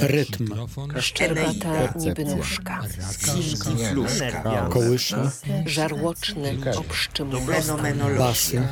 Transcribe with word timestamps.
Rytm. 0.00 0.54
Szczerbata 1.00 1.92
niby 1.96 2.24
nóżka. 2.24 2.82
Kołysza. 4.70 5.30
Żarłoczny 5.66 6.56
obszczym 6.76 7.30
Basy. 8.18 8.68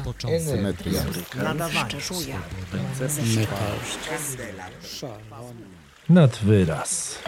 Symetria. 0.46 1.02
Szczerzuje. 1.86 2.34
Metal. 3.36 3.76
Nad 6.08 6.36
wyraz. 6.36 7.18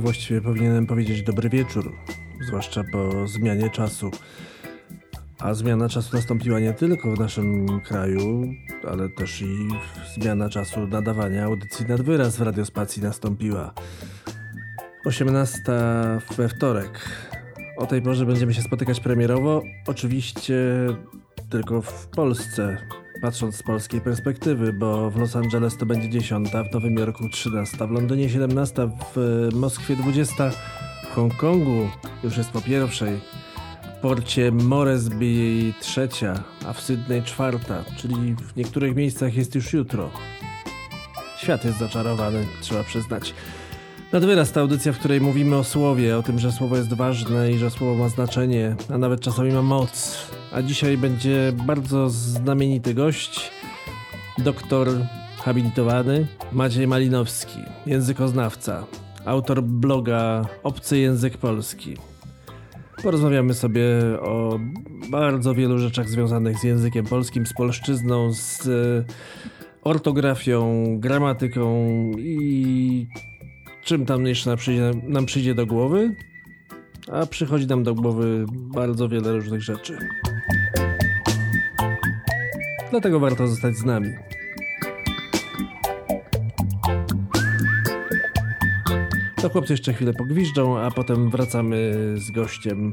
Właściwie 0.00 0.40
powinienem 0.40 0.86
powiedzieć 0.86 1.22
dobry 1.22 1.48
wieczór, 1.48 1.92
zwłaszcza 2.46 2.84
po 2.92 3.26
zmianie 3.26 3.70
czasu. 3.70 4.10
A 5.38 5.54
zmiana 5.54 5.88
czasu 5.88 6.16
nastąpiła 6.16 6.60
nie 6.60 6.72
tylko 6.72 7.14
w 7.16 7.20
naszym 7.20 7.80
kraju, 7.80 8.48
ale 8.88 9.08
też 9.08 9.42
i 9.42 9.68
zmiana 10.14 10.48
czasu 10.48 10.86
nadawania 10.86 11.44
audycji 11.44 11.86
nad 11.86 12.02
wyraz 12.02 12.36
w 12.36 12.42
radiospacji 12.42 13.02
nastąpiła. 13.02 13.74
18 15.04 15.60
we 16.36 16.48
wtorek. 16.48 17.08
O 17.76 17.86
tej 17.86 18.02
porze 18.02 18.26
będziemy 18.26 18.54
się 18.54 18.62
spotykać 18.62 19.00
premierowo, 19.00 19.62
oczywiście 19.86 20.56
tylko 21.50 21.82
w 21.82 22.06
Polsce, 22.06 22.78
patrząc 23.20 23.56
z 23.56 23.62
polskiej 23.62 24.00
perspektywy, 24.00 24.72
bo 24.72 25.10
w 25.10 25.16
Los 25.16 25.36
Angeles 25.36 25.76
to 25.76 25.86
będzie 25.86 26.08
10, 26.08 26.48
w 26.70 26.74
Nowym 26.74 26.94
Jorku 26.94 27.28
13, 27.28 27.76
w 27.86 27.90
Londynie 27.90 28.30
17, 28.30 28.90
w 29.14 29.48
Moskwie 29.54 29.96
20, 29.96 30.50
w 31.04 31.14
Hongkongu 31.14 31.88
już 32.24 32.36
jest 32.36 32.50
po 32.50 32.60
pierwszej, 32.60 33.20
w 33.82 34.00
porcie 34.00 34.52
Moresby 34.52 35.72
trzecia, 35.80 36.42
a 36.66 36.72
w 36.72 36.80
Sydney 36.80 37.22
czwarta, 37.22 37.84
czyli 37.96 38.34
w 38.34 38.56
niektórych 38.56 38.96
miejscach 38.96 39.34
jest 39.34 39.54
już 39.54 39.72
jutro. 39.72 40.10
Świat 41.38 41.64
jest 41.64 41.78
zaczarowany, 41.78 42.46
trzeba 42.60 42.84
przyznać. 42.84 43.34
Nadwyraz 44.12 44.52
ta 44.52 44.60
audycja, 44.60 44.92
w 44.92 44.98
której 44.98 45.20
mówimy 45.20 45.56
o 45.56 45.64
słowie, 45.64 46.18
o 46.18 46.22
tym, 46.22 46.38
że 46.38 46.52
słowo 46.52 46.76
jest 46.76 46.94
ważne 46.94 47.52
i 47.52 47.58
że 47.58 47.70
słowo 47.70 47.94
ma 47.94 48.08
znaczenie, 48.08 48.76
a 48.94 48.98
nawet 48.98 49.20
czasami 49.20 49.52
ma 49.52 49.62
moc. 49.62 50.26
A 50.52 50.62
dzisiaj 50.62 50.98
będzie 50.98 51.52
bardzo 51.66 52.10
znamienity 52.10 52.94
gość, 52.94 53.50
doktor 54.38 54.88
habilitowany 55.36 56.26
Maciej 56.52 56.86
Malinowski, 56.86 57.58
językoznawca, 57.86 58.84
autor 59.24 59.62
bloga 59.62 60.46
Obcy 60.62 60.98
Język 60.98 61.38
Polski. 61.38 61.96
Porozmawiamy 63.02 63.54
sobie 63.54 63.84
o 64.20 64.60
bardzo 65.10 65.54
wielu 65.54 65.78
rzeczach 65.78 66.08
związanych 66.08 66.58
z 66.58 66.64
językiem 66.64 67.06
polskim, 67.06 67.46
z 67.46 67.52
polszczyzną, 67.52 68.32
z 68.32 68.68
ortografią, 69.82 70.84
gramatyką 70.98 71.86
i 72.18 73.06
czym 73.88 74.06
tam 74.06 74.26
jeszcze 74.26 74.50
nam 74.50 74.58
przyjdzie, 74.58 74.92
nam 75.02 75.26
przyjdzie 75.26 75.54
do 75.54 75.66
głowy, 75.66 76.14
a 77.12 77.26
przychodzi 77.26 77.66
nam 77.66 77.82
do 77.82 77.94
głowy 77.94 78.46
bardzo 78.50 79.08
wiele 79.08 79.32
różnych 79.32 79.62
rzeczy. 79.62 79.98
Dlatego 82.90 83.20
warto 83.20 83.48
zostać 83.48 83.76
z 83.76 83.84
nami. 83.84 84.08
To 89.42 89.50
chłopcy 89.50 89.72
jeszcze 89.72 89.92
chwilę 89.92 90.12
pogwiżdżą, 90.12 90.78
a 90.78 90.90
potem 90.90 91.30
wracamy 91.30 91.94
z 92.16 92.30
gościem, 92.30 92.92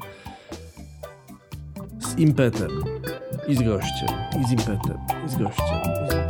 z 1.99 2.19
impetem 2.19 2.71
i 3.47 3.55
z 3.55 3.63
gościem, 3.63 4.09
i 4.41 4.47
z 4.47 4.51
impetem, 4.51 4.97
i 5.25 5.29
z 5.29 5.35
gościem, 5.35 5.79
i 6.05 6.11
z 6.11 6.24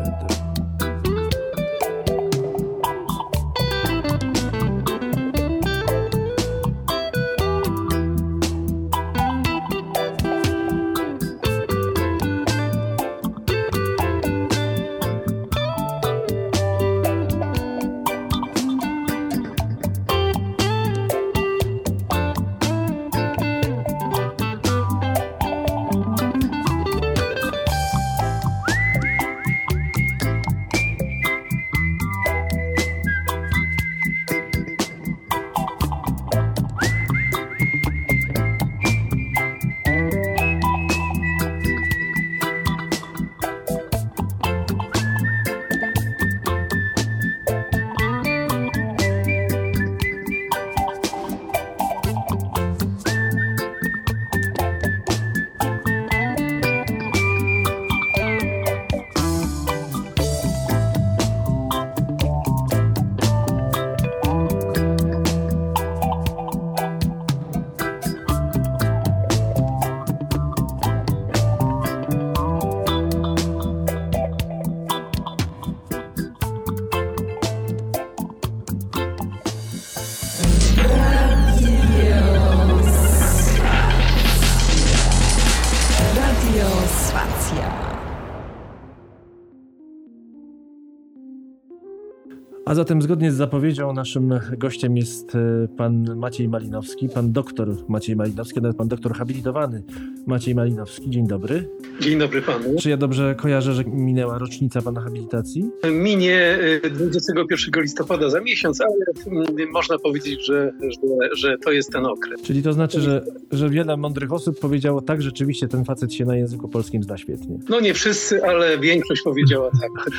A 92.75 92.77
zatem 92.77 93.01
zgodnie 93.01 93.31
z 93.31 93.35
zapowiedzią 93.35 93.93
naszym 93.93 94.39
gościem 94.57 94.97
jest 94.97 95.35
e, 95.35 95.67
pan 95.77 96.15
Maciej 96.15 96.49
Malinowski, 96.49 97.09
pan 97.09 97.31
doktor 97.31 97.69
Maciej 97.89 98.15
Malinowski, 98.15 98.61
nawet 98.61 98.77
pan 98.77 98.87
doktor 98.87 99.13
habilitowany 99.13 99.83
Maciej 100.27 100.55
Malinowski. 100.55 101.09
Dzień 101.09 101.27
dobry. 101.27 101.69
Dzień 101.99 102.19
dobry 102.19 102.41
panu. 102.41 102.75
Czy 102.79 102.89
ja 102.89 102.97
dobrze 102.97 103.35
kojarzę, 103.35 103.73
że 103.73 103.83
minęła 103.85 104.37
rocznica 104.37 104.81
pana 104.81 105.01
habilitacji? 105.01 105.69
Minie 105.91 106.59
y, 106.85 106.89
21 106.89 107.83
listopada 107.83 108.29
za 108.29 108.41
miesiąc, 108.41 108.81
ale 108.81 108.95
mm, 109.27 109.71
można 109.71 109.97
powiedzieć, 109.97 110.45
że, 110.45 110.71
że, 110.81 111.35
że 111.35 111.57
to 111.57 111.71
jest 111.71 111.91
ten 111.91 112.05
okres. 112.05 112.41
Czyli 112.41 112.63
to 112.63 112.73
znaczy, 112.73 113.01
że, 113.01 113.23
że 113.51 113.69
wiele 113.69 113.97
mądrych 113.97 114.33
osób 114.33 114.59
powiedziało 114.59 115.01
tak, 115.01 115.21
rzeczywiście 115.21 115.67
ten 115.67 115.85
facet 115.85 116.13
się 116.13 116.25
na 116.25 116.35
języku 116.35 116.69
polskim 116.69 117.03
zna 117.03 117.17
świetnie. 117.17 117.59
No 117.69 117.79
nie 117.79 117.93
wszyscy, 117.93 118.45
ale 118.45 118.77
większość 118.79 119.21
powiedziała 119.21 119.71
tak. 119.71 120.09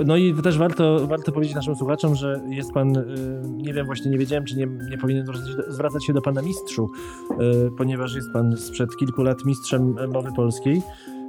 E, 0.00 0.04
No 0.04 0.16
i 0.16 0.34
też 0.34 0.58
warto, 0.58 1.06
warto 1.06 1.32
powiedzieć 1.38 1.56
naszym 1.56 1.76
słuchaczom, 1.76 2.14
że 2.14 2.40
jest 2.48 2.72
pan, 2.72 2.96
e, 2.96 3.04
nie 3.48 3.74
wiem, 3.74 3.86
właśnie 3.86 4.10
nie 4.10 4.18
wiedziałem, 4.18 4.44
czy 4.44 4.56
nie, 4.56 4.68
nie 4.90 4.98
powinien 4.98 5.26
zwracać, 5.68 6.06
się 6.06 6.12
do 6.12 6.22
pana 6.22 6.42
mistrzu, 6.42 6.90
e, 7.30 7.36
ponieważ 7.70 8.14
jest 8.14 8.32
pan 8.32 8.56
sprzed 8.56 8.96
kilku 8.96 9.22
lat 9.22 9.44
mistrzem 9.44 9.96
mowy 10.12 10.32
polskiej. 10.36 10.82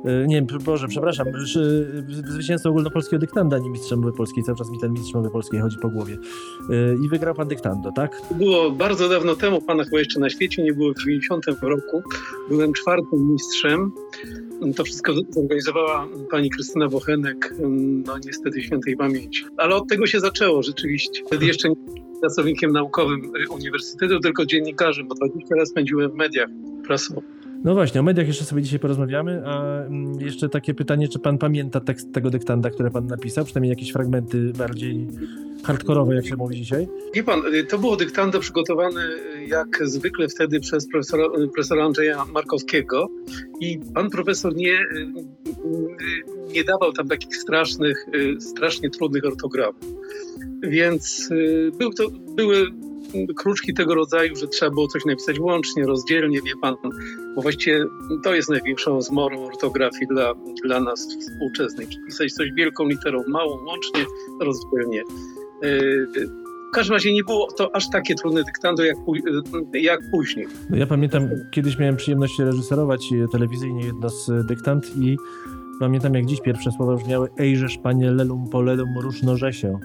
E, 0.06 0.28
nie, 0.28 0.42
Boże, 0.42 0.88
przepraszam, 0.88 1.28
zwycięzcą 2.26 2.70
ogólnopolskiego 2.70 3.20
dyktanda, 3.20 3.58
nie 3.58 3.70
mistrz 3.70 3.92
mowy 3.92 4.14
polskiej, 4.14 4.44
cały 4.44 4.58
czas 4.58 4.70
mi 4.70 4.80
ten 4.80 4.92
mistrz 4.92 5.14
mowy 5.14 5.30
polskiej 5.30 5.60
chodzi 5.60 5.78
po 5.82 5.90
głowie. 5.90 6.18
E, 6.70 7.06
I 7.06 7.10
wygrał 7.10 7.36
pan 7.36 7.48
dyktando, 7.48 7.92
tak? 7.92 8.22
Było 8.32 8.72
bardzo 8.72 9.10
dawno 9.10 9.36
temu, 9.36 9.62
pana 9.62 9.84
chyba 9.84 10.00
jeszcze 10.00 10.20
na 10.20 10.30
świecie 10.30 10.64
nie 10.64 10.74
było 10.74 10.94
w 10.94 10.98
90 11.00 11.46
roku. 11.62 12.04
Byłem 12.50 12.74
czwartym 12.74 13.32
mistrzem. 13.32 13.92
To 14.76 14.84
wszystko 14.84 15.14
zorganizowała 15.30 16.08
pani 16.32 16.50
Krystyna 16.50 16.88
Bochenek, 16.88 17.54
no 18.06 18.18
niestety 18.26 18.62
świętej 18.62 18.98
pamięci. 18.98 19.46
Ale 19.58 19.76
od 19.76 19.88
tego 19.88 20.08
się 20.08 20.20
zaczęło 20.20 20.64
rzeczywiście. 20.64 21.22
Wtedy 21.28 21.46
jeszcze 21.46 21.70
nie 21.70 21.76
pracownikiem 22.22 22.72
naukowym 22.72 23.32
uniwersytetu, 23.50 24.20
tylko 24.20 24.46
dziennikarzem, 24.46 25.08
bo 25.08 25.16
20 25.16 25.56
lat 25.56 25.70
spędziłem 25.70 26.12
w 26.12 26.14
mediach 26.14 26.50
prasowych. 26.88 27.40
No 27.64 27.74
właśnie, 27.74 28.00
o 28.00 28.04
mediach 28.04 28.28
jeszcze 28.28 28.46
sobie 28.46 28.62
dzisiaj 28.62 28.80
porozmawiamy, 28.80 29.42
a 29.46 29.84
mm, 29.84 30.22
jeszcze 30.22 30.50
takie 30.50 30.74
pytanie, 30.74 31.08
czy 31.08 31.20
pan 31.20 31.38
pamięta 31.38 31.80
tekst 31.80 32.14
tego 32.14 32.30
dyktanda, 32.30 32.70
który 32.70 32.92
pan 32.92 33.08
napisał, 33.08 33.46
przynajmniej 33.46 33.70
jakieś 33.70 33.92
fragmenty 33.92 34.52
bardziej 34.58 35.08
hardkorowe, 35.64 36.16
jak 36.16 36.26
się 36.26 36.36
mówi 36.36 36.56
dzisiaj? 36.56 36.88
Wie 37.14 37.24
pan, 37.24 37.42
to 37.70 37.78
było 37.78 37.96
dyktando 37.96 38.40
przygotowane 38.40 39.02
jak 39.48 39.88
zwykle 39.88 40.28
wtedy 40.28 40.60
przez 40.60 40.88
profesora, 40.88 41.24
profesora 41.54 41.86
Andrzeja 41.86 42.26
Markowskiego 42.26 43.10
i 43.60 43.80
pan 43.94 44.10
profesor 44.10 44.56
nie, 44.56 44.80
nie 46.54 46.64
dawał 46.64 46.94
tam 46.94 47.08
takich 47.08 47.36
strasznych, 47.36 48.06
strasznie 48.40 48.90
trudnych 48.90 49.26
ortografów. 49.26 50.00
Więc 50.62 51.32
y, 51.32 51.72
był 51.78 51.94
to, 51.94 52.10
były 52.36 52.72
kruczki 53.36 53.74
tego 53.74 53.96
rodzaju, 53.96 54.36
że 54.36 54.48
trzeba 54.48 54.72
było 54.72 54.88
coś 54.88 55.06
napisać 55.06 55.40
łącznie, 55.40 55.86
rozdzielnie, 55.86 56.42
wie 56.42 56.54
pan, 56.62 56.76
bo 57.36 57.42
właściwie 57.42 57.86
to 58.24 58.36
jest 58.36 58.50
największą 58.50 59.02
zmorą 59.02 59.46
ortografii 59.46 60.08
dla, 60.08 60.34
dla 60.64 60.80
nas 60.80 61.08
współczesnej. 61.20 61.88
Pisać 62.06 62.34
coś 62.34 62.52
wielką 62.52 62.88
literą, 62.88 63.24
małą, 63.28 63.66
łącznie, 63.66 64.06
rozdzielnie. 64.42 65.04
W 66.70 66.72
każdym 66.72 66.94
razie 66.94 67.14
nie 67.14 67.24
było 67.24 67.48
to 67.52 67.76
aż 67.76 67.90
takie 67.90 68.16
trudne 68.16 68.44
dyktando 68.44 68.84
jak, 68.84 68.98
jak 69.74 70.00
później. 70.12 70.48
No 70.70 70.78
ja 70.78 70.88
pamiętam, 70.88 71.30
kiedyś 71.52 71.78
miałem 71.78 71.96
przyjemność 71.96 72.40
reżyserować 72.40 73.10
telewizyjnie 73.32 73.86
jedno 73.86 74.10
z 74.10 74.46
dyktand 74.46 74.98
i 74.98 75.18
pamiętam 75.80 76.14
jak 76.14 76.26
dziś 76.26 76.42
pierwsze 76.42 76.72
słowa 76.72 76.96
brzmiały 76.96 77.30
Ejżesz 77.40 77.78
panie 77.78 78.12
lelum 78.12 78.50
polelum 78.50 79.00
różnoże 79.00 79.54
się. 79.54 79.80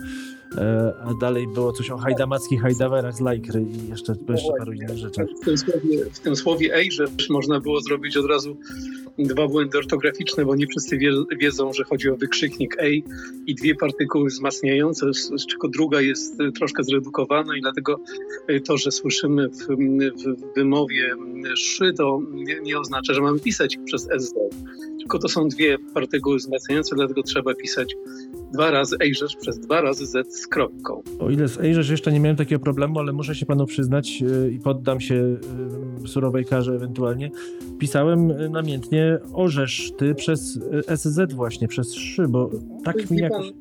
E, 0.59 0.93
a 1.05 1.15
dalej 1.21 1.47
było 1.55 1.73
coś 1.73 1.91
o 1.91 1.97
hajdamackich 1.97 2.63
hajdawerach 2.63 3.15
z 3.15 3.21
Lajkry 3.21 3.63
i 3.63 3.89
jeszcze, 3.89 4.15
jeszcze 4.29 4.53
paru 4.59 4.73
innych 4.73 4.99
rzeczach. 4.99 5.27
W 5.43 5.45
tym 5.45 5.59
słowie, 5.59 6.05
w 6.13 6.19
tym 6.19 6.37
słowie 6.37 6.75
Ejżesz 6.75 7.29
można 7.31 7.61
było 7.61 7.81
zrobić 7.81 8.17
od 8.17 8.27
razu 8.27 8.57
dwa 9.19 9.49
błędy 9.49 9.79
ortograficzne, 9.79 10.45
bo 10.45 10.57
nie 10.57 10.67
wszyscy 10.67 10.99
wie, 10.99 11.13
wiedzą, 11.39 11.73
że 11.73 11.85
chodzi 11.85 12.11
o 12.11 12.17
wykrzyknik 12.17 12.77
ej 12.79 13.05
i 13.47 13.55
dwie 13.55 13.75
partykuły 13.75 14.29
wzmacniające, 14.29 15.15
z 15.15 15.47
czego 15.47 15.69
druga 15.69 16.01
jest 16.01 16.39
troszkę 16.59 16.85
zredukowana 16.85 17.57
i 17.57 17.61
dlatego 17.61 18.01
to, 18.65 18.77
że 18.77 18.91
słyszymy 18.91 19.49
w, 19.49 19.67
w 19.67 20.55
wymowie 20.55 21.17
szy, 21.57 21.93
to 21.93 22.21
nie, 22.33 22.61
nie 22.61 22.79
oznacza, 22.79 23.15
że 23.15 23.21
mamy 23.21 23.41
pisać 23.41 23.79
przez 23.85 24.09
SZ, 24.19 24.35
tylko 24.99 25.19
to 25.19 25.29
są 25.29 25.49
dwie 25.49 25.79
partykuły 25.95 26.37
wzmacniające, 26.37 26.97
dlatego 26.97 27.23
trzeba 27.23 27.55
pisać 27.55 27.97
dwa 28.55 28.71
razy 28.71 28.97
Ejrzesz 29.01 29.37
przez 29.37 29.59
dwa 29.59 29.81
razy 29.81 30.07
Z 30.07 30.35
z 30.41 30.47
kropką. 30.47 31.03
O 31.19 31.31
ile 31.31 31.49
z 31.49 31.61
Ejrzesz 31.61 31.91
jeszcze 31.91 32.13
nie 32.13 32.21
miałem 32.21 32.37
takiego 32.37 32.63
problemu, 32.63 32.99
ale 32.99 33.13
muszę 33.13 33.35
się 33.35 33.47
panu 33.47 33.67
przyznać 33.67 34.21
yy, 34.21 34.53
i 34.53 34.61
poddam 34.61 35.01
się 35.01 35.15
yy, 35.15 36.09
surowej 36.09 36.45
karze 36.45 36.75
ewentualnie. 36.75 37.31
Pisałem 37.79 38.29
yy, 38.29 38.51
namiętnie 38.51 39.19
Orzesz 39.33 39.93
ty 39.99 40.15
przez 40.15 40.59
SZ 40.97 41.33
właśnie, 41.33 41.69
przez 41.69 41.95
szy, 41.95 42.29
bo 42.29 42.51
tak 42.85 43.11
mi 43.11 43.19
jakoś... 43.19 43.53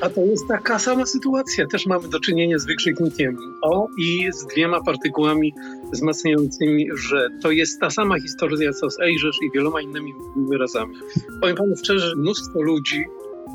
A 0.00 0.10
to 0.10 0.20
jest 0.20 0.48
taka 0.48 0.78
sama 0.78 1.06
sytuacja. 1.06 1.66
Też 1.66 1.86
mamy 1.86 2.08
do 2.08 2.20
czynienia 2.20 2.58
z 2.58 2.66
wykrzyknikiem 2.66 3.36
O 3.62 3.86
i 3.98 4.32
z 4.32 4.46
dwiema 4.46 4.80
partykułami 4.80 5.52
wzmacniającymi, 5.92 6.88
że 6.94 7.28
to 7.42 7.50
jest 7.50 7.80
ta 7.80 7.90
sama 7.90 8.20
historia 8.20 8.72
co 8.72 8.90
z 8.90 9.00
Ejrzesz 9.00 9.36
i 9.42 9.50
wieloma 9.54 9.80
innymi 9.80 10.12
wyrazami. 10.48 10.94
Powiem 11.40 11.56
panu 11.56 11.76
szczerze, 11.76 12.16
mnóstwo 12.16 12.62
ludzi 12.62 13.04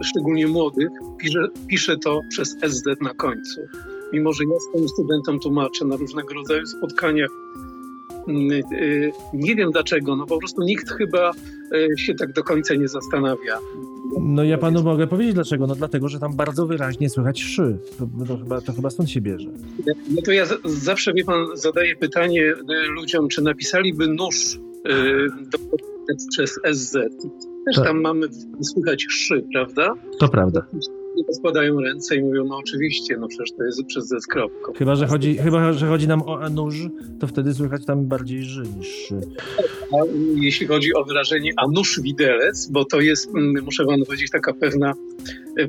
szczególnie 0.04 0.48
młodych, 0.48 0.88
pisze, 1.18 1.48
pisze 1.68 1.98
to 1.98 2.22
przez 2.30 2.56
SZ 2.68 3.02
na 3.02 3.14
końcu. 3.14 3.62
Mimo, 4.14 4.34
że 4.34 4.44
ja 4.44 4.60
swoim 4.60 4.90
studentom 4.90 5.40
tłumaczę 5.40 5.86
na 5.86 5.96
różnego 5.96 6.34
rodzaju 6.34 6.66
spotkaniach, 6.66 7.30
mm, 8.28 8.52
y, 8.52 9.12
nie 9.34 9.56
wiem 9.56 9.72
dlaczego, 9.72 10.16
no 10.16 10.26
po 10.26 10.38
prostu 10.38 10.64
nikt 10.64 10.90
chyba 10.92 11.32
y, 11.74 11.98
się 11.98 12.16
tak 12.16 12.34
do 12.34 12.44
końca 12.44 12.76
nie 12.76 12.88
zastanawia. 12.88 13.60
No 14.22 14.44
ja 14.44 14.58
panu 14.58 14.84
mogę 14.84 15.08
powiedzieć 15.08 15.34
dlaczego. 15.34 15.68
No 15.68 15.76
dlatego, 15.76 16.08
że 16.10 16.20
tam 16.20 16.36
bardzo 16.36 16.68
wyraźnie 16.68 17.10
słychać 17.10 17.42
szy. 17.42 17.78
To, 18.00 18.26
to, 18.28 18.38
chyba, 18.38 18.62
to 18.62 18.74
chyba 18.74 18.90
stąd 18.90 19.10
się 19.10 19.22
bierze. 19.22 19.50
No 20.16 20.22
to 20.26 20.32
ja 20.32 20.46
z, 20.46 20.62
zawsze, 20.66 21.14
wie 21.14 21.24
pan, 21.24 21.46
zadaję 21.54 21.96
pytanie 21.96 22.42
y, 22.44 22.88
ludziom, 22.88 23.28
czy 23.28 23.42
napisaliby 23.42 24.08
nóż 24.08 24.60
do, 25.52 25.58
przez 26.30 26.60
SZ 26.74 26.98
też 27.68 27.76
tak. 27.76 27.86
tam 27.86 28.02
mamy 28.02 28.28
słychać 28.62 29.06
szy, 29.10 29.46
prawda? 29.54 29.94
To 30.20 30.28
prawda. 30.28 30.66
Składają 31.32 31.82
ręce 31.82 32.16
i 32.16 32.24
mówią, 32.24 32.46
no 32.46 32.58
oczywiście, 32.58 33.18
no 33.18 33.28
przecież 33.28 33.52
to 33.52 33.64
jest 33.64 33.84
przez 33.84 34.08
Z 34.08 34.28
kropką. 34.28 34.74
Chyba, 34.74 34.96
że 34.96 35.08
chodzi, 35.08 35.38
chyba, 35.38 35.74
że 35.74 35.88
chodzi 35.88 36.08
nam 36.08 36.22
o 36.22 36.40
anuż, 36.40 36.76
to 37.20 37.28
wtedy 37.28 37.54
słychać 37.54 37.86
tam 37.86 38.06
bardziej 38.06 38.44
ży 38.44 38.64
niż. 38.78 39.14
A 39.94 39.96
jeśli 40.36 40.68
chodzi 40.68 40.94
o 40.94 41.04
wyrażenie 41.04 41.54
anusz 41.58 42.02
widelec, 42.02 42.68
bo 42.72 42.86
to 42.86 43.02
jest, 43.02 43.30
mm, 43.30 43.64
muszę 43.64 43.86
wam 43.86 44.06
powiedzieć, 44.06 44.32
taka 44.32 44.54
pewna, 44.54 44.94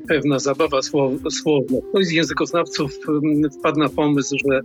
pewna 0.08 0.38
zabawa 0.38 0.82
słowna. 1.30 1.78
Ktoś 1.90 2.06
z 2.06 2.10
językoznawców 2.10 2.98
mm, 3.08 3.50
wpadł 3.50 3.78
na 3.78 3.88
pomysł, 3.88 4.36
że, 4.48 4.60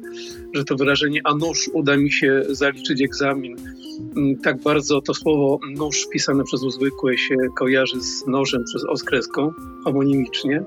że 0.54 0.64
to 0.64 0.76
wyrażenie 0.76 1.22
anusz 1.24 1.70
uda 1.74 1.98
mi 1.98 2.12
się 2.12 2.44
zaliczyć 2.50 3.02
egzamin 3.02 3.56
Mm, 4.18 4.38
tak 4.38 4.62
bardzo 4.62 5.02
to 5.02 5.14
słowo 5.14 5.60
nóż 5.78 6.08
pisane 6.12 6.44
przez 6.44 6.64
uzwykłe 6.64 7.18
się 7.18 7.36
kojarzy 7.56 8.02
z 8.02 8.28
nożem 8.28 8.64
przez 8.64 8.86
oskreską 8.86 9.52
homonimicznie, 9.84 10.64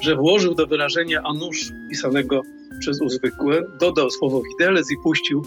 że 0.00 0.16
włożył 0.16 0.54
do 0.54 0.66
wyrażenia 0.66 1.20
a 1.24 1.32
nóż 1.32 1.72
pisanego 1.90 2.42
przez 2.80 3.00
uzwykłe, 3.00 3.62
dodał 3.80 4.10
słowo 4.10 4.42
widelec 4.42 4.90
i 4.90 4.96
puścił 5.02 5.42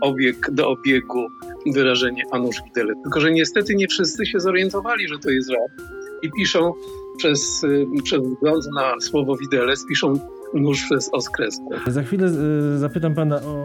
obieg 0.00 0.50
do 0.52 0.68
obiegu 0.68 1.26
wyrażenie 1.66 2.24
a 2.30 2.38
nóż 2.38 2.56
widelec. 2.64 2.98
Tylko, 3.02 3.20
że 3.20 3.32
niestety 3.32 3.74
nie 3.74 3.88
wszyscy 3.88 4.26
się 4.26 4.40
zorientowali, 4.40 5.08
że 5.08 5.18
to 5.18 5.30
jest 5.30 5.50
rap 5.50 5.90
i 6.22 6.30
piszą 6.32 6.72
przez, 7.16 7.64
y, 7.64 7.86
przez 8.04 8.22
wzgląd 8.22 8.64
na 8.74 9.00
słowo 9.00 9.36
widelec, 9.36 9.86
piszą 9.86 10.14
nóż 10.54 10.84
przez 10.84 11.10
oskreskę. 11.12 11.64
Za 11.86 12.02
chwilę 12.02 12.26
y, 12.74 12.78
zapytam 12.78 13.14
pana 13.14 13.36
o, 13.36 13.64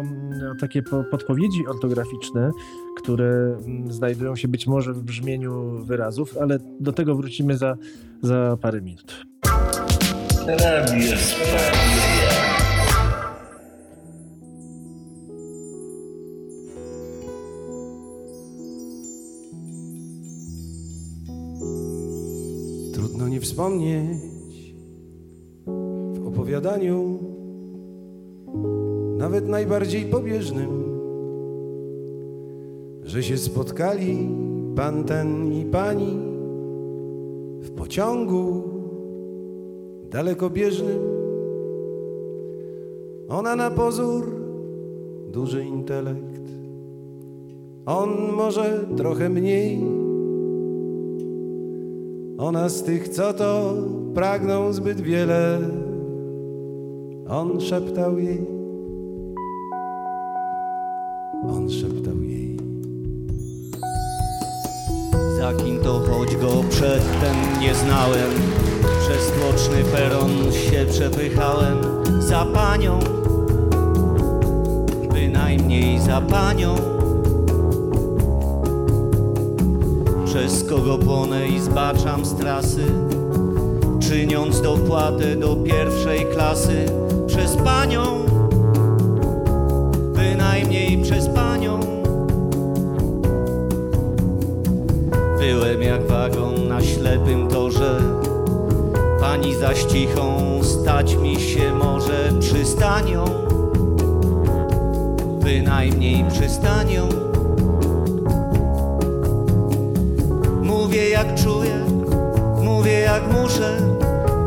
o 0.52 0.56
takie 0.60 0.84
podpowiedzi 1.12 1.68
ortograficzne, 1.68 2.52
które 2.98 3.58
mm, 3.66 3.92
znajdują 3.92 4.36
się 4.36 4.48
być 4.48 4.68
może 4.68 4.94
w 4.94 5.04
brzmieniu 5.04 5.84
wyrazów, 5.84 6.38
ale 6.42 6.60
do 6.80 6.94
tego 6.94 7.16
wrócimy 7.16 7.58
za, 7.58 7.78
za 8.22 8.58
parę 8.62 8.82
minut. 8.82 9.26
Radio 10.48 11.18
Trudno 22.94 23.28
nie 23.28 23.42
wspomnieć 23.42 24.35
opowiadaniu, 26.36 27.20
nawet 29.18 29.48
najbardziej 29.48 30.06
pobieżnym, 30.06 30.70
że 33.04 33.24
się 33.24 33.38
spotkali 33.38 34.30
pan 34.76 35.04
ten 35.04 35.54
i 35.54 35.66
pani 35.66 36.18
w 37.62 37.72
pociągu 37.72 38.64
dalekobieżnym. 40.12 41.00
Ona 43.30 43.56
na 43.56 43.72
pozór 43.72 44.26
duży 45.32 45.66
intelekt, 45.66 46.42
on 47.86 48.10
może 48.36 48.86
trochę 48.98 49.30
mniej. 49.30 49.82
Ona 52.38 52.70
z 52.70 52.84
tych, 52.84 53.08
co 53.08 53.34
to 53.34 53.74
pragną 54.14 54.74
zbyt 54.74 55.02
wiele 55.02 55.60
on 57.30 57.62
szeptał 57.62 58.20
jej, 58.20 58.46
on 61.50 61.70
szeptał 61.70 62.22
jej. 62.22 62.58
Za 65.38 65.54
kim 65.54 65.80
to 65.80 66.00
choć 66.00 66.36
go 66.36 66.64
przedtem 66.70 67.36
nie 67.62 67.76
znałem, 67.76 68.32
przez 69.00 69.32
tłoczny 69.32 69.84
peron 69.84 70.52
się 70.52 70.86
przepychałem. 70.90 71.78
Za 72.20 72.46
panią, 72.46 73.00
bynajmniej 75.14 76.00
za 76.00 76.22
panią. 76.22 76.76
przez 80.26 80.64
kogo 80.64 80.98
płonę 80.98 81.48
i 81.48 81.60
zbaczam 81.60 82.26
z 82.26 82.36
trasy, 82.36 82.86
czyniąc 84.10 84.62
dopłatę 84.62 85.36
do 85.36 85.56
pierwszej 85.56 86.26
klasy 86.26 86.86
przez 87.28 87.56
panią, 87.56 88.26
bynajmniej 90.16 91.02
przez 91.02 91.28
panią. 91.30 91.80
Byłem 95.40 95.82
jak 95.82 96.08
wagon 96.08 96.68
na 96.68 96.82
ślepym 96.82 97.48
torze, 97.48 98.00
pani 99.20 99.56
zaś 99.56 99.84
cichą 99.84 100.40
stać 100.64 101.16
mi 101.16 101.36
się 101.36 101.74
może 101.74 102.30
przystanią, 102.40 103.26
bynajmniej 105.44 106.26
przystanią. 106.32 107.10
Mówię 110.62 111.10
jak 111.10 111.36
czuję, 111.36 111.80
mówię 112.64 113.00
jak 113.00 113.24
muszę, 113.34 113.95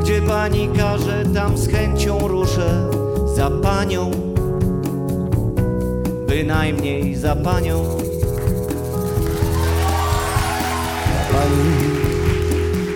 gdzie 0.08 0.22
pani 0.22 0.68
każe, 0.68 1.24
tam 1.34 1.58
z 1.58 1.68
chęcią 1.68 2.28
ruszę 2.28 2.90
za 3.36 3.50
panią, 3.50 4.10
bynajmniej 6.28 7.16
za 7.16 7.36
panią. 7.36 7.84
Pani 11.32 11.74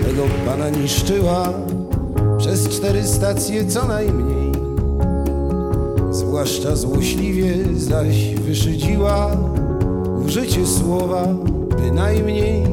tego 0.05 0.23
pana 0.47 0.69
niszczyła 0.69 1.53
przez 2.39 2.69
cztery 2.69 3.07
stacje 3.07 3.67
co 3.67 3.87
najmniej. 3.87 4.53
Zwłaszcza 6.11 6.77
złośliwie 6.77 7.55
zaś 7.77 8.35
wyszydziła 8.35 9.37
użycie 10.27 10.67
słowa 10.67 11.27
bynajmniej. 11.83 12.67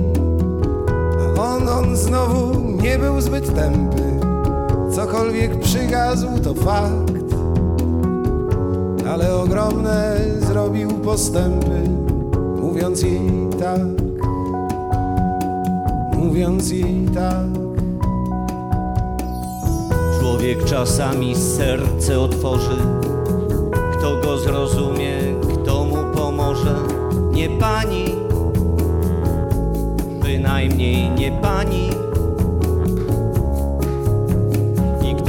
A 1.19 1.41
on, 1.41 1.69
on 1.69 1.97
znowu 1.97 2.59
nie 2.81 2.99
był 2.99 3.21
zbyt 3.21 3.55
tępy. 3.55 4.08
Cokolwiek 4.91 5.59
przygazł 5.59 6.27
to 6.43 6.53
fakt, 6.53 7.33
ale 9.09 9.35
ogromne 9.35 10.17
zrobił 10.39 10.89
postępy, 10.91 11.89
mówiąc 12.61 13.01
jej 13.01 13.49
tak 13.59 14.09
mówiąc 16.29 16.71
jej 16.71 17.05
tak. 17.13 17.45
Człowiek 20.19 20.65
czasami 20.65 21.35
serce 21.35 22.19
otworzy, 22.19 22.77
kto 23.91 24.21
go 24.21 24.37
zrozumie, 24.37 25.17
kto 25.53 25.83
mu 25.83 26.15
pomoże. 26.15 26.75
Nie 27.31 27.49
pani, 27.49 28.05
bynajmniej 30.21 31.09
nie 31.09 31.31
pani. 31.31 32.08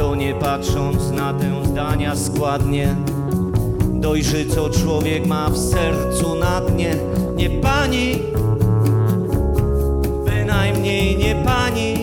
I 0.00 0.02
kto 0.02 0.14
nie 0.14 0.34
patrząc 0.34 1.10
na 1.10 1.34
te 1.34 1.64
zdania 1.64 2.16
składnie, 2.16 2.96
dojrzy 3.92 4.46
co 4.46 4.70
człowiek 4.70 5.26
ma 5.26 5.50
w 5.50 5.58
sercu 5.58 6.34
na 6.34 6.60
dnie. 6.60 6.96
Nie 7.36 7.50
pani, 7.50 8.22
bynajmniej 10.24 11.18
nie 11.18 11.34
pani. 11.34 11.94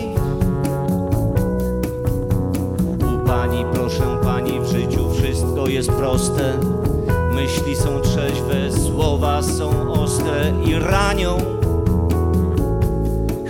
U 3.14 3.26
pani, 3.26 3.64
proszę 3.72 4.18
pani, 4.22 4.60
w 4.60 4.66
życiu 4.66 5.14
wszystko 5.14 5.68
jest 5.68 5.90
proste. 5.90 6.52
Myśli 7.34 7.76
są 7.76 8.00
trzeźwe, 8.00 8.72
słowa 8.72 9.42
są 9.42 9.92
ostre 9.92 10.52
i 10.66 10.74
ranią. 10.74 11.38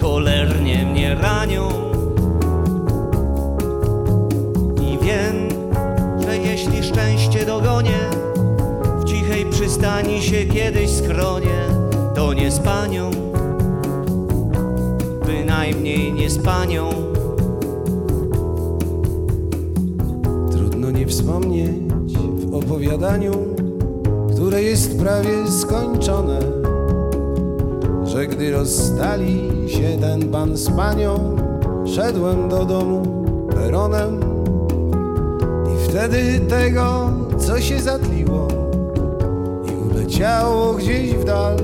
Cholernie 0.00 0.86
mnie 0.86 1.14
ranią. 1.14 1.87
I 5.08 5.10
wiem, 5.10 5.48
że 6.20 6.38
jeśli 6.38 6.82
szczęście 6.82 7.46
dogonię, 7.46 7.98
w 9.00 9.04
cichej 9.04 9.46
przystani 9.50 10.22
się 10.22 10.44
kiedyś 10.46 10.90
schronię, 10.90 11.64
to 12.14 12.32
nie 12.32 12.50
z 12.50 12.58
panią 12.58 13.10
bynajmniej 15.26 16.12
nie 16.12 16.30
z 16.30 16.38
panią. 16.38 16.90
Trudno 20.50 20.90
nie 20.90 21.06
wspomnieć 21.06 22.18
w 22.18 22.54
opowiadaniu, 22.54 23.32
które 24.34 24.62
jest 24.62 24.98
prawie 24.98 25.50
skończone, 25.60 26.40
że 28.04 28.26
gdy 28.26 28.52
rozstali 28.52 29.40
się 29.68 29.98
ten 30.00 30.28
pan 30.28 30.56
z 30.56 30.70
panią, 30.70 31.36
szedłem 31.86 32.48
do 32.48 32.64
domu 32.64 33.02
peronem 33.50 34.27
wtedy 35.88 36.40
tego, 36.40 37.10
co 37.38 37.60
się 37.60 37.80
zatliło 37.80 38.48
i 39.68 39.90
uleciało 39.90 40.74
gdzieś 40.74 41.14
w 41.14 41.24
dal, 41.24 41.56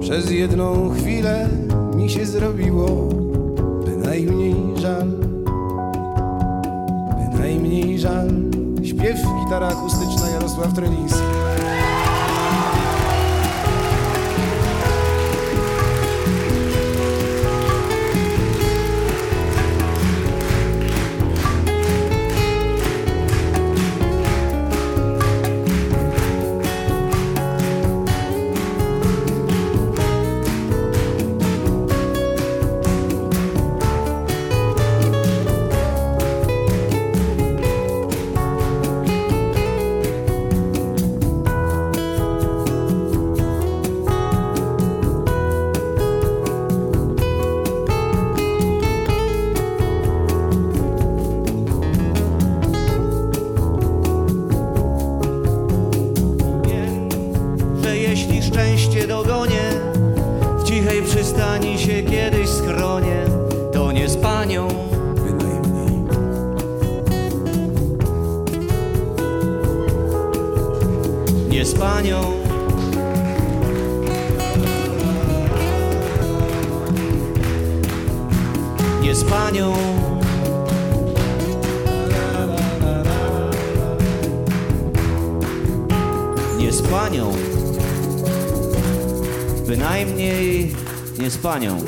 przez 0.00 0.30
jedną 0.30 0.90
chwilę 0.90 1.48
mi 1.96 2.10
się 2.10 2.26
zrobiło 2.26 2.88
bynajmniej 3.84 4.54
żal. 4.76 5.08
Bynajmniej 7.32 7.98
żal. 7.98 8.28
Śpiew, 8.82 9.18
gitara 9.44 9.68
akustyczna 9.68 10.30
Jarosław 10.30 10.74
Treliński. 10.74 11.27
Panią. 91.58 91.78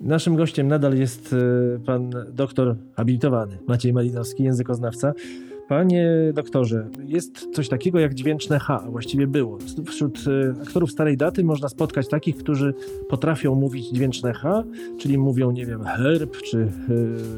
Naszym 0.00 0.36
gościem 0.36 0.68
nadal 0.68 0.94
jest 0.94 1.32
e, 1.32 1.78
pan 1.78 2.10
doktor 2.28 2.76
habilitowany 2.96 3.58
Maciej 3.68 3.92
Malinowski, 3.92 4.42
językoznawca. 4.42 5.12
Panie 5.68 6.32
doktorze, 6.34 6.88
jest 7.04 7.54
coś 7.54 7.68
takiego 7.68 7.98
jak 7.98 8.14
dźwięczne 8.14 8.58
H, 8.58 8.82
a 8.86 8.90
właściwie 8.90 9.26
było. 9.26 9.58
Wśród 9.86 10.18
e, 10.58 10.62
aktorów 10.62 10.90
starej 10.90 11.16
daty 11.16 11.44
można 11.44 11.68
spotkać 11.68 12.08
takich, 12.08 12.36
którzy 12.36 12.74
potrafią 13.08 13.54
mówić 13.54 13.88
dźwięczne 13.88 14.32
H, 14.32 14.64
czyli 14.98 15.18
mówią, 15.18 15.50
nie 15.50 15.66
wiem, 15.66 15.84
herb 15.84 16.36
czy 16.36 16.68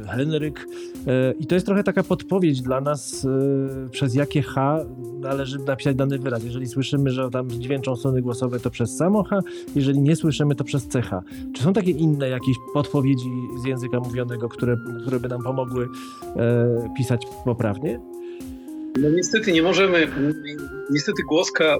e, 0.04 0.06
Henryk. 0.06 0.66
E, 1.06 1.32
I 1.32 1.46
to 1.46 1.54
jest 1.54 1.66
trochę 1.66 1.84
taka 1.84 2.02
podpowiedź 2.02 2.62
dla 2.62 2.80
nas, 2.80 3.26
przez 3.90 4.14
jakie 4.14 4.42
H 4.42 4.84
należy 5.20 5.58
napisać 5.58 5.96
dany 5.96 6.18
wyraz. 6.18 6.44
Jeżeli 6.44 6.66
słyszymy, 6.66 7.10
że 7.10 7.30
tam 7.30 7.50
dźwięczą 7.50 7.96
strony 7.96 8.22
głosowe, 8.22 8.60
to 8.60 8.70
przez 8.70 8.96
samo 8.96 9.22
H, 9.22 9.40
jeżeli 9.75 10.00
nie 10.00 10.16
słyszymy, 10.16 10.54
to 10.54 10.64
przez 10.64 10.88
CH. 10.88 11.10
Czy 11.54 11.62
są 11.62 11.72
takie 11.72 11.90
inne 11.90 12.28
jakieś 12.28 12.56
podpowiedzi 12.75 13.30
z 13.62 13.64
języka 13.64 14.00
mówionego, 14.00 14.49
które, 14.49 14.76
które 15.02 15.20
by 15.20 15.28
nam 15.28 15.42
pomogły 15.42 15.88
pisać 16.96 17.26
poprawnie? 17.44 18.00
No 18.99 19.11
niestety 19.11 19.52
nie 19.52 19.62
możemy, 19.62 20.09
niestety 20.90 21.23
głoska 21.23 21.76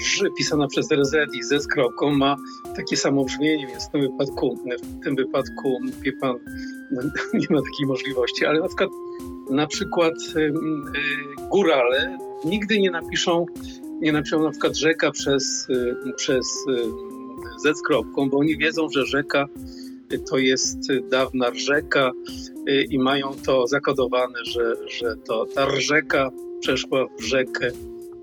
ż 0.00 0.30
pisana 0.38 0.66
przez 0.66 0.92
RZ 0.92 1.14
i 1.34 1.42
Z 1.42 1.66
ma 2.12 2.36
takie 2.76 2.96
samo 2.96 3.24
brzmienie, 3.24 3.66
więc 3.66 3.88
w 3.88 3.90
tym 3.90 4.00
wypadku, 4.00 4.58
w 5.00 5.04
tym 5.04 5.16
wypadku, 5.16 5.78
wie 6.02 6.12
pan, 6.12 6.36
no, 6.92 7.02
nie 7.40 7.46
ma 7.50 7.62
takiej 7.62 7.86
możliwości, 7.86 8.46
ale 8.46 8.60
na 8.60 8.66
przykład, 8.66 8.90
na 9.50 9.66
przykład 9.66 10.14
y, 10.36 10.52
górale 11.50 12.18
nigdy 12.44 12.80
nie 12.80 12.90
napiszą, 12.90 13.46
nie 14.00 14.12
napiszą 14.12 14.42
na 14.42 14.50
przykład 14.50 14.76
rzeka 14.76 15.10
przez, 15.10 15.66
y, 15.70 16.12
przez 16.16 16.46
y, 16.68 17.70
Z 17.72 17.78
z 17.78 17.82
kropką, 17.82 18.30
bo 18.30 18.38
oni 18.38 18.58
wiedzą, 18.58 18.88
że 18.88 19.06
rzeka 19.06 19.46
to 20.30 20.38
jest 20.38 20.78
dawna 21.10 21.54
rzeka 21.54 22.12
i 22.90 22.98
mają 22.98 23.34
to 23.46 23.66
zakodowane, 23.66 24.44
że, 24.44 24.76
że 24.88 25.16
to 25.16 25.46
ta 25.54 25.80
rzeka 25.80 26.30
przeszła 26.60 27.06
w 27.18 27.22
rzekę 27.22 27.70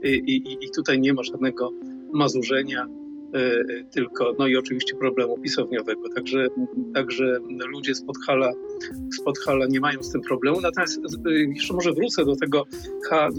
i, 0.04 0.10
i, 0.10 0.66
i 0.66 0.72
tutaj 0.76 1.00
nie 1.00 1.14
ma 1.14 1.24
żadnego 1.24 1.72
mazurzenia, 2.14 2.88
tylko, 3.92 4.36
no 4.40 4.48
i 4.48 4.58
oczywiście 4.58 4.96
problemu 4.96 5.38
pisowniowego. 5.38 6.10
Także, 6.16 6.48
także 6.94 7.40
ludzie 7.68 7.96
z 7.96 8.06
Podhala, 8.06 8.52
z 9.18 9.22
Podhala 9.24 9.66
nie 9.70 9.80
mają 9.80 10.04
z 10.04 10.12
tym 10.12 10.22
problemu. 10.22 10.62
Natomiast 10.62 11.00
e, 11.26 11.32
jeszcze 11.34 11.74
może 11.74 11.94
wrócę 11.94 12.26
do 12.26 12.36
tego 12.36 12.66
H, 13.10 13.30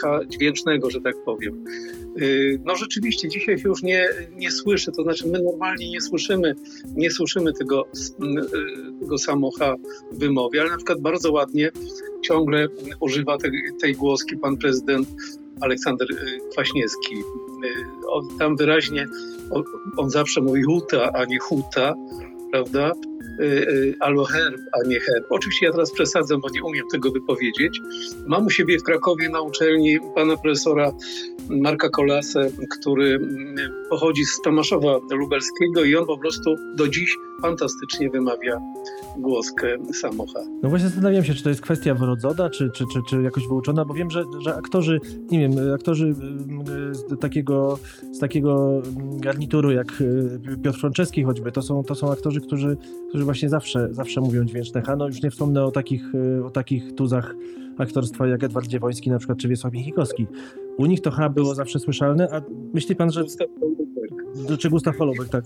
H 0.00 0.20
dźwięcznego, 0.28 0.90
że 0.90 1.00
tak 1.00 1.14
powiem. 1.24 1.64
No 2.64 2.76
rzeczywiście 2.76 3.28
dzisiaj 3.28 3.58
się 3.58 3.68
już 3.68 3.82
nie, 3.82 4.08
nie 4.36 4.50
słyszy, 4.50 4.92
to 4.92 5.02
znaczy 5.02 5.28
my 5.28 5.42
normalnie 5.42 5.90
nie 5.90 6.00
słyszymy, 6.00 6.54
nie 6.96 7.10
słyszymy 7.10 7.52
tego, 7.52 7.88
tego 9.00 9.18
samo 9.18 9.50
H 9.58 9.74
wymowie, 10.12 10.60
ale 10.60 10.70
na 10.70 10.76
przykład 10.76 11.00
bardzo 11.00 11.32
ładnie 11.32 11.70
ciągle 12.22 12.68
używa 13.00 13.38
tej, 13.38 13.52
tej 13.80 13.94
głoski 13.94 14.36
pan 14.36 14.56
prezydent 14.56 15.08
Aleksander 15.60 16.08
Kwaśniewski. 16.50 17.14
Y, 17.64 17.86
on 18.08 18.38
tam 18.38 18.56
wyraźnie, 18.56 19.06
on, 19.50 19.62
on 19.96 20.10
zawsze 20.10 20.40
mówi 20.40 20.62
huta, 20.62 21.12
a 21.12 21.24
nie 21.24 21.38
huta, 21.38 21.94
prawda? 22.52 22.92
Y, 23.40 23.96
albo 24.00 24.24
herb, 24.24 24.60
a 24.72 24.88
nie 24.88 25.00
herb. 25.00 25.26
Oczywiście 25.30 25.66
ja 25.66 25.72
teraz 25.72 25.92
przesadzam, 25.92 26.40
bo 26.40 26.48
nie 26.50 26.64
umiem 26.64 26.84
tego 26.92 27.10
wypowiedzieć. 27.10 27.80
Mam 28.26 28.46
u 28.46 28.50
siebie 28.50 28.78
w 28.78 28.82
Krakowie 28.82 29.28
na 29.28 29.40
uczelni 29.40 29.98
pana 30.14 30.36
profesora 30.36 30.92
Marka 31.48 31.88
Kolasę, 31.88 32.50
który 32.70 33.14
mm, 33.14 33.56
pochodzi 33.90 34.24
z 34.24 34.40
Tomaszowa 34.40 34.98
Lubelskiego 35.10 35.84
i 35.84 35.96
on 35.96 36.06
po 36.06 36.18
prostu 36.18 36.56
do 36.76 36.88
dziś 36.88 37.16
fantastycznie 37.42 38.10
wymawia 38.10 38.60
głoskę 39.16 39.76
samocha. 39.92 40.40
No 40.62 40.68
właśnie 40.68 40.88
zastanawiam 40.88 41.24
się, 41.24 41.34
czy 41.34 41.42
to 41.42 41.48
jest 41.48 41.60
kwestia 41.60 41.94
wrodzona, 41.94 42.50
czy, 42.50 42.70
czy, 42.70 42.84
czy, 42.92 43.00
czy 43.08 43.22
jakoś 43.22 43.48
wyuczona, 43.48 43.84
bo 43.84 43.94
wiem, 43.94 44.10
że, 44.10 44.24
że 44.38 44.54
aktorzy, 44.54 45.00
nie 45.30 45.38
wiem, 45.38 45.52
aktorzy 45.74 46.04
mm, 46.04 46.94
z 46.94 47.20
takiego, 47.20 47.78
z 48.12 48.18
takiego 48.18 48.82
garnituru 49.16 49.70
jak 49.70 50.00
y, 50.00 50.58
Piotr 50.62 50.80
Franceski 50.80 51.24
choćby, 51.24 51.52
to 51.52 51.62
są, 51.62 51.84
to 51.84 51.94
są 51.94 52.12
aktorzy, 52.12 52.40
którzy, 52.40 52.76
którzy 53.08 53.24
właśnie 53.30 53.48
zawsze, 53.48 53.88
zawsze 53.90 54.20
mówią 54.20 54.44
dźwięczne 54.44 54.82
H. 54.82 54.96
No 54.96 55.06
już 55.06 55.22
nie 55.22 55.30
wspomnę 55.30 55.64
o 55.64 55.70
takich, 55.70 56.14
y, 56.14 56.44
o 56.44 56.50
takich 56.50 56.94
tuzach 56.94 57.34
aktorstwa 57.78 58.26
jak 58.26 58.44
Edward 58.44 58.66
Dziewoński 58.66 59.10
na 59.10 59.18
przykład, 59.18 59.38
czy 59.38 59.48
Wiesław 59.48 59.72
Michikowski. 59.72 60.26
U 60.78 60.86
nich 60.86 61.00
to 61.00 61.10
H 61.10 61.28
było 61.28 61.54
zawsze 61.54 61.78
słyszalne, 61.78 62.28
a 62.32 62.42
myśli 62.74 62.96
pan, 62.96 63.12
że... 63.12 63.24
Czy 64.58 64.70
Gustaw 64.70 64.96
Holubek, 64.96 65.28
tak. 65.28 65.44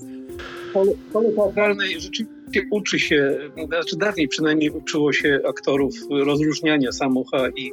Pole 1.13 1.33
teatralne 1.37 1.85
rzeczywiście 1.87 2.67
uczy 2.71 2.99
się, 2.99 3.39
znaczy 3.67 3.97
dawniej 3.97 4.29
przynajmniej 4.29 4.71
uczyło 4.71 5.13
się 5.13 5.41
aktorów 5.49 5.95
rozróżniania 6.11 6.93
samocha 6.93 7.49
i, 7.49 7.73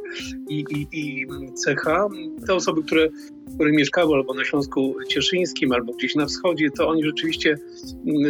i, 0.50 0.66
i, 0.72 0.88
i 0.92 1.28
cecha. 1.54 2.08
Te 2.48 2.54
osoby, 2.54 2.84
które, 2.84 3.10
które 3.56 3.72
mieszkały 3.72 4.16
albo 4.16 4.34
na 4.34 4.46
Śląsku 4.46 4.96
Cieszyńskim, 5.08 5.72
albo 5.72 5.94
gdzieś 5.94 6.16
na 6.16 6.26
wschodzie, 6.26 6.70
to 6.78 6.90
oni 6.90 7.04
rzeczywiście 7.04 7.58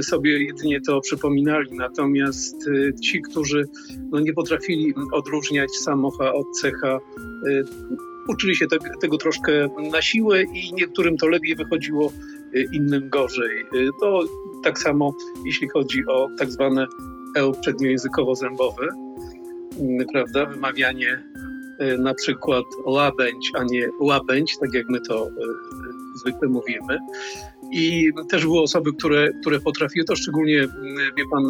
sobie 0.01 0.43
jedynie 0.43 0.82
to 0.82 1.01
przypominali. 1.01 1.69
Natomiast 1.71 2.67
y, 2.67 2.93
ci, 3.01 3.21
którzy 3.21 3.63
no, 4.12 4.19
nie 4.19 4.34
potrafili 4.34 4.93
odróżniać 5.12 5.71
samocha 5.71 6.34
od 6.34 6.45
cecha, 6.62 6.99
y, 7.47 7.63
uczyli 8.27 8.56
się 8.56 8.67
te, 8.67 8.77
tego 9.01 9.17
troszkę 9.17 9.69
na 9.91 10.01
siłę 10.01 10.43
i 10.43 10.73
niektórym 10.73 11.17
to 11.17 11.27
lepiej 11.27 11.56
wychodziło, 11.56 12.12
innym 12.73 13.09
gorzej. 13.09 13.65
Y, 13.75 13.89
to 13.99 14.23
tak 14.63 14.79
samo 14.79 15.13
jeśli 15.45 15.69
chodzi 15.69 16.03
o 16.07 16.27
tak 16.39 16.51
zwane 16.51 16.87
EU 17.37 17.51
przedniojęzykowo-zębowe, 17.51 18.87
mm, 19.79 20.07
prawda, 20.13 20.45
wymawianie 20.45 21.23
y, 21.81 21.97
na 21.97 22.13
przykład 22.13 22.65
łabędź, 22.85 23.51
a 23.53 23.63
nie 23.63 23.89
łabędź, 23.99 24.57
tak 24.57 24.73
jak 24.73 24.89
my 24.89 25.01
to 25.01 25.27
zwykle 26.15 26.47
mówimy. 26.47 26.97
I 27.71 28.12
też 28.29 28.45
były 28.45 28.62
osoby, 28.62 28.93
które, 28.93 29.29
które 29.41 29.60
potrafiły. 29.60 30.05
To, 30.05 30.15
szczególnie, 30.15 30.67
wie 31.17 31.23
pan, 31.31 31.43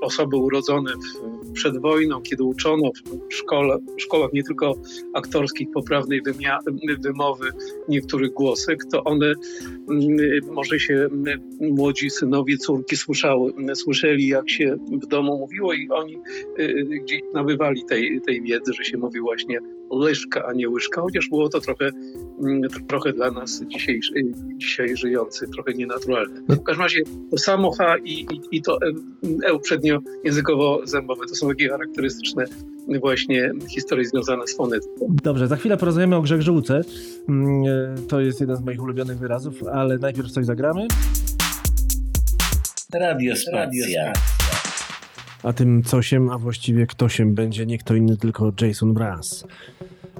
osoby 0.00 0.36
urodzone 0.36 0.92
w, 0.92 1.52
przed 1.52 1.80
wojną, 1.80 2.22
kiedy 2.22 2.42
uczono 2.42 2.90
w, 2.92 3.34
szkole, 3.34 3.78
szkołach 3.96 4.32
nie 4.32 4.42
tylko 4.42 4.74
aktorskich 5.14 5.68
poprawnej 5.74 6.22
wymia, 6.22 6.58
wymowy 7.00 7.50
niektórych 7.88 8.32
głosek, 8.32 8.84
to 8.92 9.04
one, 9.04 9.34
może 10.50 10.80
się 10.80 11.08
młodzi 11.60 12.10
synowie, 12.10 12.56
córki 12.56 12.96
słyszały, 12.96 13.52
słyszeli, 13.74 14.28
jak 14.28 14.50
się 14.50 14.76
w 15.02 15.06
domu 15.06 15.38
mówiło 15.38 15.72
i 15.72 15.88
oni 15.90 16.18
y, 16.58 16.84
gdzieś 17.02 17.20
nabywali 17.34 17.84
tej, 17.84 18.20
tej 18.26 18.42
wiedzy, 18.42 18.72
że 18.72 18.84
się 18.84 18.98
mówi 18.98 19.20
właśnie 19.20 19.60
łyżka, 19.92 20.44
a 20.46 20.52
nie 20.52 20.68
łyżka, 20.68 21.00
chociaż 21.00 21.28
było 21.28 21.48
to 21.48 21.60
trochę, 21.60 21.90
trochę 22.88 23.12
dla 23.12 23.30
nas 23.30 23.62
dzisiaj, 23.66 24.00
dzisiaj 24.56 24.96
żyjący, 24.96 25.48
trochę 25.48 25.74
nienaturalne. 25.74 26.40
W 26.48 26.62
każdym 26.62 26.82
razie 26.82 27.02
to 27.30 27.38
samo 27.38 27.72
H 27.72 27.96
i, 27.98 28.12
i, 28.12 28.40
i 28.50 28.62
to 28.62 28.78
E 29.44 29.58
przedniojęzykowo-zębowe 29.58 31.28
to 31.28 31.34
są 31.34 31.48
takie 31.48 31.68
charakterystyczne 31.68 32.44
właśnie 33.00 33.50
historie 33.68 34.04
związane 34.04 34.46
z 34.46 34.56
fonetyką. 34.56 35.16
Dobrze, 35.22 35.48
za 35.48 35.56
chwilę 35.56 35.76
porozmawiamy 35.76 36.16
o 36.16 36.22
grzegżółce. 36.22 36.80
Mm, 37.28 37.64
e, 37.64 38.06
to 38.08 38.20
jest 38.20 38.40
jeden 38.40 38.56
z 38.56 38.60
moich 38.60 38.82
ulubionych 38.82 39.18
wyrazów, 39.18 39.62
ale 39.72 39.98
najpierw 39.98 40.30
coś 40.30 40.46
zagramy. 40.46 40.86
Radiospacja. 42.94 44.12
A 45.42 45.52
tym 45.52 45.82
cosiem, 45.82 46.30
a 46.30 46.38
właściwie 46.38 46.86
ktośem 46.86 47.34
będzie 47.34 47.66
nie 47.66 47.78
kto 47.78 47.94
inny, 47.94 48.16
tylko 48.16 48.52
Jason 48.60 48.94
Brass. 48.94 49.44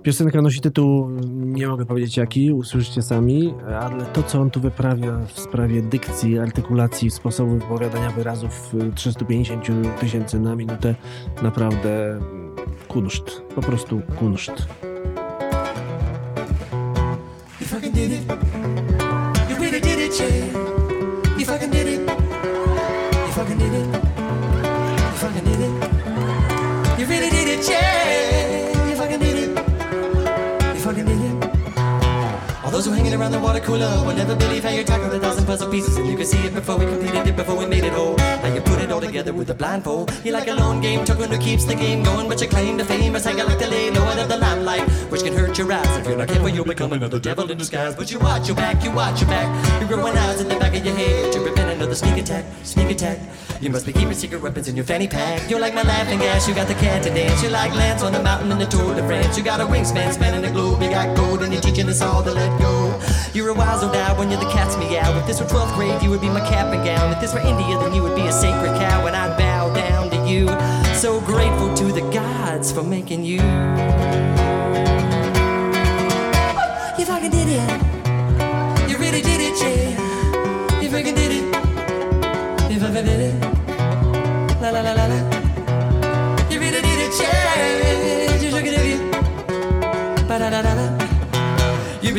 Piosenka 0.03 0.43
nosi 0.43 0.61
tytuł, 0.61 1.11
nie 1.31 1.69
mogę 1.69 1.87
powiedzieć 1.87 2.17
jaki, 2.17 2.53
usłyszycie 2.53 3.03
sami, 3.03 3.55
ale 3.81 4.05
to, 4.05 4.23
co 4.23 4.41
on 4.41 4.51
tu 4.51 4.61
wyprawia 4.61 5.19
w 5.35 5.41
sprawie 5.41 5.83
dykcji, 5.83 6.39
artykulacji, 6.39 7.11
sposobu 7.11 7.59
wypowiadania 7.59 8.11
wyrazów 8.11 8.75
350 8.95 9.67
tysięcy 10.01 10.41
na 10.41 10.57
minutę, 10.57 10.95
naprawdę 11.43 12.21
kunszt, 12.89 13.43
po 13.55 13.61
prostu 13.61 14.03
kunszt. 14.17 14.69
hanging 17.69 17.95
around 17.97 18.31
around 18.31 18.48
cooler. 33.61 34.03
We'll 34.05 34.17
never 34.17 34.35
believe 34.35 34.65
how 34.65 34.71
you 34.71 34.85
tackled 34.85 35.13
a 35.15 35.21
thousand 35.21 35.47
puzzle 35.47 35.71
pieces, 35.71 35.97
and 35.97 36.07
you 36.07 36.17
can 36.17 36.27
see 36.27 36.39
it 36.47 36.55
before 36.55 36.79
we 36.79 36.87
completed 36.87 37.27
it, 37.27 37.37
before 37.37 37.57
we 37.57 37.67
made 37.67 37.85
it 37.85 37.93
whole. 37.93 38.17
Now 38.17 38.53
you 38.55 38.61
put 38.61 38.81
it 38.81 38.91
all 38.91 39.01
together 39.01 39.33
with 39.33 39.51
a 39.51 39.55
blindfold. 39.55 40.13
You're 40.25 40.35
like 40.35 40.49
a 40.49 40.55
lone 40.55 40.81
game 40.81 41.05
token 41.05 41.31
who 41.31 41.39
keeps 41.39 41.65
the 41.65 41.75
game 41.75 42.03
going, 42.03 42.29
but 42.29 42.41
you 42.41 42.49
claim 42.49 42.79
to 42.79 42.85
fame 42.85 43.17
as 43.17 43.25
hanging 43.25 43.47
like 43.47 43.59
the 43.59 43.67
lay 43.67 43.91
low 43.91 44.05
under 44.05 44.27
the 44.27 44.37
limelight, 44.37 44.89
which 45.11 45.23
can 45.23 45.35
hurt 45.35 45.57
your 45.59 45.73
eyes. 45.73 45.97
If 45.97 46.07
you're 46.07 46.17
not 46.17 46.29
careful, 46.29 46.49
you'll 46.49 46.65
become 46.65 46.93
another 46.93 47.19
devil 47.19 47.51
in 47.51 47.59
disguise. 47.59 47.95
But 47.95 48.11
you 48.11 48.19
watch 48.19 48.49
your 48.49 48.57
back, 48.57 48.83
you 48.85 48.91
watch 48.91 49.21
your 49.21 49.31
back. 49.31 49.49
You're 49.81 49.89
growing 49.89 50.17
eyes 50.17 50.41
in 50.41 50.49
the 50.49 50.57
back 50.57 50.77
of 50.77 50.85
your 50.85 50.95
head. 50.95 51.35
You're 51.35 51.45
preventing 51.45 51.77
another 51.77 51.95
sneak 51.95 52.19
attack, 52.19 52.45
sneak 52.63 52.91
attack. 52.91 53.19
You 53.61 53.71
must 53.71 53.87
be 53.87 53.93
keeping 53.93 54.15
secret 54.15 54.41
weapons 54.41 54.69
in 54.69 54.77
your 54.77 54.85
fanny 54.85 55.09
pack. 55.09 55.51
You're 55.51 55.59
like 55.59 55.75
my 55.75 55.83
laughing 55.83 56.21
gas, 56.21 56.47
you 56.47 56.55
got 56.55 56.69
the 56.69 56.75
cat 56.75 57.03
to 57.03 57.11
dance. 57.11 57.43
You 57.43 57.49
like 57.49 57.75
Lance 57.75 58.05
on 58.05 58.13
the 58.13 58.23
mountain 58.23 58.53
in 58.53 58.59
the 58.59 58.67
Tour 58.67 58.95
de 58.95 59.05
France. 59.05 59.37
You 59.37 59.43
got 59.43 59.61
a 59.61 59.65
wingspan 59.65 60.13
spanning 60.13 60.43
the 60.43 60.51
globe. 60.51 60.81
You 60.81 60.91
got 60.91 61.17
gold 61.17 61.43
and 61.43 61.53
you're 61.53 61.61
teaching 61.61 61.89
us 61.89 62.01
all 62.01 62.23
to 62.23 62.31
let 62.31 62.57
go. 62.61 63.01
You're 63.35 63.49
a 63.49 63.55
wise 63.55 63.83
old 63.83 63.97
owl 63.97 64.17
when 64.17 64.31
you're 64.31 64.39
the 64.39 64.51
cat's 64.51 64.77
meow. 64.77 65.19
If 65.19 65.27
this 65.27 65.41
were 65.41 65.47
12th 65.47 65.75
grade, 65.75 66.01
you 66.03 66.11
would 66.11 66.21
be 66.21 66.29
my 66.29 66.41
cap 66.49 66.73
and 66.73 66.85
gown. 66.85 67.13
If 67.13 67.21
this 67.21 67.35
were 67.35 67.41
India, 67.41 67.79
then 67.79 67.93
you 67.95 68.03
would 68.03 68.15
be 68.15 68.23
a 68.23 68.33
sacred 68.33 68.79
cow, 68.79 69.07
and 69.07 69.17
I'd 69.17 69.37
bow 69.37 69.75
down 69.75 70.11
to 70.11 70.29
you. 70.29 70.47
So 70.95 71.21
grateful 71.21 71.75
to 71.79 71.93
the 71.93 72.09
gods 72.13 72.71
for 72.71 72.85
making. 72.85 73.25
You 73.25 73.39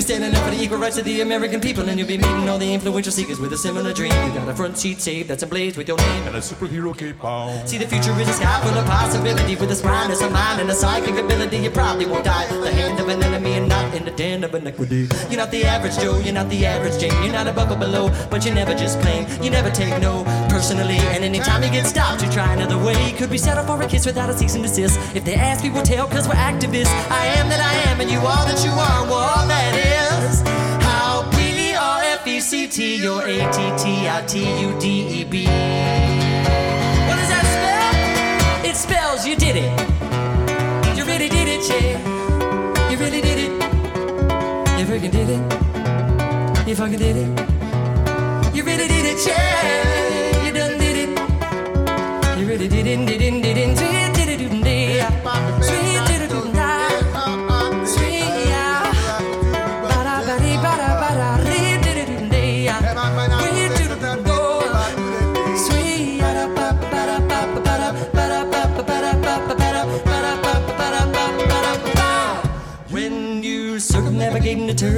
standing 0.09 0.33
up 0.33 0.43
for 0.43 0.49
the 0.49 0.59
equal 0.59 0.79
rights 0.79 0.97
of 0.97 1.05
the 1.05 1.21
American 1.21 1.61
people, 1.61 1.87
and 1.87 1.99
you'll 1.99 2.07
be 2.07 2.17
meeting 2.17 2.49
all 2.49 2.57
the 2.57 2.73
influential 2.73 3.11
seekers 3.11 3.39
with 3.39 3.53
a 3.53 3.57
similar 3.57 3.93
dream. 3.93 4.11
You 4.25 4.33
got 4.33 4.49
a 4.49 4.55
front 4.55 4.75
seat 4.75 4.99
saved 4.99 5.29
that's 5.29 5.43
ablaze 5.43 5.77
with 5.77 5.87
your 5.87 5.97
name 5.97 6.23
And 6.25 6.35
a 6.35 6.39
superhero 6.39 6.97
cape 6.97 7.23
on. 7.23 7.67
See, 7.67 7.77
the 7.77 7.85
future 7.85 8.19
is 8.19 8.27
a 8.27 8.33
sky 8.33 8.59
full 8.63 8.75
of 8.75 8.87
possibility 8.87 9.55
with 9.55 9.69
a 9.69 9.75
spryness 9.75 10.25
of 10.25 10.31
mind 10.31 10.61
and 10.61 10.69
a 10.71 10.73
psychic 10.73 11.15
ability. 11.15 11.57
You 11.57 11.69
probably 11.69 12.07
won't 12.07 12.25
die 12.25 12.45
at 12.45 12.49
the 12.49 12.71
hand 12.71 12.99
of 12.99 13.07
an 13.07 13.21
enemy 13.21 13.53
and 13.53 13.69
not 13.69 13.93
in 13.93 14.03
the 14.03 14.09
den 14.09 14.43
of 14.43 14.55
iniquity. 14.55 15.07
You're 15.29 15.37
not 15.37 15.51
the 15.51 15.63
average 15.63 15.99
Joe, 15.99 16.17
you're 16.17 16.33
not 16.33 16.49
the 16.49 16.65
average 16.65 16.99
Jane. 16.99 17.13
You're 17.23 17.33
not 17.33 17.45
above 17.45 17.69
or 17.69 17.77
below, 17.77 18.09
but 18.31 18.43
you 18.43 18.51
never 18.51 18.73
just 18.73 18.99
claim. 19.01 19.27
You 19.43 19.51
never 19.51 19.69
take 19.69 20.01
no 20.01 20.23
personally. 20.49 20.97
And 21.13 21.23
anytime 21.23 21.61
you 21.61 21.69
get 21.69 21.85
stopped, 21.85 22.23
you 22.23 22.31
try 22.31 22.51
another 22.51 22.79
way. 22.79 23.11
Could 23.11 23.29
we 23.29 23.37
settle 23.37 23.63
for 23.63 23.79
a 23.79 23.87
kiss 23.87 24.07
without 24.07 24.31
a 24.31 24.35
cease 24.35 24.55
and 24.55 24.63
desist? 24.63 24.97
If 25.15 25.23
they 25.23 25.35
ask, 25.35 25.63
we 25.63 25.69
will 25.69 25.83
tell, 25.83 26.07
cause 26.07 26.27
we're 26.27 26.33
activists. 26.33 26.95
I 27.11 27.27
am 27.37 27.47
that 27.49 27.61
I 27.61 27.91
am, 27.91 28.01
and 28.01 28.09
you 28.09 28.17
are 28.17 28.45
that 28.49 28.65
you 28.65 28.71
are, 28.71 29.03
we're 29.05 29.29
all 29.37 29.47
that 29.47 29.75
is. 29.75 29.98
How 30.19 31.23
P 31.31 31.73
R 31.75 32.01
F 32.03 32.27
E 32.27 32.39
C 32.41 32.67
T, 32.67 32.97
you're 33.01 33.21
A 33.21 33.37
T 33.51 33.59
T 33.81 34.09
I 34.09 34.21
T 34.27 34.39
U 34.61 34.77
D 34.79 35.21
E 35.21 35.23
B. 35.23 35.45
What 37.07 37.15
does 37.19 37.29
that 37.33 37.45
spell? 37.55 38.65
It 38.69 38.75
spells 38.75 39.25
you 39.25 39.35
did 39.37 39.55
it. 39.55 39.71
You 40.97 41.05
really 41.05 41.29
did 41.29 41.47
it, 41.47 41.63
yeah. 41.69 42.91
You 42.91 42.97
really 42.97 43.21
did 43.21 43.39
it. 43.45 43.51
You 44.77 44.85
freaking 44.85 45.11
did 45.11 45.29
it. 45.29 45.41
You 46.67 46.75
fucking 46.75 46.99
did 46.99 47.15
it. 47.15 47.29
You 48.53 48.63
really 48.63 48.87
did 48.87 49.05
it, 49.05 49.25
yeah. 49.25 50.45
You 50.45 50.51
done 50.51 50.77
did 50.77 50.97
it. 51.03 51.09
You 52.39 52.45
really 52.45 52.67
did 52.67 52.87
it, 52.87 53.05
did 53.05 53.21
it, 53.21 53.41
did 53.41 53.45
it, 53.45 53.48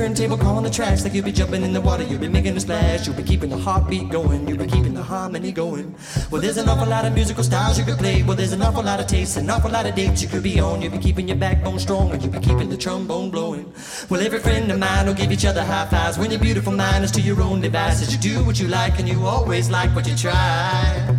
turntable, 0.02 0.36
calling 0.36 0.64
the 0.64 0.70
tracks 0.70 1.04
like 1.04 1.14
you'll 1.14 1.24
be 1.24 1.32
jumping 1.32 1.62
in 1.62 1.74
the 1.74 1.80
water, 1.80 2.02
you'll 2.02 2.20
be 2.20 2.28
making 2.28 2.58
a 2.58 2.60
splash, 2.60 3.06
you'll 3.06 3.16
be 3.16 3.22
keeping 3.22 3.52
the 3.52 3.58
heartbeat 3.58 4.10
going, 4.10 4.48
you'll 4.48 4.58
be 4.58 4.66
keeping 4.66 4.96
the 4.96 5.04
harmony 5.04 5.52
going. 5.52 5.94
Well, 6.32 6.42
there's 6.42 6.58
an 6.58 6.68
awful 6.68 6.88
lot 6.88 7.06
of 7.06 7.14
musical 7.14 7.44
styles 7.44 7.78
you 7.78 7.86
could 7.86 8.00
play. 8.00 8.24
Well, 8.24 8.36
there's 8.36 8.52
an 8.52 8.64
awful 8.64 8.82
lot 8.82 9.00
of 9.00 9.06
tastes, 9.06 9.38
an 9.38 9.48
awful 9.48 9.70
lot 9.70 9.86
of 9.86 9.94
dates 9.94 10.24
you 10.24 10.28
could 10.28 10.42
be 10.42 10.60
on. 10.60 10.82
You'll 10.82 10.94
be 10.94 10.98
keeping 10.98 11.28
your 11.28 11.38
backbone 11.38 11.78
strong, 11.78 12.10
and 12.10 12.24
you'll 12.24 12.32
be 12.32 12.40
keeping 12.40 12.68
the 12.68 12.78
trombone 12.78 13.30
blowing. 13.30 13.72
Well, 14.10 14.22
every 14.22 14.40
friend 14.40 14.72
of 14.72 14.80
mine 14.80 15.06
will 15.06 15.14
give 15.14 15.32
each 15.32 15.46
other 15.46 15.64
high 15.64 15.86
fives 15.86 16.18
when 16.18 16.32
your 16.32 16.40
beautiful 16.40 16.74
mind 16.74 17.04
is 17.04 17.12
to 17.12 17.22
your 17.22 17.40
own 17.40 17.62
devices. 17.62 18.12
You 18.12 18.20
do 18.20 18.44
what 18.44 18.60
you 18.60 18.70
like, 18.70 18.98
and 18.98 19.08
you 19.08 19.24
always 19.28 19.70
like 19.70 19.94
what 19.94 20.08
you 20.08 20.16
try. 20.16 21.16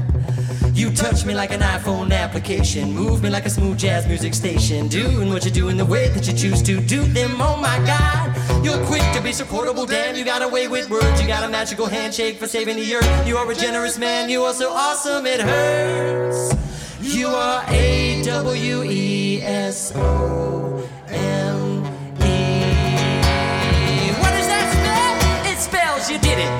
You 0.74 0.90
touch 0.90 1.26
me 1.26 1.34
like 1.34 1.52
an 1.52 1.60
iPhone 1.60 2.12
application, 2.12 2.92
move 2.92 3.22
me 3.22 3.28
like 3.28 3.44
a 3.44 3.50
smooth 3.50 3.78
jazz 3.78 4.06
music 4.06 4.32
station, 4.32 4.88
doing 4.88 5.28
what 5.28 5.44
you 5.44 5.50
do 5.50 5.68
in 5.68 5.76
the 5.76 5.84
way 5.84 6.08
that 6.08 6.26
you 6.26 6.32
choose 6.32 6.62
to 6.62 6.80
do 6.80 7.02
them. 7.02 7.36
Oh 7.40 7.56
my 7.58 7.76
God, 7.84 8.21
you're 8.62 8.84
quick 8.86 9.02
to 9.14 9.20
be 9.22 9.32
so 9.32 9.44
quotable. 9.44 9.86
Damn, 9.86 10.16
you 10.16 10.24
got 10.24 10.42
a 10.42 10.48
way 10.48 10.68
with 10.68 10.88
words. 10.90 11.20
You 11.20 11.26
got 11.26 11.44
a 11.44 11.48
magical 11.48 11.86
handshake 11.86 12.38
for 12.38 12.46
saving 12.46 12.76
the 12.76 12.94
earth. 12.94 13.26
You 13.26 13.36
are 13.36 13.50
a 13.50 13.54
generous 13.54 13.98
man. 13.98 14.28
You 14.28 14.42
are 14.44 14.54
so 14.54 14.72
awesome 14.72 15.26
it 15.26 15.40
hurts. 15.40 16.54
You 17.00 17.28
are 17.28 17.64
A 17.68 18.22
W 18.24 18.82
E 18.84 19.42
S 19.42 19.92
O 19.96 20.88
M 21.08 21.84
E. 22.22 24.12
What 24.20 24.30
does 24.30 24.46
that 24.46 24.66
spell? 24.72 25.52
It 25.52 25.58
spells 25.58 26.10
you 26.10 26.18
did 26.18 26.38
it. 26.38 26.50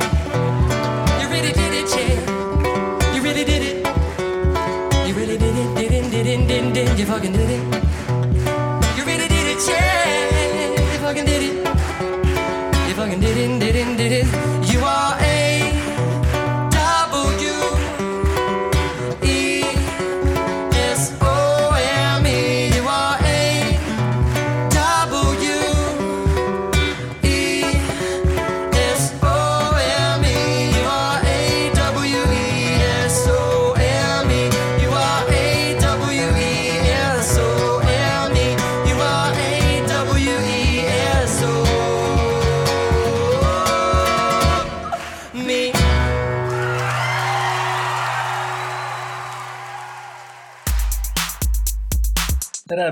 You 1.23 1.29
really 1.29 1.53
did 1.53 1.73
it, 1.73 1.89
yeah. 1.97 3.15
You 3.15 3.23
really 3.23 3.45
did 3.45 3.63
it. 3.63 3.87
You 5.07 5.15
really 5.15 5.39
did 5.39 5.57
it, 5.57 5.75
did 5.77 5.93
it, 5.93 6.11
did 6.11 6.27
it, 6.27 6.75
did. 6.75 6.99
You 6.99 7.07
fucking 7.07 7.33
did 7.33 7.51
it. 7.51 7.63
You 8.97 9.05
really 9.05 9.29
did 9.29 9.47
it, 9.47 9.69
yeah. 9.69 10.93
You 10.93 10.99
fucking 10.99 11.25
did 11.25 11.43
it 11.43 11.62
it 14.13 14.27
is. 14.27 14.52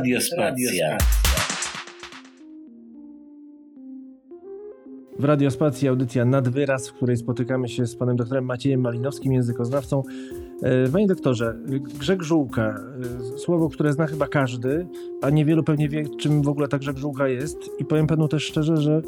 Radio 0.01 0.21
Spacja. 0.21 0.99
W 5.19 5.25
Radiospacji 5.25 5.89
audycja 5.89 6.25
Nad 6.25 6.49
Wyraz, 6.49 6.89
w 6.89 6.93
której 6.93 7.17
spotykamy 7.17 7.69
się 7.69 7.87
z 7.87 7.97
panem 7.97 8.17
doktorem 8.17 8.45
Maciejem 8.45 8.81
Malinowskim, 8.81 9.33
językoznawcą. 9.33 10.03
E, 10.63 10.89
Panie 10.89 11.07
doktorze, 11.07 11.55
grzeg 11.99 12.23
żółka, 12.23 12.81
e, 13.35 13.39
słowo, 13.39 13.69
które 13.69 13.93
zna 13.93 14.07
chyba 14.07 14.27
każdy, 14.27 14.87
a 15.23 15.31
niewielu 15.31 15.65
pewnie 15.65 15.89
wie, 15.89 16.05
czym 16.21 16.43
w 16.43 16.49
ogóle 16.49 16.69
ta 16.69 16.79
grzeg 16.79 16.99
żółka 16.99 17.29
jest. 17.29 17.59
I 17.79 17.85
powiem 17.85 18.07
panu 18.07 18.29
też 18.29 18.45
szczerze, 18.45 18.77
że 18.77 19.03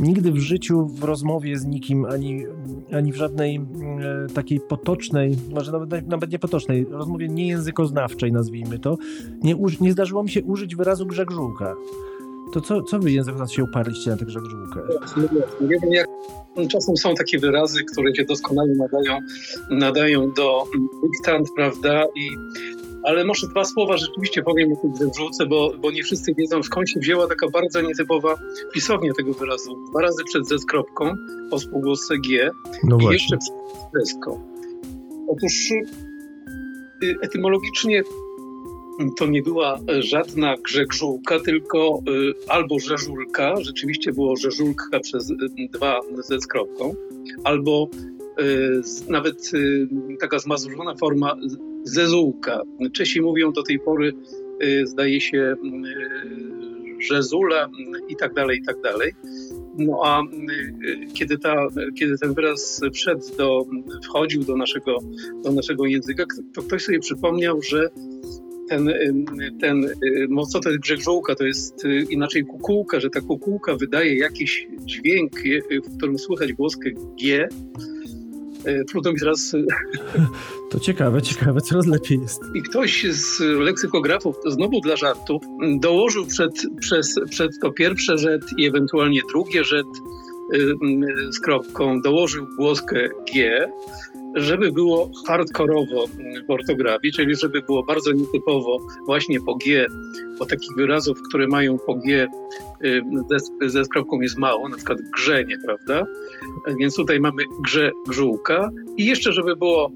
nigdy 0.00 0.32
w 0.32 0.38
życiu, 0.38 0.86
w 0.86 1.04
rozmowie 1.04 1.58
z 1.58 1.64
nikim, 1.64 2.04
ani, 2.04 2.44
ani 2.92 3.12
w 3.12 3.16
żadnej 3.16 3.56
e, 3.56 4.34
takiej 4.34 4.60
potocznej, 4.60 5.36
może 5.50 5.72
nawet, 5.72 6.08
nawet 6.08 6.32
nie 6.32 6.38
potocznej, 6.38 6.86
rozmowie 6.90 7.28
niejęzykoznawczej, 7.28 8.32
nazwijmy 8.32 8.78
to, 8.78 8.96
nie, 9.42 9.56
uż, 9.56 9.80
nie 9.80 9.92
zdarzyło 9.92 10.22
mi 10.22 10.30
się 10.30 10.42
użyć 10.42 10.76
wyrazu 10.76 11.06
grzeg 11.06 11.30
żółka. 11.30 11.74
To 12.52 12.60
co, 12.60 12.82
co 12.82 12.98
wy 12.98 13.12
językoznawcy 13.12 13.54
się 13.54 13.64
uparliście 13.64 14.10
na 14.10 14.16
tę 14.16 14.24
grzeg 14.24 14.42
żółkę? 14.44 14.80
Jak 15.90 16.08
czasem 16.68 16.96
są 16.96 17.14
takie 17.14 17.38
wyrazy, 17.38 17.84
które 17.84 18.14
się 18.14 18.24
doskonale 18.24 18.72
nadają, 18.74 19.18
nadają 19.70 20.32
do 20.36 20.64
mm, 20.74 20.88
dyktant, 21.02 21.48
prawda? 21.56 22.04
I, 22.16 22.28
ale 23.04 23.24
może 23.24 23.46
dwa 23.48 23.64
słowa 23.64 23.96
rzeczywiście 23.96 24.42
powiem 24.42 24.72
o 24.72 24.76
tej 24.76 25.10
wrzucę, 25.10 25.46
bo, 25.46 25.72
bo 25.82 25.90
nie 25.90 26.02
wszyscy 26.02 26.34
wiedzą, 26.34 26.62
skąd 26.62 26.90
się 26.90 27.00
wzięła 27.00 27.26
taka 27.26 27.48
bardzo 27.48 27.80
nietypowa 27.80 28.34
pisownia 28.72 29.12
tego 29.12 29.32
wyrazu. 29.32 29.76
Dwa 29.90 30.00
razy 30.00 30.24
przed 30.24 30.48
Z 30.48 30.62
z 30.62 30.66
kropką, 30.66 31.14
po 31.50 31.58
spółgłosce 31.58 32.18
G 32.18 32.50
No 32.84 32.96
i 32.96 33.00
właśnie. 33.00 33.12
jeszcze 33.12 33.36
przed 33.36 33.54
deską. 33.94 34.40
Otóż 35.28 35.70
y, 35.70 37.14
etymologicznie 37.22 38.02
to 39.16 39.26
nie 39.26 39.42
była 39.42 39.78
żadna 39.98 40.56
grzegżółka, 40.56 41.40
tylko 41.40 42.02
y, 42.08 42.32
albo 42.48 42.78
rzeżulka, 42.78 43.54
rzeczywiście 43.60 44.12
było 44.12 44.36
rzeżulka 44.36 45.00
przez 45.00 45.30
y, 45.30 45.36
dwa 45.70 46.00
ze 46.18 46.40
skropką, 46.40 46.94
albo 47.44 47.88
y, 48.40 48.82
nawet 49.08 49.50
taka 50.20 50.38
zmazurowna 50.38 50.94
forma 50.94 51.36
zezółka. 51.84 52.62
Czesi 52.92 53.20
mówią 53.20 53.52
do 53.52 53.62
tej 53.62 53.78
pory, 53.78 54.12
zdaje 54.84 55.20
się, 55.20 55.56
rzezula 56.98 57.68
i 58.08 58.16
tak 58.16 58.34
dalej, 58.34 58.58
i 58.58 58.62
tak 58.62 58.80
dalej. 58.80 59.12
No 59.78 60.00
a 60.04 60.22
kiedy, 61.14 61.38
ta, 61.38 61.68
kiedy 61.98 62.18
ten 62.18 62.34
wyraz 62.34 62.80
wszedł 62.92 63.36
do, 63.38 63.66
wchodził 64.04 64.44
do 64.44 64.56
naszego, 64.56 64.98
do 65.44 65.52
naszego 65.52 65.86
języka, 65.86 66.24
to 66.54 66.62
ktoś 66.62 66.84
sobie 66.84 66.98
przypomniał, 66.98 67.62
że 67.62 67.88
ten, 68.68 68.92
ten 69.60 69.88
co 70.52 70.60
to 70.60 70.68
jest 70.68 70.82
grzegżółka, 70.82 71.34
to 71.34 71.44
jest 71.44 71.84
y, 71.84 72.06
inaczej 72.10 72.44
kukułka, 72.44 73.00
że 73.00 73.10
ta 73.10 73.20
kukułka 73.20 73.76
wydaje 73.76 74.16
jakiś 74.16 74.68
dźwięk, 74.84 75.32
w 75.84 75.96
którym 75.96 76.18
słychać 76.18 76.52
głoskę 76.52 76.90
G. 77.20 77.48
E, 78.64 78.84
trudno 78.84 79.12
mi 79.12 79.18
teraz... 79.18 79.54
Y, 79.54 79.66
to 80.70 80.80
ciekawe, 80.80 81.22
ciekawe, 81.22 81.60
coraz 81.60 81.86
lepiej 81.86 82.20
jest. 82.20 82.42
I 82.54 82.62
ktoś 82.62 83.06
z 83.10 83.40
leksykografów, 83.40 84.36
znowu 84.46 84.80
dla 84.80 84.96
żartów, 84.96 85.42
dołożył 85.80 86.26
przed, 86.26 86.52
przez, 86.80 87.14
przed 87.30 87.52
to 87.62 87.72
pierwsze 87.72 88.18
rzet 88.18 88.42
i 88.58 88.66
ewentualnie 88.66 89.20
drugie 89.32 89.64
rzet 89.64 89.86
y, 90.54 90.74
z 91.32 91.40
kropką, 91.40 92.00
dołożył 92.00 92.46
głoskę 92.56 93.08
G, 93.34 93.66
żeby 94.34 94.72
było 94.72 95.10
hardkorowo 95.26 96.06
w 96.48 96.50
ortografii, 96.50 97.12
czyli 97.12 97.36
żeby 97.36 97.62
było 97.62 97.82
bardzo 97.82 98.12
nietypowo 98.12 98.78
właśnie 99.06 99.40
po 99.40 99.54
G, 99.54 99.86
bo 100.38 100.46
takich 100.46 100.70
wyrazów, 100.76 101.18
które 101.28 101.46
mają 101.46 101.78
po 101.78 101.94
G 101.94 102.28
y, 102.84 103.02
ze, 103.60 103.68
ze 103.68 103.82
jest 104.20 104.38
mało, 104.38 104.68
na 104.68 104.76
przykład 104.76 104.98
grzenie, 105.16 105.56
prawda? 105.64 106.06
Więc 106.80 106.96
tutaj 106.96 107.20
mamy 107.20 107.42
grze, 107.64 107.90
grzółka 108.08 108.70
i 108.96 109.04
jeszcze, 109.04 109.32
żeby 109.32 109.56
było 109.56 109.92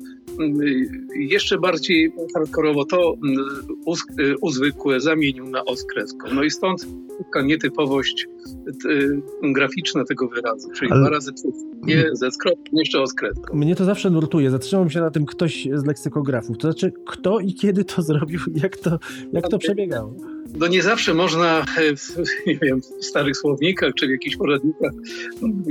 jeszcze 1.17 1.59
bardziej 1.59 2.13
hardkorowo, 2.35 2.85
to 2.85 3.15
y, 4.21 4.35
uzwykłe 4.41 5.01
zamienił 5.01 5.51
na 5.51 5.65
oskreską. 5.65 6.29
No 6.35 6.43
i 6.43 6.51
stąd 6.51 6.87
taka 7.19 7.43
nietypowość 7.43 8.27
graficzna 9.43 10.05
tego 10.05 10.29
wyrazu, 10.29 10.69
czyli 10.75 10.91
Ale... 10.91 11.01
dwa 11.01 11.11
razy 11.11 11.33
przez 11.33 11.53
G 11.87 12.11
ze 12.13 12.31
skropką, 12.31 12.63
jeszcze 12.73 13.03
oskreską. 13.03 13.57
Mnie 13.57 13.77
to 13.77 13.85
zawsze 13.85 14.11
nurtuje. 14.11 14.51
Zatrzymał 14.51 14.91
się 14.91 15.01
na 15.01 15.11
tym 15.11 15.27
ktoś 15.27 15.69
z 15.75 15.85
leksykografów. 15.85 16.59
To 16.59 16.73
znaczy, 16.73 16.93
kto 17.07 17.41
i 17.41 17.55
kiedy 17.55 17.85
to 17.85 18.03
zrobił, 18.03 18.41
jak 18.63 18.77
to, 18.77 18.99
jak 19.33 19.49
to 19.49 19.59
przebiegało? 19.59 20.15
No 20.59 20.67
nie 20.67 20.83
zawsze 20.83 21.15
można 21.15 21.65
w, 21.97 22.17
nie 22.47 22.59
wiem, 22.63 22.81
w 23.01 23.05
starych 23.05 23.37
słownikach 23.37 23.95
czy 23.95 24.07
w 24.07 24.11
jakichś 24.11 24.37
poradnikach 24.37 24.93
mm, 25.43 25.65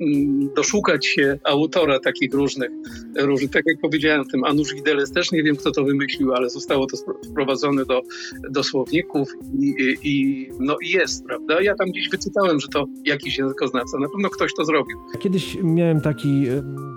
mm, 0.00 0.54
doszukać 0.56 1.06
się 1.06 1.38
autora 1.44 2.00
takich 2.00 2.34
różnych, 2.34 2.70
różnych 3.18 3.50
tak 3.50 3.62
jak 3.66 3.80
powiedziałem, 3.80 4.24
tym 4.24 4.44
Anusz 4.44 4.74
Widelec 4.74 5.12
też 5.12 5.32
nie 5.32 5.42
wiem, 5.42 5.56
kto 5.56 5.70
to 5.70 5.84
wymyślił, 5.84 6.34
ale 6.34 6.50
zostało 6.50 6.86
to 6.86 6.96
wprowadzone 7.30 7.84
do, 7.84 8.02
do 8.50 8.64
słowników 8.64 9.28
i, 9.58 9.96
i, 10.02 10.48
no 10.60 10.76
i 10.82 10.90
jest, 10.90 11.24
prawda? 11.24 11.62
Ja 11.62 11.74
tam 11.74 11.88
gdzieś 11.90 12.08
wyczytałem, 12.10 12.60
że 12.60 12.68
to 12.68 12.84
jakiś 13.04 13.38
językoznawca, 13.38 13.98
na 13.98 14.08
pewno 14.08 14.30
ktoś 14.30 14.54
to 14.54 14.64
zrobił. 14.64 14.96
Kiedyś 15.20 15.56
miałem 15.62 16.00
taki, 16.00 16.46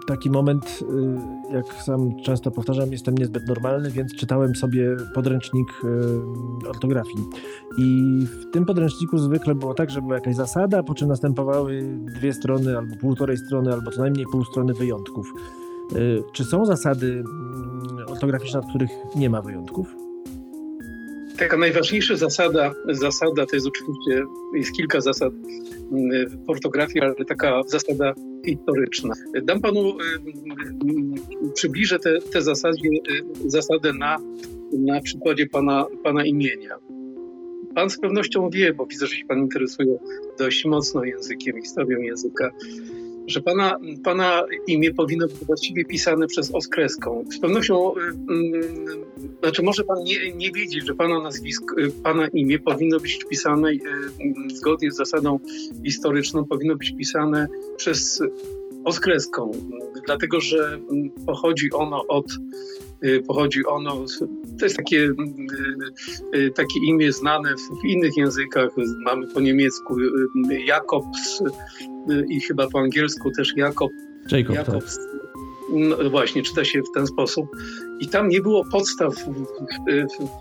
taki 0.08 0.30
moment, 0.30 0.80
jak 1.54 1.66
sam 1.86 2.12
często 2.24 2.52
powtarzam, 2.52 2.92
jestem 2.92 3.18
niezbyt 3.18 3.48
normalny, 3.48 3.92
więc 3.92 4.16
czytałem 4.16 4.56
sobie 4.56 4.98
podręcznik 5.16 5.68
y, 5.84 5.88
i 7.78 8.20
w 8.26 8.52
tym 8.52 8.66
podręczniku 8.66 9.18
zwykle 9.18 9.56
było 9.56 9.74
tak, 9.74 9.90
że 9.90 10.02
była 10.02 10.16
jakaś 10.16 10.36
zasada, 10.36 10.84
po 10.84 10.94
czym 10.94 11.08
następowały 11.08 11.84
dwie 12.18 12.34
strony 12.34 12.78
albo 12.78 12.96
półtorej 12.96 13.38
strony, 13.38 13.74
albo 13.74 13.92
co 13.92 14.02
najmniej 14.02 14.26
pół 14.32 14.46
strony 14.46 14.74
wyjątków. 14.74 15.34
Y, 15.96 16.24
czy 16.34 16.44
są 16.44 16.66
zasady 16.66 17.08
mm, 17.08 18.08
ortograficzne, 18.08 18.62
w 18.62 18.70
których 18.70 18.90
nie 19.16 19.30
ma 19.30 19.42
wyjątków? 19.42 19.96
Taka 21.38 21.58
najważniejsza 21.58 22.16
zasada, 22.16 22.74
zasada 22.90 23.46
to 23.46 23.56
jest 23.56 23.68
oczywiście, 23.68 24.24
jest 24.54 24.72
kilka 24.72 25.02
zasad 25.02 25.34
mm, 25.92 26.30
w 26.30 26.50
ortografii, 26.50 27.02
ale 27.02 27.16
taka 27.16 27.62
zasada 27.68 28.14
historyczna. 28.46 29.14
Dam 29.44 29.62
panu, 29.62 29.80
y, 29.80 30.04
y, 31.48 31.54
przybliżę 31.54 32.00
te, 32.00 32.20
te 32.34 32.42
zasadę 33.46 33.94
na, 33.94 34.18
na 34.72 35.02
przykładzie 35.02 35.48
pana, 35.48 35.86
pana 36.04 36.26
imienia. 36.26 36.76
Pan 37.80 37.90
z 37.90 38.00
pewnością 38.00 38.50
wie, 38.50 38.74
bo 38.74 38.86
widzę, 38.86 39.08
że 39.08 39.16
się 39.16 39.26
Pan 39.26 39.40
interesuje 39.40 39.98
dość 40.38 40.66
mocno 40.66 41.04
językiem, 41.04 41.62
historią 41.62 42.00
języka, 42.00 42.52
że 43.28 43.42
pana, 43.42 43.80
pana 44.04 44.44
imię 44.68 44.94
powinno 44.94 45.28
być 45.28 45.36
właściwie 45.36 45.86
pisane 45.86 46.28
przez 46.28 46.52
oskreską. 46.56 47.26
Z 47.32 47.40
pewnością, 47.40 47.94
y, 47.96 48.02
znaczy 49.40 49.64
może 49.64 49.84
pan 49.84 50.04
nie, 50.04 50.34
nie 50.36 50.52
wiedzieć, 50.52 50.88
że 50.88 50.96
pana 50.96 51.22
nazwisko, 51.22 51.82
y, 51.82 51.92
pana 52.04 52.28
imię 52.28 52.60
powinno 52.60 53.00
być 53.00 53.20
pisane 53.30 53.72
y, 53.72 53.80
zgodnie 54.56 54.92
z 54.92 54.96
zasadą 54.96 55.40
historyczną, 55.86 56.46
powinno 56.46 56.76
być 56.76 56.96
pisane 56.98 57.48
przez 57.78 58.22
oskreską, 58.86 59.52
dlatego 60.06 60.42
że 60.42 60.80
pochodzi 61.26 61.72
ono 61.72 62.08
od 62.08 62.26
Y, 63.06 63.24
pochodzi 63.28 63.66
ono, 63.66 64.06
to 64.60 64.66
jest 64.66 64.78
takie, 64.78 64.98
y, 64.98 65.16
y, 66.36 66.52
takie 66.52 66.80
imię 66.86 67.12
znane 67.12 67.56
w 67.56 67.86
innych 67.86 68.18
językach, 68.18 68.70
mamy 69.06 69.28
po 69.28 69.40
niemiecku 69.40 69.96
Jakobs 70.66 71.44
i 72.30 72.42
chyba 72.42 72.68
po 72.68 72.80
angielsku 72.80 73.32
też 73.32 73.54
Jakob. 73.56 73.92
Jacob, 74.32 74.56
tak. 74.56 74.68
Jakobs. 74.68 74.96
Tak. 74.96 75.06
No 75.72 76.10
właśnie, 76.10 76.44
czyta 76.44 76.66
się 76.66 76.82
w 76.82 76.92
ten 76.94 77.08
sposób. 77.08 77.46
I 78.00 78.08
tam 78.08 78.30
nie 78.30 78.42
było 78.42 78.66
podstaw 78.72 79.16
w, 79.16 79.26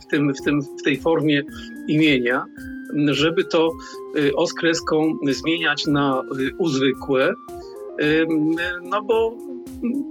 w, 0.03 0.07
tym, 0.11 0.35
w, 0.35 0.45
tym, 0.45 0.63
w 0.63 0.83
tej 0.83 1.01
formie 1.01 1.43
imienia, 1.89 2.45
żeby 3.07 3.45
to 3.45 3.73
oskreską 4.37 5.19
zmieniać 5.31 5.87
na 5.87 6.23
uzwykłe, 6.59 7.35
no 8.83 9.03
bo 9.03 9.37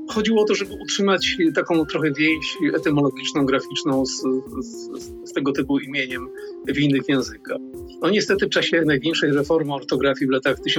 chodziło 0.09 0.41
o 0.41 0.45
to, 0.45 0.55
żeby 0.55 0.73
utrzymać 0.81 1.37
taką 1.55 1.85
trochę 1.85 2.11
więź 2.11 2.57
etymologiczną, 2.75 3.45
graficzną 3.45 4.05
z, 4.05 4.21
z, 4.59 4.89
z, 5.29 5.33
tego 5.33 5.51
typu 5.51 5.79
imieniem 5.79 6.29
w 6.67 6.79
innych 6.79 7.09
językach. 7.09 7.57
No 8.01 8.09
niestety 8.09 8.45
w 8.45 8.49
czasie 8.49 8.81
największej 8.85 9.31
reformy 9.31 9.73
ortografii 9.73 10.27
w 10.27 10.31
latach 10.31 10.57
1934-1935 10.59 10.71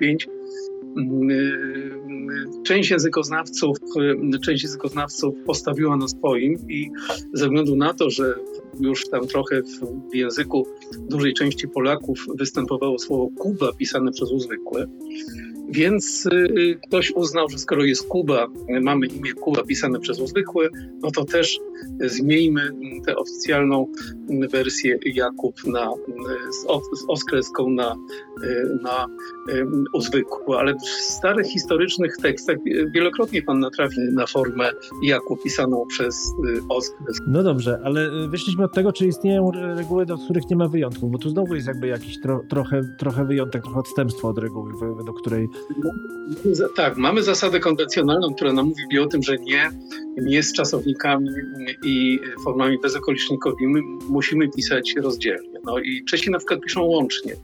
mm, 0.00 0.16
część 2.64 2.90
językoznawców, 2.90 3.76
część 4.44 4.62
językoznawców 4.62 5.34
postawiła 5.46 5.96
na 5.96 6.08
swoim 6.08 6.58
i 6.68 6.90
ze 7.32 7.46
względu 7.46 7.76
na 7.76 7.94
to, 7.94 8.10
że 8.10 8.34
już 8.80 9.08
tam 9.08 9.26
trochę 9.26 9.62
w 9.62 10.14
języku 10.14 10.66
dużej 11.10 11.34
części 11.34 11.68
Polaków 11.68 12.26
występowało 12.38 12.98
słowo 12.98 13.28
Kuba 13.38 13.72
pisane 13.72 14.12
przez 14.12 14.32
uzwykłe, 14.32 14.86
więc 15.72 16.26
y, 16.26 16.78
ktoś 16.86 17.10
uznał, 17.10 17.48
że 17.48 17.58
skoro 17.58 17.84
jest 17.84 18.08
Kuba, 18.08 18.46
mamy 18.80 19.06
imię 19.06 19.32
Kuba 19.32 19.62
pisane 19.64 20.00
przez 20.00 20.20
uzwykłe, 20.20 20.68
no 21.02 21.10
to 21.10 21.24
też 21.24 21.58
zmieńmy 22.00 22.70
tę 23.06 23.16
oficjalną 23.16 23.86
wersję 24.50 24.98
Jakub 25.04 25.54
na, 25.66 25.90
z, 26.50 26.62
z 27.00 27.04
oskreską 27.08 27.70
na, 27.70 27.96
na 28.82 29.06
uzwykłe. 29.92 30.58
Ale 30.58 30.74
w 30.74 30.88
starych 30.88 31.46
historycznych 31.46 32.16
tekstach 32.16 32.56
wielokrotnie 32.94 33.42
pan 33.42 33.60
natrafi 33.60 34.00
na 34.12 34.26
formę 34.26 34.70
Jakub 35.02 35.42
pisaną 35.42 35.86
przez 35.88 36.34
y, 36.46 36.60
oskres. 36.68 37.18
No 37.26 37.42
dobrze, 37.42 37.80
ale 37.84 38.28
wyszliśmy 38.28 38.64
od 38.64 38.74
tego, 38.74 38.92
czy 38.92 39.06
istnieją 39.06 39.50
reguły, 39.50 40.06
do 40.06 40.18
których 40.18 40.50
nie 40.50 40.56
ma 40.56 40.68
wyjątków, 40.68 41.10
bo 41.10 41.18
tu 41.18 41.30
znowu 41.30 41.54
jest 41.54 41.66
jakby 41.66 41.86
jakiś 41.86 42.20
tro, 42.20 42.40
trochę, 42.48 42.80
trochę 42.98 43.24
wyjątek, 43.24 43.62
trochę 43.62 43.80
odstępstwo 43.80 44.28
od 44.28 44.38
reguły, 44.38 44.72
do 45.06 45.12
której 45.12 45.48
tak, 46.76 46.96
mamy 46.96 47.22
zasadę 47.22 47.60
konwencjonalną, 47.60 48.34
która 48.34 48.52
nam 48.52 48.66
mówi 48.66 48.98
o 48.98 49.06
tym, 49.06 49.22
że 49.22 49.38
nie, 49.38 49.70
nie 50.16 50.42
z 50.42 50.52
czasownikami 50.52 51.28
i 51.84 52.18
formami 52.44 52.78
bezokolicznikowimi 52.78 53.82
musimy 54.08 54.48
pisać 54.48 54.94
rozdzielnie. 55.02 55.58
No 55.64 55.78
i 55.78 56.04
Czesi 56.04 56.30
na 56.30 56.38
przykład 56.38 56.60
piszą 56.60 56.82
łącznie. 56.82 57.36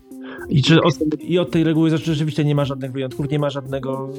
I, 0.48 0.62
czy 0.62 0.80
od, 0.80 0.94
I 1.20 1.38
od 1.38 1.50
tej 1.50 1.64
reguły 1.64 1.90
rzeczywiście 1.90 2.44
nie 2.44 2.54
ma 2.54 2.64
żadnych 2.64 2.92
wyjątków, 2.92 3.30
nie 3.30 3.38
ma 3.38 3.50
żadnego... 3.50 4.10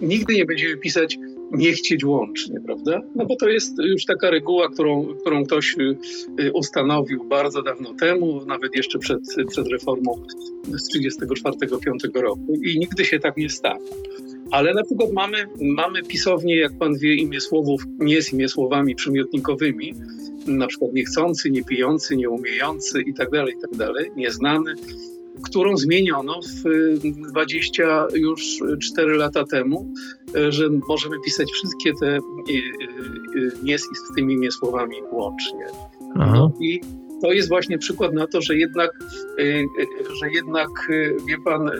Nigdy 0.00 0.34
nie 0.34 0.46
będziemy 0.46 0.76
pisać 0.76 1.18
nie 1.50 1.72
chcieć 1.72 2.04
łącznie, 2.04 2.60
prawda? 2.66 3.00
No 3.14 3.26
bo 3.26 3.36
to 3.36 3.48
jest 3.48 3.78
już 3.78 4.04
taka 4.04 4.30
reguła, 4.30 4.68
którą, 4.68 5.06
którą 5.20 5.44
ktoś 5.44 5.76
y, 5.78 5.96
y, 6.40 6.52
ustanowił 6.52 7.24
bardzo 7.24 7.62
dawno 7.62 7.94
temu, 7.94 8.44
nawet 8.46 8.76
jeszcze 8.76 8.98
przed, 8.98 9.20
przed 9.48 9.68
reformą 9.68 10.22
z 10.64 10.96
1934-1935 10.96 12.20
roku 12.20 12.54
i 12.64 12.78
nigdy 12.78 13.04
się 13.04 13.18
tak 13.18 13.36
nie 13.36 13.48
stało. 13.48 13.80
Ale 14.50 14.74
na 14.74 14.82
przykład 14.82 15.12
mamy, 15.12 15.36
mamy 15.60 16.02
pisownie, 16.02 16.56
jak 16.56 16.78
pan 16.78 16.98
wie, 16.98 17.14
imię 17.14 17.40
słowów 17.40 17.82
nie 17.98 18.22
z 18.22 18.32
imię 18.32 18.48
słowami 18.48 18.94
przymiotnikowymi, 18.94 19.94
na 20.46 20.66
przykład 20.66 20.92
niechcący, 20.92 21.50
niepijący, 21.50 22.16
nieumiejący 22.16 23.02
i 23.02 23.14
tak 23.14 23.30
dalej, 23.30 23.54
i 23.58 23.60
tak 23.60 24.16
nieznany, 24.16 24.74
którą 25.42 25.76
zmieniono 25.76 26.40
w 26.42 26.98
20 27.30 28.06
już 28.14 28.58
4 28.82 29.16
lata 29.16 29.44
temu, 29.44 29.92
że 30.48 30.68
możemy 30.88 31.20
pisać 31.24 31.52
wszystkie 31.52 31.92
te 32.00 32.18
nie 33.62 33.78
z 33.78 33.84
tymi 34.16 34.52
słowami 34.52 34.96
łącznie. 35.12 35.66
No 36.16 36.52
i 36.60 36.80
to 37.22 37.32
jest 37.32 37.48
właśnie 37.48 37.78
przykład 37.78 38.12
na 38.12 38.26
to, 38.26 38.40
że 38.40 38.56
jednak, 38.56 38.90
że 40.20 40.30
jednak 40.30 40.68
wie 41.26 41.38
pan, 41.44 41.70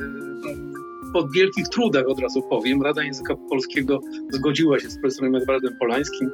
po 1.13 1.29
wielkich 1.29 1.69
trudach, 1.69 2.05
od 2.09 2.21
razu 2.21 2.43
powiem, 2.43 2.83
Rada 2.83 3.03
Języka 3.05 3.35
Polskiego 3.49 4.01
zgodziła 4.33 4.81
się 4.81 4.91
z 4.91 5.01
profesorem 5.01 5.35
Edwardem 5.35 5.73
Polańskim, 5.81 6.31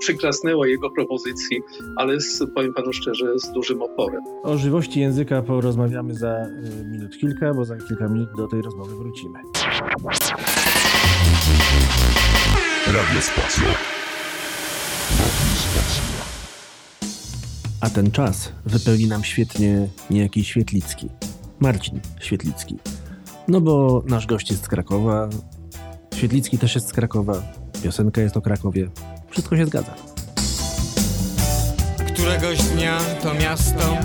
przyklasnęła 0.00 0.66
jego 0.66 0.90
propozycji, 0.90 1.60
ale 1.96 2.20
z, 2.20 2.42
powiem 2.54 2.74
panu 2.74 2.92
szczerze, 2.92 3.38
z 3.38 3.52
dużym 3.52 3.82
oporem. 3.82 4.20
O 4.42 4.58
żywości 4.58 5.00
języka 5.00 5.42
porozmawiamy 5.42 6.14
za 6.14 6.46
minut 6.90 7.18
kilka, 7.18 7.54
bo 7.54 7.64
za 7.64 7.76
kilka 7.76 8.08
minut 8.08 8.28
do 8.36 8.48
tej 8.48 8.62
rozmowy 8.62 8.96
wrócimy. 8.96 9.38
Radio 12.86 13.22
Spacja. 13.22 13.62
A 17.80 17.90
ten 17.90 18.10
czas 18.10 18.52
wypełni 18.66 19.06
nam 19.06 19.24
świetnie 19.24 19.88
niejaki 20.10 20.44
Świetlicki. 20.44 21.08
Marcin 21.60 22.00
Świetlicki. 22.20 22.76
No 23.48 23.60
bo 23.60 24.02
nasz 24.06 24.26
gość 24.26 24.50
jest 24.50 24.64
z 24.64 24.68
Krakowa, 24.68 25.28
Świetlicki 26.16 26.58
też 26.58 26.74
jest 26.74 26.88
z 26.88 26.92
Krakowa, 26.92 27.42
piosenka 27.82 28.20
jest 28.20 28.36
o 28.36 28.40
Krakowie. 28.40 28.88
Wszystko 29.30 29.56
się 29.56 29.66
zgadza. 29.66 29.94
Któregoś 32.06 32.58
dnia 32.58 32.98
to 33.22 33.34
miasto 33.34 33.98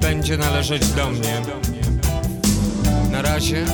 będzie 0.00 0.36
należeć 0.36 0.88
do 0.88 1.10
mnie. 1.10 1.42
Na 3.12 3.22
razie 3.22 3.66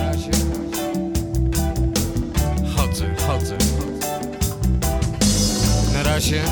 Razie 6.20 6.42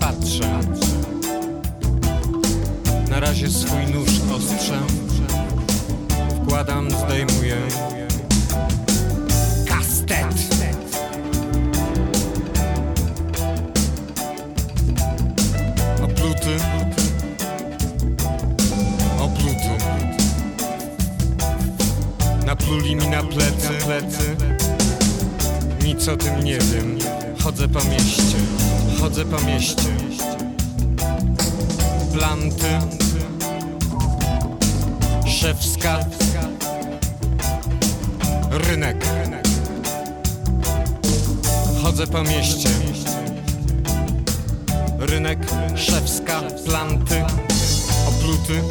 patrzę. 0.00 0.60
Na 3.10 3.20
razie 3.20 3.50
swój 3.50 3.86
nóż 3.86 4.10
ostrzę. 4.36 4.80
Wkładam, 6.42 6.88
zdejmuję 6.90 7.56
kastet. 9.68 10.26
Opluty. 16.02 16.56
Opluty. 19.18 19.84
Napluli 22.46 22.96
mi 22.96 23.08
na 23.08 23.22
plecy, 23.22 23.68
plecy. 23.84 24.43
Nic 25.94 26.08
o 26.08 26.16
tym 26.16 26.44
nie 26.44 26.58
wiem. 26.58 26.98
Chodzę 27.42 27.68
po 27.68 27.84
mieście, 27.84 28.36
chodzę 29.00 29.24
po 29.24 29.40
mieście. 29.40 29.82
Planty. 32.12 32.78
Szewska. 35.26 35.98
Rynek. 38.50 39.06
Chodzę 41.82 42.06
po 42.06 42.22
mieście. 42.22 42.68
Rynek, 44.98 45.38
szewska, 45.76 46.40
planty, 46.64 47.24
opluty. 48.08 48.62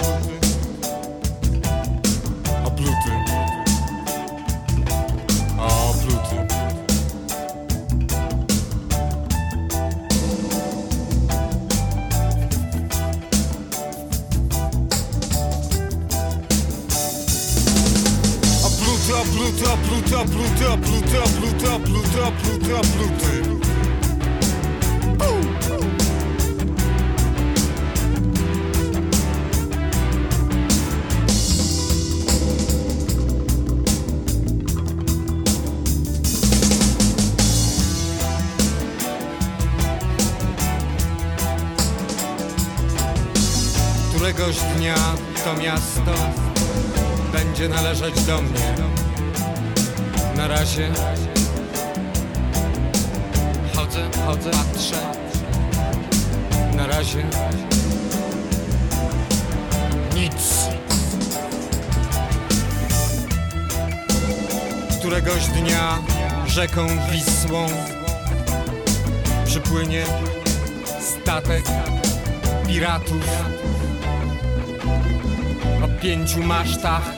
Któregoś 44.23 44.55
dnia 44.77 44.95
to 45.43 45.53
miasto 45.53 46.13
będzie 47.33 47.69
należeć 47.69 48.23
do 48.23 48.41
mnie. 48.41 48.75
Na 50.36 50.47
razie 50.47 50.91
chodzę, 53.75 54.09
chodzę, 54.25 54.51
patrzę. 54.51 54.95
Na 56.75 56.88
razie 56.88 57.25
nic. 60.15 60.67
Któregoś 64.99 65.47
dnia 65.47 65.99
rzeką 66.47 66.88
Wisłą 67.12 67.67
przypłynie 69.45 70.05
statek 70.99 71.63
piratów 72.67 73.43
pięciu 76.03 76.43
masztach, 76.43 77.11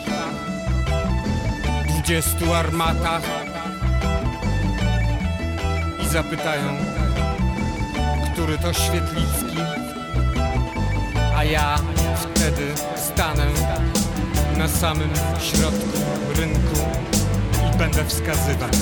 dwudziestu 1.88 2.54
armatach 2.54 3.22
i 6.04 6.08
zapytają, 6.08 6.78
który 8.34 8.58
to 8.58 8.74
Świetlicki, 8.74 9.58
a 11.36 11.44
ja 11.44 11.76
wtedy 12.18 12.74
stanę 12.96 13.46
na 14.58 14.68
samym 14.68 15.10
środku 15.40 16.00
rynku 16.36 16.80
i 17.74 17.78
będę 17.78 18.06
wskazywać 18.06 18.78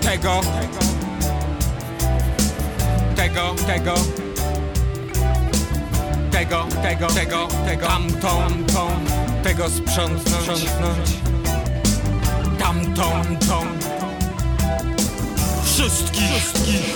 tego, 0.00 0.40
tego, 0.40 0.78
tego, 3.16 3.54
tego, 3.66 4.27
tego, 6.38 6.66
tego, 6.82 7.06
tego, 7.06 7.48
tamtą, 7.88 8.64
tą, 8.74 8.90
tego 9.42 9.68
sprzątnąć, 9.70 10.42
sprzątnąć, 10.42 11.10
tamtą, 12.58 13.22
tą, 13.48 13.66
wszystkich, 15.64 16.30
wszystkich. 16.30 16.94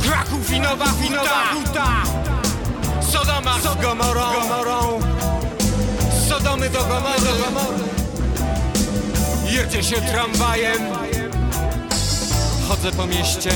Kraków 0.00 0.52
i 0.52 0.60
Nowa 0.60 0.86
Huta, 0.86 1.54
Huta. 1.54 2.02
Sodoma. 3.12 3.58
Z 3.60 3.82
Gomorą, 3.82 4.32
Gomorą. 4.32 5.00
Sodomy 6.28 6.70
do 6.70 6.78
Gomory. 6.78 7.84
Jedzie 9.54 9.82
się 9.82 9.96
tramwajem 9.96 11.03
Chodzę 12.68 12.92
po 12.92 13.06
mieście. 13.06 13.50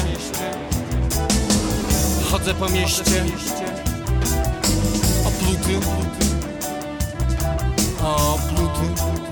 Chodzę 2.31 2.55
po 2.55 2.68
mieście. 2.68 3.25
Opluty. 5.25 5.87
Opluty 8.03 9.28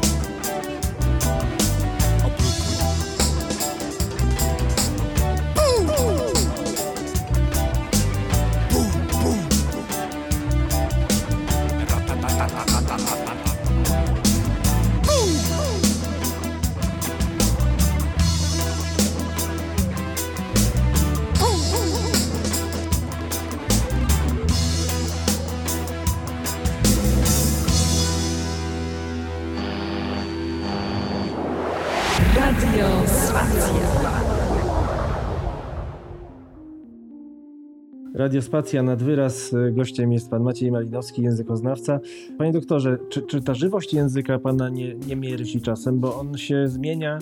Radiospacja 38.36 38.82
nad 38.82 39.02
wyraz. 39.02 39.54
Gościem 39.72 40.12
jest 40.12 40.30
pan 40.30 40.42
Maciej 40.42 40.72
Malinowski, 40.72 41.22
językoznawca. 41.22 42.00
Panie 42.38 42.52
doktorze, 42.52 42.98
czy, 43.08 43.22
czy 43.22 43.42
ta 43.42 43.54
żywość 43.54 43.94
języka 43.94 44.38
pana 44.38 44.68
nie, 44.68 44.94
nie 44.94 45.16
mierzi 45.16 45.60
czasem, 45.60 46.00
bo 46.00 46.16
on 46.16 46.38
się 46.38 46.68
zmienia 46.68 47.18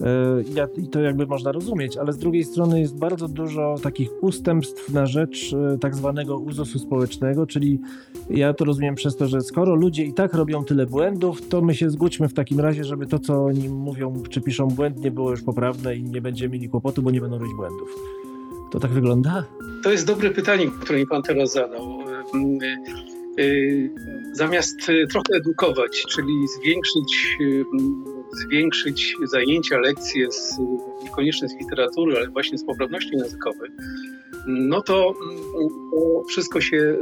e, 0.00 0.72
i 0.76 0.88
to 0.88 1.00
jakby 1.00 1.26
można 1.26 1.52
rozumieć, 1.52 1.96
ale 1.96 2.12
z 2.12 2.18
drugiej 2.18 2.44
strony 2.44 2.80
jest 2.80 2.98
bardzo 2.98 3.28
dużo 3.28 3.74
takich 3.82 4.10
ustępstw 4.22 4.92
na 4.92 5.06
rzecz 5.06 5.54
e, 5.74 5.78
tak 5.78 5.94
zwanego 5.94 6.38
uzosu 6.38 6.78
społecznego, 6.78 7.46
czyli 7.46 7.80
ja 8.30 8.54
to 8.54 8.64
rozumiem 8.64 8.94
przez 8.94 9.16
to, 9.16 9.26
że 9.26 9.40
skoro 9.40 9.74
ludzie 9.74 10.04
i 10.04 10.12
tak 10.12 10.34
robią 10.34 10.64
tyle 10.64 10.86
błędów, 10.86 11.48
to 11.48 11.60
my 11.62 11.74
się 11.74 11.90
zgódźmy 11.90 12.28
w 12.28 12.34
takim 12.34 12.60
razie, 12.60 12.84
żeby 12.84 13.06
to, 13.06 13.18
co 13.18 13.44
oni 13.44 13.68
mówią 13.68 14.22
czy 14.30 14.40
piszą 14.40 14.68
błędnie, 14.68 15.10
było 15.10 15.30
już 15.30 15.42
poprawne 15.42 15.96
i 15.96 16.02
nie 16.02 16.20
będziemy 16.20 16.52
mieli 16.52 16.68
kłopotu, 16.68 17.02
bo 17.02 17.10
nie 17.10 17.20
będą 17.20 17.38
robić 17.38 17.54
błędów. 17.56 17.88
To 18.70 18.80
tak 18.80 18.90
wygląda? 18.90 19.44
To 19.84 19.90
jest 19.90 20.06
dobre 20.06 20.30
pytanie, 20.30 20.70
które 20.80 20.98
mi 20.98 21.06
pan 21.06 21.22
teraz 21.22 21.52
zadał. 21.52 21.98
Zamiast 24.32 24.76
trochę 25.10 25.34
edukować, 25.34 26.04
czyli 26.08 26.48
zwiększyć, 26.58 27.38
zwiększyć 28.32 29.14
zajęcia, 29.24 29.78
lekcje 29.78 30.32
z, 30.32 30.56
niekoniecznie 31.04 31.48
z 31.48 31.54
literatury, 31.60 32.16
ale 32.16 32.28
właśnie 32.28 32.58
z 32.58 32.64
poprawności 32.64 33.16
językowej, 33.16 33.70
no 34.46 34.82
to, 34.82 35.14
to 35.92 36.22
wszystko 36.28 36.60
się 36.60 36.96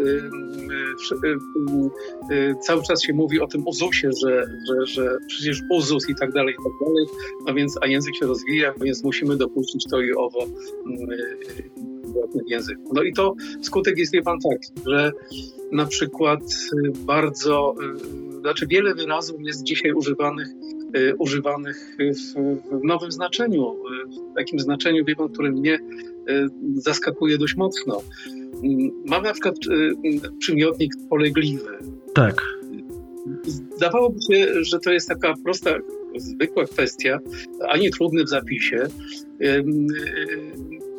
cały 2.60 2.82
czas 2.82 3.02
się 3.02 3.12
mówi 3.12 3.40
o 3.40 3.46
tym 3.46 3.66
uzusie, 3.66 4.10
że, 4.22 4.46
że, 4.68 4.86
że 4.86 5.18
przecież 5.26 5.62
uzus 5.70 6.08
i 6.08 6.14
tak 6.14 6.32
dalej, 6.32 6.54
i 6.54 6.56
tak 6.56 6.88
dalej, 6.88 7.06
no 7.46 7.54
więc 7.54 7.78
a 7.82 7.86
język 7.86 8.16
się 8.16 8.26
rozwija, 8.26 8.74
więc 8.80 9.04
musimy 9.04 9.36
dopuścić 9.36 9.84
to 9.90 10.00
i 10.00 10.12
owo 10.12 10.46
w 12.46 12.50
języku. 12.50 12.82
No 12.94 13.02
i 13.02 13.12
to 13.12 13.34
skutek 13.62 13.98
jest, 13.98 14.12
wie 14.12 14.22
pan, 14.22 14.38
taki, 14.40 14.90
że 14.90 15.12
na 15.72 15.86
przykład 15.86 16.40
bardzo, 16.98 17.74
znaczy 18.40 18.66
wiele 18.66 18.94
wyrazów 18.94 19.36
jest 19.40 19.62
dzisiaj 19.62 19.92
używanych, 19.92 20.48
używanych 21.18 21.96
w, 21.98 22.84
nowym 22.84 23.12
znaczeniu, 23.12 23.76
w 24.32 24.36
takim 24.36 24.60
znaczeniu, 24.60 25.04
wie 25.04 25.16
pan, 25.16 25.28
które 25.28 25.50
mnie 25.50 25.78
zaskakuje 26.74 27.38
dość 27.38 27.56
mocno. 27.56 28.02
Mam 29.06 29.22
na 29.22 29.32
przykład 29.32 29.54
przymiotnik 30.38 30.92
polegliwy. 31.10 31.78
Tak. 32.14 32.42
Zdawałoby 33.76 34.18
się, 34.32 34.64
że 34.64 34.78
to 34.78 34.92
jest 34.92 35.08
taka 35.08 35.34
prosta, 35.44 35.70
zwykła 36.16 36.64
kwestia, 36.64 37.18
ani 37.68 37.90
trudny 37.90 38.24
w 38.24 38.28
zapisie 38.28 38.88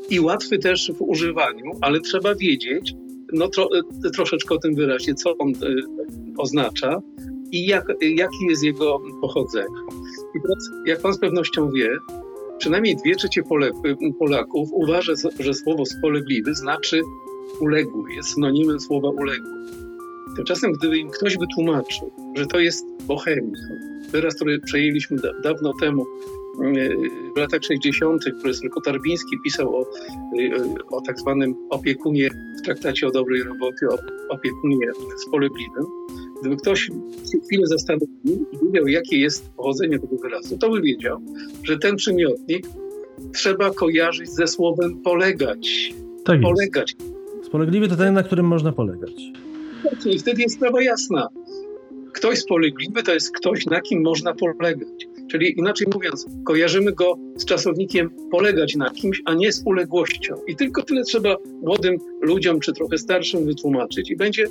i 0.09 0.19
łatwy 0.19 0.59
też 0.59 0.91
w 0.97 1.01
używaniu, 1.01 1.71
ale 1.81 1.99
trzeba 1.99 2.35
wiedzieć, 2.35 2.93
no 3.33 3.47
tro, 3.47 3.69
troszeczkę 4.13 4.55
o 4.55 4.57
tym 4.57 4.75
wyraźnie, 4.75 5.15
co 5.15 5.37
on 5.37 5.53
oznacza 6.37 7.01
i 7.51 7.65
jak, 7.65 7.85
jaki 8.01 8.45
jest 8.45 8.63
jego 8.63 8.99
pochodzenie. 9.21 9.75
I 10.35 10.41
teraz, 10.41 10.69
jak 10.85 11.01
pan 11.01 11.13
z 11.13 11.19
pewnością 11.19 11.69
wie, 11.71 11.89
przynajmniej 12.57 12.95
dwie 12.95 13.15
trzecie 13.15 13.43
Polaków 14.19 14.69
uważa, 14.71 15.13
że 15.39 15.53
słowo 15.53 15.85
spolegliwy 15.85 16.55
znaczy 16.55 17.01
uległy, 17.59 18.13
jest 18.13 18.29
synonimem 18.29 18.79
słowa 18.79 19.09
uległy. 19.09 19.51
Tymczasem, 20.35 20.71
gdyby 20.71 20.97
im 20.97 21.09
ktoś 21.09 21.37
wytłumaczył, 21.37 22.11
że 22.35 22.45
to 22.45 22.59
jest 22.59 22.85
bohemia, 23.07 23.59
wyraz, 24.11 24.35
który 24.35 24.59
przejęliśmy 24.59 25.17
da 25.17 25.29
dawno 25.43 25.73
temu 25.81 26.05
w 27.35 27.39
latach 27.39 27.63
60. 27.63 28.23
profesor 28.41 28.69
Kotarbiński 28.69 29.39
pisał 29.43 29.75
o, 29.75 29.85
o 30.89 31.01
tak 31.01 31.19
zwanym 31.19 31.55
opiekunie 31.69 32.29
w 32.59 32.61
traktacie 32.65 33.07
o 33.07 33.11
dobrej 33.11 33.43
robocie, 33.43 33.87
o 33.89 33.97
opiekunie 34.29 34.87
spolegliwym. 35.27 35.85
Gdyby 36.41 36.57
ktoś 36.57 36.79
się 37.31 37.39
chwilę 37.45 37.67
zastanowił 37.67 38.07
i 38.25 38.65
wiedział, 38.65 38.87
jakie 38.87 39.17
jest 39.17 39.49
pochodzenie 39.49 39.99
tego 39.99 40.17
wyrazu, 40.17 40.57
to 40.57 40.69
by 40.69 40.81
wiedział, 40.81 41.21
że 41.63 41.77
ten 41.77 41.95
przymiotnik 41.95 42.67
trzeba 43.33 43.71
kojarzyć 43.71 44.29
ze 44.29 44.47
słowem 44.47 45.01
polegać. 45.01 45.93
Tak 46.25 46.41
polegać. 46.41 46.95
Jest. 46.99 47.17
Spolegliwy 47.47 47.87
to 47.87 47.95
ten, 47.95 48.13
na 48.13 48.23
którym 48.23 48.45
można 48.45 48.71
polegać. 48.71 49.31
I 50.05 50.19
wtedy 50.19 50.41
jest 50.41 50.55
sprawa 50.55 50.81
jasna. 50.81 51.27
Ktoś 52.13 52.39
spolegliwy 52.39 53.03
to 53.03 53.13
jest 53.13 53.31
ktoś, 53.31 53.65
na 53.65 53.81
kim 53.81 54.01
można 54.01 54.33
polegać. 54.33 55.07
Czyli 55.31 55.59
inaczej 55.59 55.87
mówiąc, 55.93 56.25
kojarzymy 56.45 56.91
go 56.91 57.17
z 57.35 57.45
czasownikiem 57.45 58.09
polegać 58.31 58.75
na 58.75 58.89
kimś, 58.89 59.21
a 59.25 59.33
nie 59.33 59.51
z 59.51 59.63
uległością. 59.65 60.35
I 60.47 60.55
tylko 60.55 60.83
tyle 60.83 61.03
trzeba 61.03 61.37
młodym 61.63 61.97
ludziom, 62.21 62.59
czy 62.59 62.73
trochę 62.73 62.97
starszym 62.97 63.45
wytłumaczyć 63.45 64.11
i 64.11 64.15
będzie, 64.15 64.47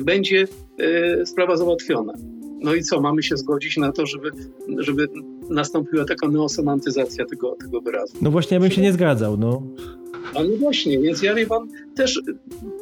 będzie 0.00 0.46
e, 0.78 1.26
sprawa 1.26 1.56
załatwiona. 1.56 2.12
No 2.60 2.74
i 2.74 2.82
co, 2.82 3.00
mamy 3.00 3.22
się 3.22 3.36
zgodzić 3.36 3.76
na 3.76 3.92
to, 3.92 4.06
żeby, 4.06 4.30
żeby 4.78 5.08
nastąpiła 5.50 6.04
taka 6.04 6.28
neosemantyzacja 6.28 7.24
tego, 7.26 7.56
tego 7.60 7.80
wyrazu. 7.80 8.16
No 8.22 8.30
właśnie, 8.30 8.54
ja 8.54 8.60
bym 8.60 8.70
się 8.70 8.82
nie 8.82 8.92
zgadzał, 8.92 9.36
no. 9.36 9.62
A 10.34 10.42
no 10.42 10.56
właśnie, 10.60 10.98
więc 10.98 11.22
ja 11.22 11.34
wie 11.34 11.46
pan, 11.46 11.68
też 11.96 12.22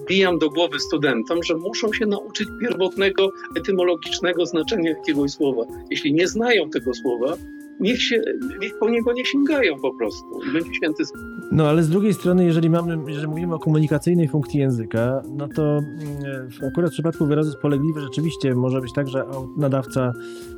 bijam 0.08 0.38
do 0.38 0.50
głowy 0.50 0.80
studentom, 0.80 1.42
że 1.42 1.56
muszą 1.56 1.92
się 1.92 2.06
nauczyć 2.06 2.48
pierwotnego, 2.60 3.30
etymologicznego 3.56 4.46
znaczenia 4.46 4.90
jakiegoś 4.90 5.30
słowa. 5.30 5.62
Jeśli 5.90 6.14
nie 6.14 6.28
znają 6.28 6.70
tego 6.70 6.94
słowa, 6.94 7.36
niech, 7.80 8.02
się, 8.02 8.22
niech 8.60 8.78
po 8.78 8.90
niego 8.90 9.12
nie 9.12 9.24
sięgają 9.24 9.76
po 9.82 9.94
prostu. 9.94 10.26
Będzie 10.52 10.74
święty 10.74 11.04
No 11.52 11.68
ale 11.68 11.82
z 11.82 11.88
drugiej 11.88 12.14
strony, 12.14 12.44
jeżeli, 12.44 12.70
mamy, 12.70 12.98
jeżeli 13.06 13.28
mówimy 13.28 13.54
o 13.54 13.58
komunikacyjnej 13.58 14.28
funkcji 14.28 14.60
języka, 14.60 15.22
no 15.36 15.48
to 15.48 15.62
mm, 15.62 16.48
akurat 16.68 16.90
w 16.90 16.94
przypadku 16.94 17.26
wyrazu 17.26 17.50
spolegliwy 17.50 18.00
rzeczywiście 18.00 18.54
może 18.54 18.80
być 18.80 18.92
tak, 18.92 19.08
że 19.08 19.24
nadawca 19.56 20.12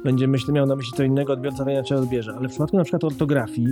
będzie 0.04 0.28
myśl, 0.28 0.52
miał 0.52 0.66
na 0.66 0.76
myśli 0.76 0.92
co 0.96 1.02
innego, 1.02 1.32
odbiorca 1.32 1.70
inaczej 1.70 1.98
odbierze, 1.98 2.34
ale 2.38 2.48
w 2.48 2.50
przypadku 2.50 2.76
na 2.76 2.84
przykład 2.84 3.04
ortografii, 3.04 3.68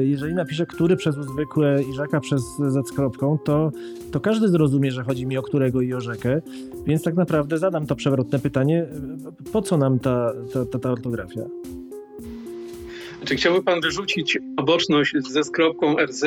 y, 0.00 0.06
jeżeli 0.06 0.34
napiszę 0.34 0.66
który 0.66 0.96
przez 0.96 1.14
zwykłe 1.14 1.82
i 1.82 1.94
rzeka 1.94 2.20
przez 2.20 2.42
z 2.86 2.92
kropką, 2.92 3.38
to, 3.44 3.70
to 4.10 4.20
każdy 4.20 4.48
zrozumie, 4.48 4.90
że 4.90 5.04
chodzi 5.04 5.26
mi 5.26 5.38
o 5.38 5.42
którego 5.42 5.80
i 5.80 5.94
o 5.94 6.00
rzekę, 6.00 6.40
więc 6.86 7.02
tak 7.02 7.14
naprawdę 7.14 7.58
zadam 7.58 7.86
to 7.86 7.96
przewrotne 7.96 8.38
pytanie, 8.38 8.86
po 9.52 9.62
co 9.62 9.76
nam 9.76 9.98
ta, 9.98 10.32
ta, 10.52 10.64
ta, 10.64 10.78
ta 10.78 10.90
ortografia? 10.90 11.42
Czy 13.24 13.36
chciałby 13.36 13.62
pan 13.62 13.80
wyrzucić 13.80 14.38
oboczność 14.56 15.14
ze 15.30 15.44
skropką 15.44 15.96
RZ 15.96 16.24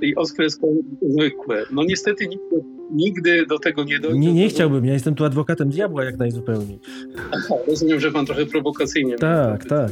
i 0.00 0.14
oskreską 0.14 0.76
zwykłe? 1.02 1.66
No 1.72 1.84
niestety 1.84 2.26
nigdy, 2.26 2.56
nigdy 2.92 3.46
do 3.46 3.58
tego 3.58 3.84
nie 3.84 4.00
dojdzie. 4.00 4.18
Nie, 4.18 4.32
nie 4.32 4.48
chciałbym, 4.48 4.84
ja 4.84 4.92
jestem 4.92 5.14
tu 5.14 5.24
adwokatem 5.24 5.70
diabła 5.70 6.04
jak 6.04 6.18
najzupełniej. 6.18 6.78
Aha, 7.32 7.54
rozumiem, 7.66 8.00
że 8.00 8.12
pan 8.12 8.26
trochę 8.26 8.46
prowokacyjnie. 8.46 9.16
Tak, 9.16 9.64
tak. 9.64 9.90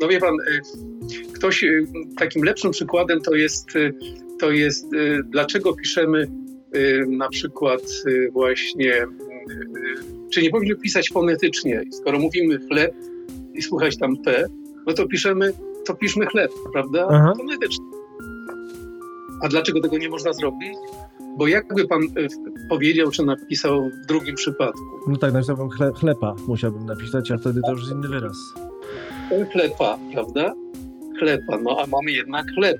No 0.00 0.08
wie 0.08 0.20
pan, 0.20 0.34
ktoś, 1.32 1.64
takim 2.18 2.44
lepszym 2.44 2.70
przykładem 2.70 3.20
to 3.20 3.34
jest, 3.34 3.68
to 4.40 4.50
jest 4.50 4.86
dlaczego 5.24 5.72
piszemy 5.72 6.26
na 7.08 7.28
przykład 7.28 7.82
właśnie, 8.32 8.92
czy 10.32 10.42
nie 10.42 10.50
powinniśmy 10.50 10.80
pisać 10.82 11.08
fonetycznie, 11.08 11.82
skoro 11.92 12.18
mówimy 12.18 12.58
chleb, 12.68 12.94
i 13.58 13.62
słuchać 13.62 13.98
tam 13.98 14.16
P, 14.16 14.46
no 14.86 14.92
to 14.92 15.06
piszemy, 15.06 15.52
to 15.86 15.94
piszmy 15.94 16.26
chleb, 16.26 16.50
prawda? 16.72 17.08
Aha. 17.10 17.32
A 19.42 19.48
dlaczego 19.48 19.80
tego 19.80 19.98
nie 19.98 20.08
można 20.08 20.32
zrobić? 20.32 20.74
Bo 21.38 21.46
jakby 21.46 21.88
pan 21.88 22.00
powiedział, 22.68 23.10
czy 23.10 23.24
napisał 23.24 23.90
w 24.04 24.06
drugim 24.06 24.34
przypadku? 24.34 24.80
No 25.08 25.16
tak, 25.16 25.32
napisałbym 25.32 25.68
chle, 25.68 25.92
chlepa, 25.92 26.34
musiałbym 26.48 26.86
napisać, 26.86 27.30
a 27.30 27.38
wtedy 27.38 27.60
to 27.66 27.72
już 27.72 27.90
inny 27.90 28.08
wyraz. 28.08 28.36
Chlepa, 29.52 29.98
prawda? 30.12 30.54
Chlepa, 31.18 31.58
no 31.62 31.76
a 31.80 31.86
mamy 31.86 32.12
jednak 32.12 32.46
chleb. 32.54 32.78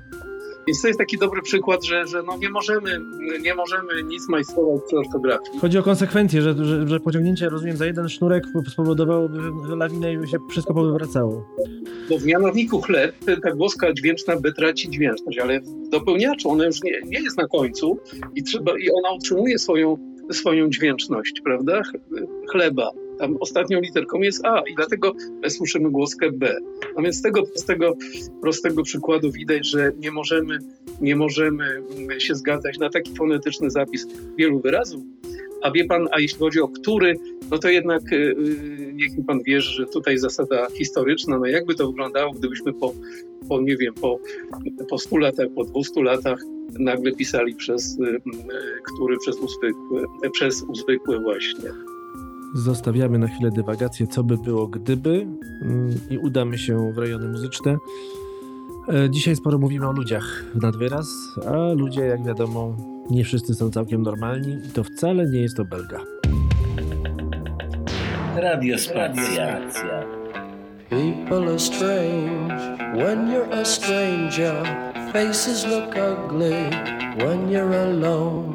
Więc 0.68 0.82
to 0.82 0.88
jest 0.88 0.98
taki 0.98 1.18
dobry 1.18 1.42
przykład, 1.42 1.84
że, 1.84 2.06
że 2.06 2.22
no 2.22 2.36
nie, 2.36 2.50
możemy, 2.50 3.00
nie 3.42 3.54
możemy 3.54 4.02
nic 4.02 4.28
majstrować 4.28 4.80
przy 4.86 4.96
ortografii. 4.96 5.58
Chodzi 5.60 5.78
o 5.78 5.82
konsekwencje, 5.82 6.42
że, 6.42 6.64
że, 6.64 6.88
że 6.88 7.00
pociągnięcie, 7.00 7.48
rozumiem, 7.48 7.76
za 7.76 7.86
jeden 7.86 8.08
sznurek 8.08 8.44
spowodowałoby 8.72 9.38
lawinę 9.76 10.12
i 10.12 10.18
by 10.18 10.26
się 10.26 10.38
wszystko 10.50 10.74
powywracało. 10.74 11.46
Bo 12.10 12.18
w 12.18 12.24
mianowniku 12.24 12.80
chleb 12.80 13.14
ta 13.42 13.52
głoska 13.52 13.92
dźwięczna 13.92 14.36
by 14.36 14.52
traci 14.52 14.90
dźwięczność, 14.90 15.38
ale 15.38 15.60
w 15.60 15.88
dopełniaczu 15.90 16.50
ona 16.50 16.66
już 16.66 16.82
nie, 16.82 17.00
nie 17.04 17.20
jest 17.20 17.38
na 17.38 17.48
końcu 17.48 17.98
i, 18.34 18.42
trzeba, 18.42 18.72
i 18.78 18.90
ona 18.90 19.10
utrzymuje 19.16 19.58
swoją, 19.58 19.96
swoją 20.32 20.70
dźwięczność, 20.70 21.40
prawda? 21.44 21.82
Chleba. 22.50 22.90
Tam 23.18 23.36
ostatnią 23.40 23.80
literką 23.80 24.20
jest 24.20 24.44
A 24.44 24.62
i 24.70 24.74
dlatego 24.74 25.12
słyszymy 25.48 25.90
głoskę 25.90 26.32
B. 26.32 26.56
A 26.96 27.02
więc 27.02 27.16
z 27.16 27.22
tego, 27.22 27.42
z 27.54 27.64
tego 27.64 27.96
prostego 28.40 28.82
przykładu 28.82 29.32
widać, 29.32 29.70
że 29.70 29.92
nie 29.98 30.10
możemy, 30.10 30.58
nie 31.00 31.16
możemy 31.16 31.82
się 32.18 32.34
zgadzać 32.34 32.78
na 32.78 32.90
taki 32.90 33.16
fonetyczny 33.16 33.70
zapis 33.70 34.06
wielu 34.36 34.60
wyrazów, 34.60 35.02
a 35.62 35.70
wie 35.70 35.84
pan, 35.84 36.08
a 36.12 36.20
jeśli 36.20 36.38
chodzi 36.38 36.60
o 36.60 36.68
który, 36.68 37.16
no 37.50 37.58
to 37.58 37.68
jednak 37.68 38.02
niech 38.92 39.18
mi 39.18 39.24
pan 39.24 39.42
wierzy, 39.42 39.72
że 39.72 39.86
tutaj 39.86 40.18
zasada 40.18 40.66
historyczna, 40.70 41.38
no 41.38 41.46
jakby 41.46 41.74
to 41.74 41.86
wyglądało, 41.86 42.32
gdybyśmy 42.32 42.72
po, 42.72 42.94
po 43.48 43.60
nie 43.60 43.76
wiem, 43.76 43.94
po, 43.94 44.18
po 44.90 44.98
100 44.98 45.16
latach, 45.16 45.46
po 45.54 45.64
200 45.64 46.02
latach 46.02 46.40
nagle 46.78 47.12
pisali 47.12 47.54
przez 47.54 47.98
który, 48.94 49.16
przez 49.18 49.36
uzwykłe, 49.36 50.02
przez 50.32 50.62
uzwykłe 50.62 51.20
właśnie. 51.20 51.70
Zostawiamy 52.55 53.18
na 53.18 53.28
chwilę 53.28 53.51
dywagację, 53.51 54.07
co 54.07 54.24
by 54.24 54.38
było 54.38 54.66
gdyby 54.66 55.26
mm, 55.62 55.94
i 56.11 56.18
udamy 56.18 56.59
się 56.59 56.92
w 56.92 56.99
rejony 56.99 57.28
muzyczne. 57.28 57.76
E, 58.88 59.11
dzisiaj 59.11 59.36
sporo 59.36 59.59
mówimy 59.59 59.88
o 59.88 59.92
ludziach 59.92 60.44
nad 60.62 60.76
wyraz, 60.76 61.09
a 61.46 61.72
ludzie, 61.72 62.01
jak 62.01 62.24
wiadomo, 62.24 62.76
nie 63.11 63.24
wszyscy 63.24 63.55
są 63.55 63.70
całkiem 63.70 64.03
normalni 64.03 64.59
i 64.66 64.68
to 64.68 64.84
wcale 64.84 65.26
nie 65.30 65.40
jest 65.40 65.57
to 65.57 65.64
Belga. 65.64 66.01
Radiospacja. 68.36 69.61
People 70.90 71.49
are 71.49 71.59
strange 71.59 72.78
when 72.94 73.28
you're 73.30 73.53
a 73.53 73.64
stranger. 73.64 74.64
Faces 75.12 75.66
look 75.66 75.94
ugly 75.96 76.70
when 77.18 77.51
you're 77.51 77.74
alone. 77.74 78.55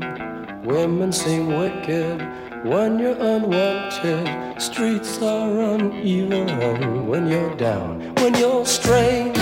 Women 0.65 1.13
seem 1.13 1.47
wicked 1.47 2.21
when 2.63 2.97
you're 2.97 3.19
unwanted. 3.19 4.61
Streets 4.61 5.21
are 5.21 5.75
uneven 5.75 7.07
when 7.07 7.27
you're 7.27 7.55
down. 7.55 8.15
When 8.15 8.33
you're 8.35 8.65
strange, 8.65 9.37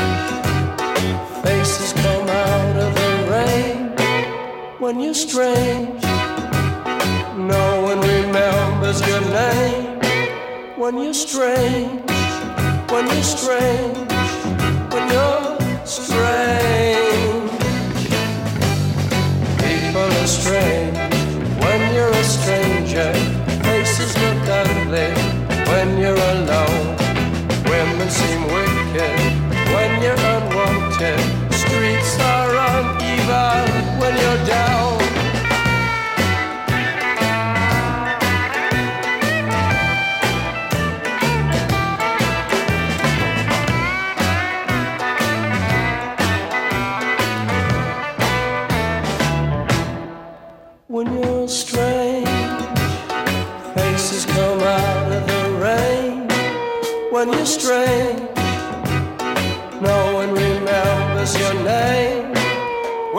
faces 1.43 1.93
come 1.93 2.28
out 2.28 2.78
of 2.78 2.91
the 2.95 3.11
rain. 3.32 3.78
When 4.80 4.99
you're 4.99 5.13
strange, 5.13 6.03
no 7.38 7.82
one 7.84 8.01
remembers 8.01 9.05
your 9.07 9.22
name. 9.22 9.99
When 10.78 10.97
you're 10.97 11.13
strange, 11.13 12.01
when 12.89 13.05
you're 13.05 13.24
strange, 13.24 14.11
when 14.91 15.07
you're 15.11 15.86
strange. 15.86 16.81
Seem 28.94 29.31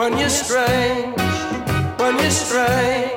when 0.03 0.17
you're 0.17 0.29
strange. 0.29 1.17
When 1.97 2.19
you're 2.19 2.29
strange. 2.29 3.12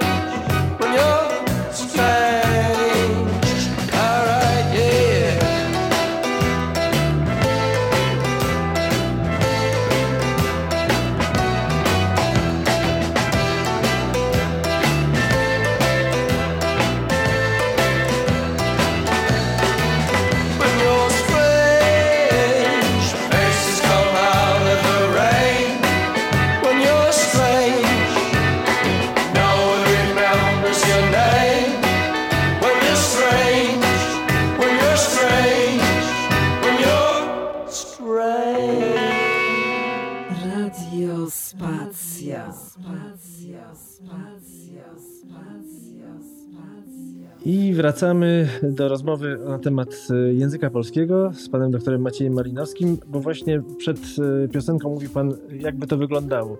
Wracamy 47.87 48.49
do 48.63 48.89
rozmowy 48.89 49.39
na 49.49 49.59
temat 49.59 50.09
e, 50.11 50.35
języka 50.35 50.71
polskiego 50.71 51.33
z 51.35 51.49
panem 51.49 51.71
doktorem 51.71 52.03
Maciejem 52.03 52.35
Malinowskim, 52.35 52.99
bo 53.07 53.21
właśnie 53.21 53.63
przed 53.79 53.99
e, 53.99 54.49
piosenką 54.49 54.91
mówi 54.91 55.09
pan, 55.09 55.35
jakby 55.61 55.87
to 55.87 55.97
wyglądało. 55.97 56.59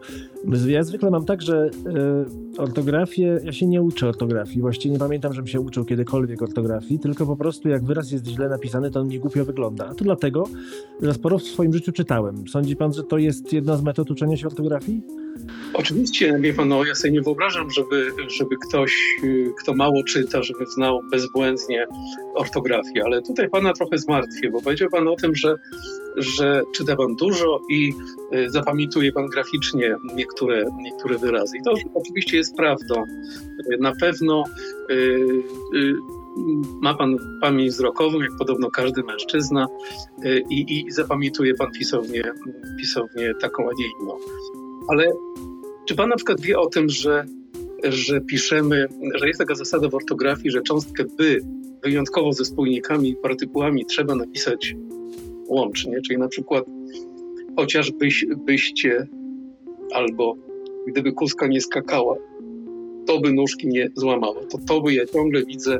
Ja 0.67 0.83
zwykle 0.83 1.11
mam 1.11 1.25
tak, 1.25 1.43
że 1.43 1.71
e, 2.57 2.61
ortografię, 2.61 3.41
ja 3.45 3.53
się 3.53 3.67
nie 3.67 3.83
uczę 3.83 4.09
ortografii, 4.09 4.61
właściwie 4.61 4.93
nie 4.93 4.99
pamiętam, 4.99 5.33
żebym 5.33 5.49
się 5.49 5.61
uczył 5.61 5.85
kiedykolwiek 5.85 6.43
ortografii, 6.43 7.01
tylko 7.01 7.27
po 7.27 7.37
prostu 7.37 7.69
jak 7.69 7.85
wyraz 7.85 8.11
jest 8.11 8.27
źle 8.27 8.49
napisany, 8.49 8.91
to 8.91 9.01
on 9.01 9.09
nie 9.09 9.19
głupio 9.19 9.45
wygląda. 9.45 9.87
A 9.87 9.95
to 9.95 10.05
dlatego, 10.05 10.45
że 11.03 11.15
sporo 11.15 11.39
w 11.39 11.43
swoim 11.43 11.73
życiu 11.73 11.93
czytałem. 11.93 12.49
Sądzi 12.49 12.77
pan, 12.77 12.93
że 12.93 13.03
to 13.03 13.19
jest 13.19 13.53
jedna 13.53 13.77
z 13.77 13.83
metod 13.83 14.11
uczenia 14.11 14.37
się 14.37 14.47
ortografii? 14.47 15.03
Oczywiście, 15.75 16.39
wie 16.41 16.55
pan, 16.55 16.69
no, 16.69 16.85
ja 16.85 16.95
sobie 16.95 17.13
nie 17.13 17.23
wyobrażam, 17.23 17.71
żeby, 17.71 18.11
żeby 18.39 18.57
ktoś, 18.69 18.93
y, 19.25 19.53
kto 19.63 19.75
mało 19.75 20.05
czyta, 20.05 20.43
żeby 20.43 20.67
znał 20.67 21.03
bezbłędnie 21.17 21.87
ortografię, 22.35 23.05
ale 23.05 23.23
tutaj 23.23 23.49
pana 23.51 23.73
trochę 23.73 23.99
zmartwię, 23.99 24.51
bo 24.51 24.63
powiedział 24.63 24.89
pan 24.91 25.09
o 25.09 25.17
tym, 25.17 25.35
że, 25.35 25.55
że 26.17 26.63
czyta 26.75 26.97
pan 26.97 27.17
dużo 27.17 27.61
i 27.71 27.93
y, 28.35 28.51
zapamiętuje 28.51 29.13
pan 29.13 29.27
graficznie 29.27 29.97
niektóre, 30.15 30.65
niektóre 30.79 31.19
wyrazy. 31.19 31.57
I 31.59 31.63
to 31.63 31.75
oczywiście 31.95 32.37
jest 32.37 32.57
prawdą. 32.57 33.05
Y, 33.73 33.79
Na 33.81 33.93
pewno 34.01 34.45
y, 34.91 34.95
y, 35.75 35.95
ma 36.81 36.95
pan 36.95 37.17
pamięć 37.43 37.71
wzrokową, 37.71 38.21
jak 38.21 38.37
podobno 38.39 38.71
każdy 38.71 39.03
mężczyzna 39.03 39.67
y, 40.25 40.43
i, 40.51 40.87
i 40.87 40.93
zapamiętuje 40.93 41.55
pan 41.55 41.73
pisownię, 41.73 42.33
pisownię 42.79 43.33
taką, 43.41 43.63
a 43.63 43.73
nie 43.79 43.87
inną. 44.01 44.17
Ale 44.89 45.13
czy 45.87 45.95
pan 45.95 46.09
na 46.09 46.17
przykład 46.17 46.41
wie 46.41 46.59
o 46.59 46.67
tym, 46.67 46.89
że, 46.89 47.25
że 47.85 48.21
piszemy, 48.21 48.89
że 49.15 49.29
jest 49.29 49.39
taka 49.39 49.55
zasada 49.55 49.89
w 49.89 49.95
ortografii, 49.95 50.51
że 50.51 50.63
cząstkę 50.63 51.05
by 51.19 51.41
wyjątkowo 51.83 52.33
ze 52.33 52.45
spójnikami 52.45 53.11
i 53.11 53.17
partykułami 53.17 53.87
trzeba 53.87 54.15
napisać 54.15 54.77
łącznie, 55.49 56.01
czyli 56.01 56.19
na 56.19 56.29
przykład 56.29 56.65
chociażbyś, 57.57 58.27
byście 58.37 59.07
albo 59.93 60.37
gdyby 60.87 61.13
kuska 61.13 61.47
nie 61.47 61.61
skakała, 61.61 62.17
to 63.07 63.21
by 63.21 63.33
nóżki 63.33 63.69
nie 63.69 63.91
złamało. 63.95 64.45
To 64.45 64.59
to 64.69 64.81
by 64.81 64.95
ja 64.95 65.07
ciągle 65.07 65.45
widzę 65.45 65.79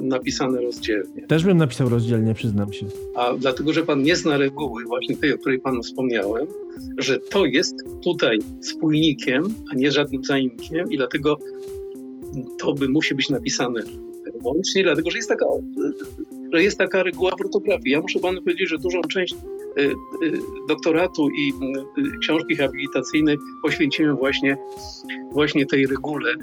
napisane 0.00 0.60
rozdzielnie. 0.60 1.26
Też 1.26 1.44
bym 1.44 1.58
napisał 1.58 1.88
rozdzielnie, 1.88 2.34
przyznam 2.34 2.72
się. 2.72 2.86
A 3.14 3.34
dlatego, 3.34 3.72
że 3.72 3.82
pan 3.82 4.02
nie 4.02 4.16
zna 4.16 4.36
reguły, 4.36 4.84
właśnie 4.84 5.16
tej, 5.16 5.32
o 5.34 5.38
której 5.38 5.60
panu 5.60 5.82
wspomniałem, 5.82 6.46
że 6.98 7.18
to 7.18 7.44
jest 7.44 7.74
tutaj 8.04 8.38
spójnikiem, 8.60 9.54
a 9.72 9.74
nie 9.74 9.90
żadnym 9.90 10.24
zaimkiem 10.24 10.92
i 10.92 10.96
dlatego 10.96 11.38
to 12.58 12.74
by 12.74 12.88
musi 12.88 13.14
być 13.14 13.30
napisane 13.30 13.82
łącznie, 14.44 14.82
dlatego, 14.82 15.10
że 15.10 15.16
jest 15.16 15.28
taka, 15.28 15.46
że 16.52 16.62
jest 16.62 16.78
taka 16.78 17.02
reguła 17.02 17.30
w 17.30 17.40
ortografii. 17.40 17.90
Ja 17.92 18.00
muszę 18.00 18.18
panu 18.18 18.42
powiedzieć, 18.42 18.68
że 18.68 18.78
dużą 18.78 19.00
część 19.02 19.34
y, 19.34 19.82
y, 19.82 19.92
doktoratu 20.68 21.28
i 21.30 21.52
y, 21.98 22.18
książki 22.18 22.56
habilitacyjnej 22.56 23.38
poświęciłem 23.62 24.16
właśnie, 24.16 24.56
właśnie 25.32 25.66
tej 25.66 25.86
regule 25.86 26.34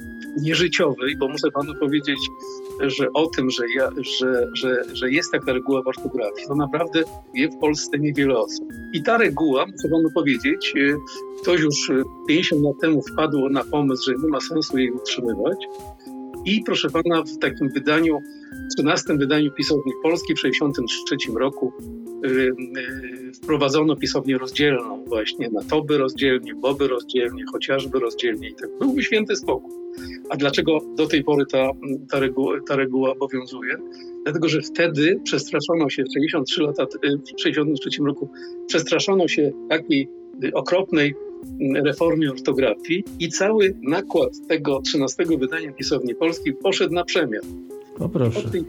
nieżyciowej, 0.42 1.18
bo 1.18 1.28
muszę 1.28 1.52
panu 1.54 1.74
powiedzieć, 1.80 2.20
że 2.82 3.08
o 3.14 3.28
tym, 3.28 3.50
że, 3.50 3.64
ja, 3.76 3.90
że, 4.20 4.48
że, 4.54 4.84
że 4.94 5.12
jest 5.12 5.32
taka 5.32 5.54
reguła 5.54 5.82
w 5.82 5.88
ortografii, 5.88 6.48
to 6.48 6.56
naprawdę 6.56 7.04
wie 7.36 7.50
w 7.50 7.58
Polsce 7.58 8.00
niewiele 8.00 8.38
osób. 8.38 8.68
I 8.94 9.04
ta 9.04 9.18
reguła, 9.18 9.66
muszę 9.66 9.90
panu 9.92 10.12
powiedzieć, 10.16 10.74
ktoś 11.42 11.62
już 11.62 11.90
y, 11.90 12.04
50 12.28 12.64
lat 12.64 12.80
temu 12.82 13.02
wpadł 13.02 13.50
na 13.50 13.64
pomysł, 13.64 14.04
że 14.06 14.16
nie 14.24 14.30
ma 14.30 14.40
sensu 14.40 14.78
jej 14.78 14.92
utrzymywać, 14.92 15.58
I 16.46 16.64
proszę 16.66 16.90
pana, 16.90 17.24
w 17.24 17.38
takim 17.38 17.70
wydaniu, 17.70 18.20
13 18.78 19.18
wydaniu 19.18 19.52
pisowni 19.52 19.92
Polski 20.04 20.34
w 20.34 20.42
1963 20.42 21.40
roku 21.40 21.74
yy, 22.24 23.34
wprowadzono 23.34 23.96
pisownię 23.96 24.38
rozdzielną 24.38 25.04
właśnie 25.08 25.50
na 25.50 25.64
toby 25.64 25.98
rozdzielnie, 25.98 26.56
boby 26.56 26.88
rozdzielnie, 26.88 27.44
chociażby 27.52 28.00
rozdzielnie 28.00 28.50
i 28.50 28.56
tak. 28.56 28.70
Byłby 28.80 29.04
święty 29.04 29.36
spokój. 29.36 29.72
A 30.30 30.38
dlaczego 30.38 30.80
do 30.96 31.08
tej 31.08 31.24
pory 31.24 31.46
ta, 31.46 31.72
ta, 32.12 32.20
reguła, 32.20 32.58
ta 32.68 32.76
reguła 32.76 33.12
obowiązuje? 33.12 33.76
Dlatego, 34.24 34.50
że 34.50 34.62
wtedy 34.62 35.20
przestraszono 35.24 35.90
się, 35.90 36.04
w 36.04 36.14
63 36.14 36.62
lata, 36.62 36.86
w 37.38 37.42
63 37.42 37.90
roku 38.08 38.30
przestraszono 38.68 39.28
się 39.28 39.52
takiej 39.70 40.10
okropnej 40.54 41.16
reformie 41.76 42.32
ortografii 42.32 43.04
i 43.20 43.30
cały 43.30 43.76
nakład 43.82 44.30
tego 44.48 44.82
13 44.82 45.26
wydania 45.26 45.72
pisowni 45.72 46.16
polskiej 46.16 46.54
poszedł 46.54 46.94
na 46.94 47.04
przemian. 47.04 47.42
O 48.00 48.10
proszę. 48.10 48.40
Od 48.40 48.52
tej, 48.52 48.64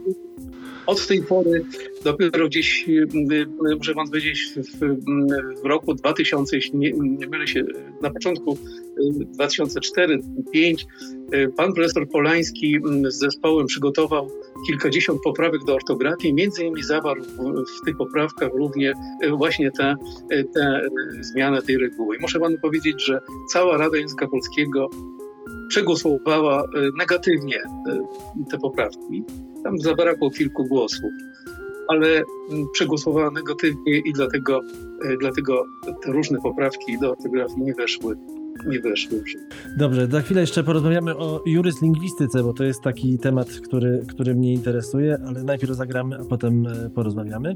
od 0.90 1.06
tej 1.06 1.22
pory 1.22 1.64
dopiero 2.04 2.46
gdzieś, 2.46 2.86
muszę 3.78 3.94
wam 3.94 4.06
powiedzieć, 4.06 4.54
w, 4.56 4.78
w 5.62 5.64
roku 5.64 5.94
2000, 5.94 6.56
jeśli 6.56 6.78
nie, 6.78 6.92
nie 6.92 7.26
mylę 7.26 7.46
się, 7.46 7.64
na 8.02 8.10
początku 8.10 8.58
2004-2005 9.38 10.74
pan 11.56 11.72
profesor 11.72 12.08
Polański 12.08 12.78
z 13.08 13.14
zespołem 13.14 13.66
przygotował 13.66 14.30
kilkadziesiąt 14.66 15.20
poprawek 15.24 15.64
do 15.64 15.74
ortografii, 15.74 16.34
między 16.34 16.62
innymi 16.62 16.82
zawarł 16.82 17.22
w, 17.22 17.84
tych 17.84 17.96
poprawkach 17.96 18.50
również 18.54 18.94
właśnie 19.30 19.70
tę 19.70 19.96
te, 20.28 20.44
te 20.44 20.82
zmianę 21.20 21.62
tej 21.62 21.78
reguły. 21.78 22.16
I 22.16 22.20
muszę 22.20 22.40
panu 22.40 22.56
powiedzieć, 22.62 23.04
że 23.04 23.20
cała 23.52 23.76
Rada 23.76 23.96
Języka 23.96 24.28
Polskiego 24.28 24.90
przegłosowała 25.68 26.64
negatywnie 26.98 27.62
te 28.50 28.58
poprawki. 28.58 29.24
Tam 29.64 29.78
zabrakło 29.78 30.30
kilku 30.30 30.64
głosów, 30.64 31.10
ale 31.88 32.22
przegłosowała 32.72 33.30
negatywnie 33.30 33.98
i 33.98 34.12
dlatego, 34.12 34.60
dlatego 35.20 35.64
te 36.04 36.12
różne 36.12 36.38
poprawki 36.42 36.98
do 36.98 37.10
ortografii 37.10 37.62
nie 37.62 37.74
weszły 37.74 38.16
nie 38.66 38.80
weszły. 38.80 39.24
Dobrze, 39.76 40.06
za 40.06 40.20
chwilę 40.20 40.40
jeszcze 40.40 40.64
porozmawiamy 40.64 41.16
o 41.16 41.42
juryslingwistyce, 41.46 42.42
bo 42.42 42.52
to 42.52 42.64
jest 42.64 42.80
taki 42.80 43.18
temat, 43.18 43.48
który, 43.48 44.04
który 44.08 44.34
mnie 44.34 44.52
interesuje, 44.52 45.18
ale 45.26 45.44
najpierw 45.44 45.72
zagramy, 45.72 46.18
a 46.20 46.24
potem 46.24 46.66
porozmawiamy 46.94 47.54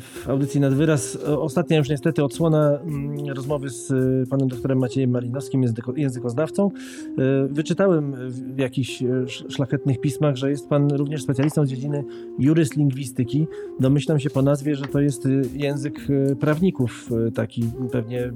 w 0.00 0.28
audycji 0.28 0.60
nad 0.60 0.74
wyraz. 0.74 1.16
Ostatnia 1.26 1.78
już 1.78 1.88
niestety 1.88 2.24
odsłona 2.24 2.78
mm, 2.78 3.28
rozmowy 3.28 3.70
z 3.70 3.90
y, 3.90 4.24
panem 4.30 4.48
doktorem 4.48 4.78
Maciejem 4.78 5.10
Malinowskim, 5.10 5.64
językoznawcą. 5.96 6.68
Y, 6.68 7.48
wyczytałem 7.50 8.14
w 8.30 8.58
jakichś 8.58 9.02
szlachetnych 9.48 10.00
pismach, 10.00 10.36
że 10.36 10.50
jest 10.50 10.68
pan 10.68 10.90
również 10.90 11.22
specjalistą 11.22 11.66
z 11.66 11.68
dziedziny 11.68 12.04
juryslingwistyki. 12.38 13.46
Domyślam 13.80 14.20
się 14.20 14.30
po 14.30 14.42
nazwie, 14.42 14.74
że 14.74 14.84
to 14.84 15.00
jest 15.00 15.28
język 15.52 15.94
prawników 16.40 17.10
taki 17.34 17.62
pewnie, 17.92 18.32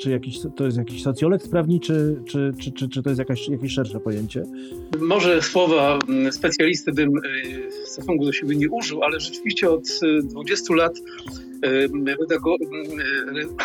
czy 0.00 0.10
jakiś, 0.10 0.38
to 0.56 0.64
jest 0.64 0.78
jakiś 0.78 1.02
socjolog 1.02 1.48
prawniczy, 1.48 2.22
czy, 2.26 2.52
czy, 2.60 2.72
czy, 2.72 2.88
czy 2.88 3.02
to 3.02 3.10
jest 3.10 3.18
jakaś, 3.18 3.48
jakieś 3.48 3.72
szersze 3.72 4.00
pojęcie? 4.00 4.42
Może 5.00 5.42
słowa 5.42 5.98
mm, 6.08 6.32
specjalisty 6.32 6.92
bym 6.92 7.12
w 7.84 7.88
stosunku 7.88 8.24
do 8.24 8.32
siebie 8.32 8.56
nie 8.56 8.70
użył, 8.70 9.02
ale 9.02 9.20
rzeczywiście 9.20 9.70
od 9.70 9.88
20 10.24 10.74
lat 10.74 10.83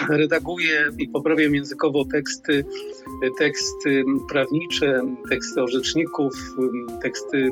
redaguję 0.09 0.89
i 0.99 1.07
poprawiam 1.07 1.55
językowo 1.55 2.05
teksty, 2.05 2.65
teksty 3.37 4.03
prawnicze, 4.29 5.01
teksty 5.29 5.61
orzeczników, 5.61 6.33
teksty 7.01 7.49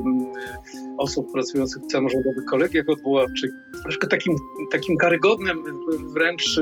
osób 0.98 1.32
pracujących 1.32 1.82
w 1.82 1.92
samorządowych 1.92 2.44
kolegiach 2.44 2.88
odwoławczych. 2.88 3.50
Troszkę 3.82 4.06
takim, 4.06 4.36
takim 4.70 4.96
karygodnym 4.96 5.62
wręcz, 6.14 6.60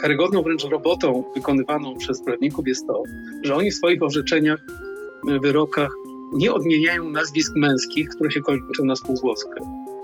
karygodną 0.00 0.42
wręcz 0.42 0.64
robotą 0.64 1.24
wykonywaną 1.34 1.96
przez 1.96 2.22
prawników 2.22 2.68
jest 2.68 2.86
to, 2.86 3.02
że 3.42 3.54
oni 3.54 3.70
w 3.70 3.74
swoich 3.74 4.02
orzeczeniach, 4.02 4.60
wyrokach 5.42 5.90
nie 6.32 6.52
odmieniają 6.52 7.10
nazwisk 7.10 7.52
męskich, 7.56 8.08
które 8.08 8.30
się 8.30 8.40
kończą 8.40 8.84
na 8.84 8.96
spółgłoskę. 8.96 9.60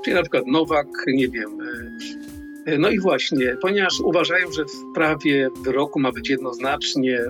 Czyli 0.06 0.16
na 0.16 0.22
przykład 0.22 0.46
Nowak, 0.46 0.86
nie 1.06 1.28
wiem. 1.28 1.58
No 2.78 2.90
i 2.90 3.00
właśnie, 3.00 3.56
ponieważ 3.62 4.00
uważają, 4.00 4.52
że 4.52 4.64
w 4.64 4.94
prawie 4.94 5.48
wyroku 5.64 6.00
ma 6.00 6.12
być 6.12 6.30
jednoznacznie 6.30 7.20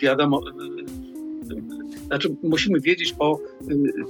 wiadomo, 0.00 0.40
znaczy 2.06 2.36
musimy 2.42 2.80
wiedzieć 2.80 3.14
o, 3.18 3.38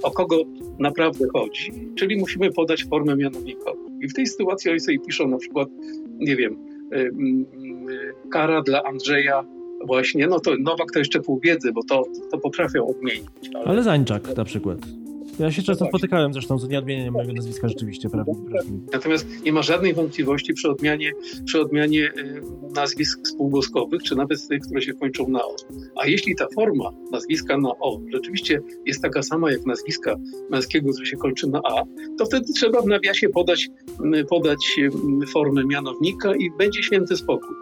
o 0.03 0.11
kogo 0.11 0.37
naprawdę 0.79 1.25
chodzi, 1.33 1.71
czyli 1.95 2.17
musimy 2.17 2.51
podać 2.51 2.85
formę 2.85 3.15
mianownikową. 3.15 3.99
I 4.01 4.07
w 4.07 4.13
tej 4.13 4.27
sytuacji 4.27 4.71
oni 4.71 4.79
sobie 4.79 4.99
piszą 4.99 5.27
na 5.27 5.37
przykład, 5.37 5.67
nie 6.19 6.35
wiem, 6.35 6.57
kara 8.31 8.61
dla 8.61 8.83
Andrzeja 8.83 9.43
właśnie, 9.85 10.27
no 10.27 10.39
to 10.39 10.55
Nowak 10.59 10.91
to 10.93 10.99
jeszcze 10.99 11.19
pół 11.19 11.39
wiedzy, 11.39 11.71
bo 11.71 11.83
to, 11.83 12.03
to 12.31 12.37
potrafią 12.37 12.87
odmienić. 12.87 13.25
Ale, 13.53 13.65
ale 13.65 13.83
Zańczak 13.83 14.37
na 14.37 14.45
przykład. 14.45 15.02
Ja 15.39 15.51
się 15.51 15.63
często 15.63 15.85
spotykałem 15.85 16.33
zresztą 16.33 16.59
z 16.59 16.69
nieodmienieniem 16.69 17.13
mojego 17.13 17.33
nazwiska 17.33 17.67
rzeczywiście, 17.67 18.09
prawda? 18.09 18.31
Natomiast 18.93 19.43
nie 19.45 19.53
ma 19.53 19.61
żadnej 19.61 19.93
wątpliwości 19.93 20.53
przy 20.53 20.69
odmianie, 20.69 21.11
przy 21.45 21.61
odmianie 21.61 22.11
y, 22.17 22.41
nazwisk 22.75 23.27
spółgłoskowych, 23.27 24.03
czy 24.03 24.15
nawet 24.15 24.47
tych, 24.47 24.61
które 24.61 24.81
się 24.81 24.93
kończą 24.93 25.27
na 25.27 25.43
O. 25.43 25.55
A 26.01 26.07
jeśli 26.07 26.35
ta 26.35 26.47
forma 26.55 26.89
nazwiska 27.11 27.57
na 27.57 27.69
O 27.69 27.99
rzeczywiście 28.13 28.59
jest 28.85 29.01
taka 29.01 29.23
sama 29.23 29.51
jak 29.51 29.65
nazwiska 29.65 30.15
męskiego, 30.49 30.91
które 30.91 31.05
się 31.05 31.17
kończy 31.17 31.47
na 31.47 31.61
A, 31.63 31.83
to 32.17 32.25
wtedy 32.25 32.45
trzeba 32.55 32.81
w 32.81 32.87
nawiasie 32.87 33.29
podać, 33.29 33.69
podać 34.29 34.79
formę 35.33 35.65
mianownika 35.65 36.35
i 36.35 36.51
będzie 36.57 36.83
święty 36.83 37.17
spokój. 37.17 37.55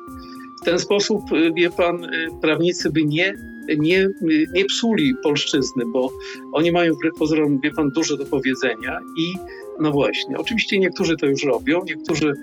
W 0.61 0.65
ten 0.65 0.80
sposób, 0.80 1.22
wie 1.55 1.69
pan, 1.69 2.07
prawnicy 2.41 2.89
by 2.89 3.05
nie 3.05 3.51
nie, 3.78 4.07
nie 4.53 4.65
psuli 4.65 5.13
polszczyzny, 5.24 5.86
bo 5.86 6.09
oni 6.51 6.72
mają 6.72 6.93
wbrew 6.93 7.13
pozorom, 7.19 7.59
wie 7.59 7.72
pan, 7.72 7.89
dużo 7.89 8.17
do 8.17 8.26
powiedzenia 8.26 8.99
i 9.17 9.34
no 9.80 9.91
właśnie, 9.91 10.38
oczywiście 10.38 10.80
niektórzy 10.80 11.15
to 11.17 11.26
już 11.26 11.43
robią, 11.43 11.82
niektórzy, 11.86 12.34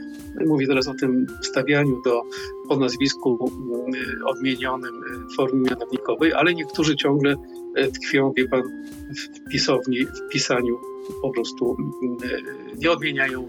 mówię 0.46 0.66
teraz 0.66 0.88
o 0.88 0.94
tym 0.94 1.26
wstawianiu 1.42 2.02
do, 2.04 2.22
po 2.68 2.76
nazwisku 2.76 3.52
mm, 3.70 4.24
odmienionym 4.26 5.00
w 5.32 5.36
formie 5.36 5.60
mianownikowej, 5.70 6.32
ale 6.32 6.54
niektórzy 6.54 6.96
ciągle 6.96 7.36
tkwią, 7.86 8.32
wie 8.36 8.48
pan, 8.48 8.62
w 9.16 9.50
pisowni, 9.50 10.06
w 10.06 10.32
pisaniu 10.32 10.78
po 11.22 11.30
prostu 11.30 11.76
mm, 11.78 12.16
nie 12.78 12.90
odmieniają 12.90 13.46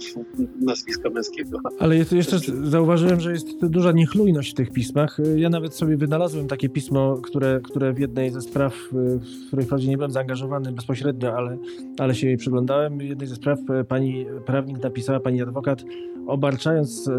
nazwiska 0.62 1.10
męskiego. 1.10 1.60
Ale 1.80 1.98
jeszcze 1.98 2.40
zauważyłem, 2.64 3.20
że 3.20 3.32
jest 3.32 3.66
duża 3.66 3.92
niechlujność 3.92 4.52
w 4.52 4.54
tych 4.54 4.72
pismach. 4.72 5.18
Ja 5.36 5.50
nawet 5.50 5.76
sobie 5.76 5.98
wynalazłem 5.98 6.48
takie 6.48 6.70
pismo, 6.70 7.18
które, 7.24 7.60
które 7.64 7.94
w 7.94 8.00
jednej 8.00 8.32
ze 8.32 8.42
spraw, 8.42 8.76
w 8.92 9.48
której 9.48 9.66
wprawdzie 9.66 9.88
nie 9.88 9.98
byłem 9.98 10.12
zaangażowany 10.12 10.72
bezpośrednio, 10.72 11.34
ale, 11.38 11.58
ale 12.00 12.16
się 12.16 12.28
jej 12.28 12.38
przyglądałem. 12.38 12.98
W 12.98 13.02
jednej 13.02 13.28
ze 13.28 13.36
spraw 13.36 13.60
pani 13.88 14.26
prawnik 14.46 14.84
napisała, 14.84 15.20
pani 15.20 15.42
adwokat, 15.42 15.84
obarczając, 16.28 17.10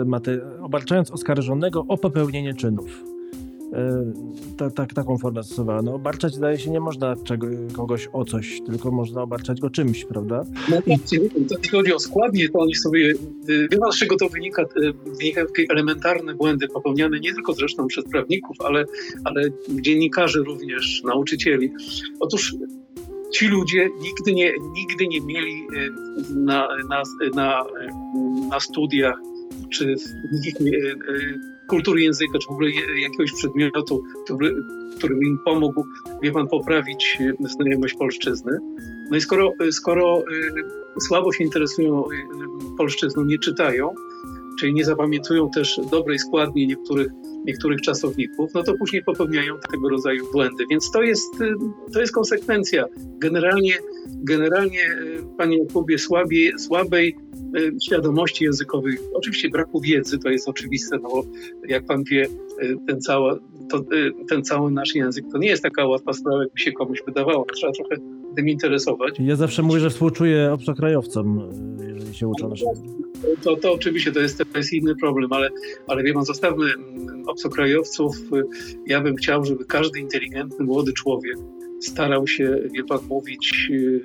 obarczając 0.61 1.11
oskarżonego 1.11 1.84
o 1.88 1.98
popełnienie 1.98 2.54
czynów. 2.54 3.09
E, 3.73 4.12
ta, 4.57 4.71
ta, 4.71 4.87
taką 4.87 5.18
formę 5.18 5.45
stosowała. 5.45 5.83
No, 5.83 5.95
obarczać 5.95 6.35
zdaje 6.35 6.59
się 6.59 6.71
nie 6.71 6.81
można 6.81 7.16
czego, 7.25 7.47
kogoś 7.73 8.09
o 8.12 8.25
coś, 8.25 8.61
tylko 8.66 8.91
można 8.91 9.23
obarczać 9.23 9.61
go 9.61 9.71
czymś, 9.71 10.05
prawda? 10.05 10.45
No, 10.71 10.77
jeśli 10.87 11.71
chodzi 11.71 11.93
o 11.93 11.99
składnie, 11.99 12.49
to 12.49 12.59
oni 12.59 12.75
sobie, 12.75 13.11
y, 13.49 13.68
wie 13.71 13.79
pan 13.79 13.93
z 13.93 13.99
czego 13.99 14.16
to 14.16 14.29
wynika? 14.29 14.62
Y, 14.62 14.93
Wynikają 15.18 15.47
takie 15.47 15.64
elementarne 15.68 16.35
błędy 16.35 16.68
popełniane 16.68 17.21
nie 17.21 17.35
tylko 17.35 17.53
zresztą 17.53 17.87
przez 17.87 18.05
prawników, 18.05 18.57
ale, 18.61 18.85
ale 19.25 19.43
dziennikarzy 19.68 20.39
również, 20.39 21.03
nauczycieli. 21.05 21.73
Otóż 22.21 22.55
ci 23.33 23.49
ludzie 23.49 23.89
nigdy 24.01 24.33
nie, 24.35 24.53
nigdy 24.73 25.07
nie 25.07 25.21
mieli 25.21 25.53
y, 25.53 25.91
na, 26.35 26.68
na, 26.89 27.03
na, 27.35 27.64
na 28.51 28.61
studiach 28.61 29.18
czy 29.71 29.95
kultury 31.71 32.03
języka, 32.03 32.39
czy 32.39 32.49
w 32.49 32.51
ogóle 32.51 32.71
jakiegoś 33.01 33.33
przedmiotu, 33.33 34.03
który, 34.25 34.55
który 34.99 35.14
im 35.14 35.39
pomógł, 35.45 35.87
wie 36.23 36.33
pan, 36.33 36.49
poprawić 36.49 37.18
znajomość 37.41 37.95
polszczyzny. 37.95 38.59
No 39.11 39.16
i 39.16 39.21
skoro, 39.21 39.53
skoro 39.71 40.18
e, 40.18 41.01
słabo 41.01 41.33
się 41.33 41.45
interesują 41.45 42.05
e, 42.05 42.09
polszczyzną, 42.79 43.25
nie 43.25 43.39
czytają, 43.39 43.95
czyli 44.59 44.75
nie 44.75 44.85
zapamiętują 44.85 45.51
też 45.51 45.81
dobrej 45.91 46.18
składni 46.18 46.66
niektórych, 46.66 47.12
niektórych 47.45 47.80
czasowników, 47.80 48.55
no 48.55 48.62
to 48.62 48.74
później 48.74 49.03
popełniają 49.05 49.55
tego 49.70 49.88
rodzaju 49.88 50.32
błędy. 50.32 50.64
Więc 50.70 50.91
to 50.91 51.03
jest, 51.03 51.41
y, 51.41 51.55
to 51.93 52.01
jest 52.01 52.12
konsekwencja. 52.12 52.84
Generalnie, 53.18 53.74
generalnie 54.09 54.93
y, 54.93 55.22
panie 55.38 55.59
Jakubie, 55.59 55.99
słabej, 55.99 56.53
słabej 56.59 57.16
świadomości 57.82 58.45
językowej, 58.45 58.99
oczywiście 59.14 59.49
braku 59.49 59.80
wiedzy, 59.80 60.18
to 60.18 60.28
jest 60.28 60.49
oczywiste, 60.49 60.99
no 61.03 61.09
bo 61.09 61.24
jak 61.68 61.86
pan 61.86 62.05
wie, 62.05 62.26
ten 62.86 63.01
cały, 63.01 63.38
to, 63.70 63.84
ten 64.28 64.45
cały 64.45 64.70
nasz 64.70 64.95
język 64.95 65.24
to 65.32 65.38
nie 65.38 65.49
jest 65.49 65.62
taka 65.62 65.86
łatwa 65.86 66.12
sprawa, 66.12 66.43
jakby 66.43 66.61
się 66.61 66.72
komuś 66.72 67.03
wydawało. 67.07 67.47
Trzeba 67.55 67.72
trochę 67.72 67.97
tym 68.37 68.49
interesować. 68.49 69.14
Ja 69.18 69.37
zawsze 69.37 69.62
mówię, 69.62 69.81
że 69.81 69.91
współczuję 69.91 70.53
obcokrajowcom, 70.53 71.51
jeżeli 71.89 72.14
się 72.14 72.28
uczą 72.28 72.49
naszego 72.49 72.72
to, 73.43 73.57
to 73.57 73.72
oczywiście 73.72 74.12
to 74.12 74.20
jest, 74.20 74.39
to 74.53 74.59
jest 74.59 74.72
inny 74.72 74.97
problem, 74.97 75.33
ale, 75.33 75.49
ale 75.87 76.03
wie 76.03 76.14
pan, 76.14 76.24
zostawmy 76.24 76.64
mm, 76.64 77.28
obcokrajowców. 77.28 78.16
Ja 78.87 79.01
bym 79.01 79.16
chciał, 79.16 79.45
żeby 79.45 79.64
każdy 79.64 79.99
inteligentny 79.99 80.64
młody 80.64 80.93
człowiek 80.93 81.37
starał 81.81 82.26
się, 82.26 82.59
wie 82.72 82.85
pan, 82.85 82.99
mówić 83.09 83.68
y, 83.70 84.03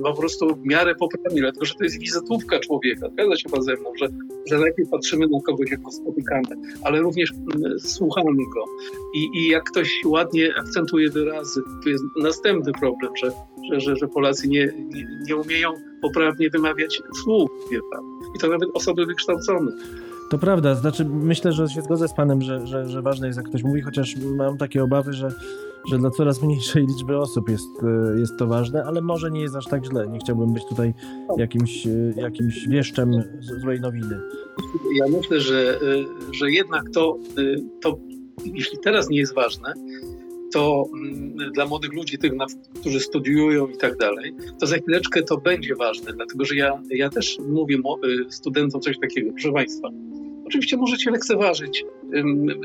no 0.00 0.12
po 0.12 0.20
prostu 0.20 0.56
w 0.56 0.66
miarę 0.66 0.94
poprawnie, 0.94 1.40
dlatego 1.40 1.64
że 1.66 1.74
to 1.74 1.84
jest 1.84 1.98
wizytówka 1.98 2.60
człowieka. 2.60 3.08
Zgadza 3.12 3.36
się 3.36 3.48
pan 3.48 3.62
ze 3.62 3.74
mną, 3.74 3.92
że, 4.00 4.08
że 4.46 4.58
najpierw 4.58 4.90
patrzymy 4.90 5.26
na 5.26 5.40
kogoś, 5.46 5.70
jak 5.70 5.82
go 5.82 5.90
spotykamy, 5.90 6.62
ale 6.82 7.00
również 7.00 7.32
mm, 7.32 7.78
słuchamy 7.78 8.36
go. 8.54 8.64
I, 9.14 9.38
I 9.38 9.48
jak 9.48 9.64
ktoś 9.64 9.90
ładnie 10.06 10.54
akcentuje 10.58 11.10
wyrazy, 11.10 11.60
to 11.84 11.88
jest 11.88 12.04
następny 12.22 12.72
problem, 12.72 13.12
że, 13.16 13.30
że, 13.70 13.80
że, 13.80 13.96
że 13.96 14.08
Polacy 14.08 14.48
nie, 14.48 14.72
nie, 14.94 15.06
nie 15.26 15.36
umieją 15.36 15.72
poprawnie 16.02 16.50
wymawiać 16.50 17.02
słów, 17.22 17.50
wie 17.72 17.80
pan. 17.92 18.04
I 18.36 18.38
to 18.38 18.48
nawet 18.48 18.68
osoby 18.74 19.06
wykształcone. 19.06 19.72
To 20.30 20.38
prawda, 20.38 20.74
znaczy 20.74 21.04
myślę, 21.04 21.52
że 21.52 21.68
się 21.68 21.82
zgodzę 21.82 22.08
z 22.08 22.14
panem, 22.14 22.42
że, 22.42 22.66
że, 22.66 22.88
że 22.88 23.02
ważne 23.02 23.26
jest 23.26 23.36
jak 23.36 23.48
ktoś 23.48 23.62
mówi, 23.62 23.82
chociaż 23.82 24.16
mam 24.16 24.58
takie 24.58 24.84
obawy, 24.84 25.12
że, 25.12 25.28
że 25.90 25.98
dla 25.98 26.10
coraz 26.10 26.42
mniejszej 26.42 26.86
liczby 26.86 27.18
osób 27.18 27.48
jest, 27.48 27.82
e, 27.82 28.20
jest 28.20 28.32
to 28.38 28.46
ważne, 28.46 28.84
ale 28.84 29.02
może 29.02 29.30
nie 29.30 29.40
jest 29.40 29.56
aż 29.56 29.66
tak 29.66 29.84
źle. 29.84 30.08
Nie 30.08 30.18
chciałbym 30.18 30.52
być 30.52 30.64
tutaj 30.68 30.94
jakimś, 31.36 31.86
e, 31.86 31.90
jakimś 32.16 32.68
wieszczem 32.68 33.10
złej 33.62 33.80
nowiny. 33.80 34.20
Ja 34.96 35.04
myślę, 35.08 35.40
że, 35.40 35.80
e, 35.80 36.04
że 36.32 36.50
jednak 36.50 36.90
to, 36.90 37.18
to, 37.82 37.98
jeśli 38.44 38.78
teraz 38.78 39.08
nie 39.08 39.18
jest 39.18 39.34
ważne, 39.34 39.72
to 40.52 40.84
mm, 40.94 41.52
dla 41.52 41.66
młodych 41.66 41.92
ludzi, 41.92 42.18
tych, 42.18 42.32
którzy 42.80 43.00
studiują 43.00 43.66
i 43.66 43.76
tak 43.76 43.96
dalej, 43.96 44.34
to 44.60 44.66
za 44.66 44.76
chwileczkę 44.76 45.22
to 45.22 45.36
będzie 45.36 45.74
ważne, 45.74 46.12
dlatego 46.12 46.44
że 46.44 46.54
ja, 46.54 46.82
ja 46.90 47.10
też 47.10 47.38
mówię 47.48 47.78
studentom 48.30 48.80
coś 48.80 48.98
takiego, 48.98 49.30
proszę 49.32 49.52
Państwa. 49.52 49.88
Oczywiście 50.46 50.76
możecie 50.76 51.10
lekceważyć, 51.10 51.84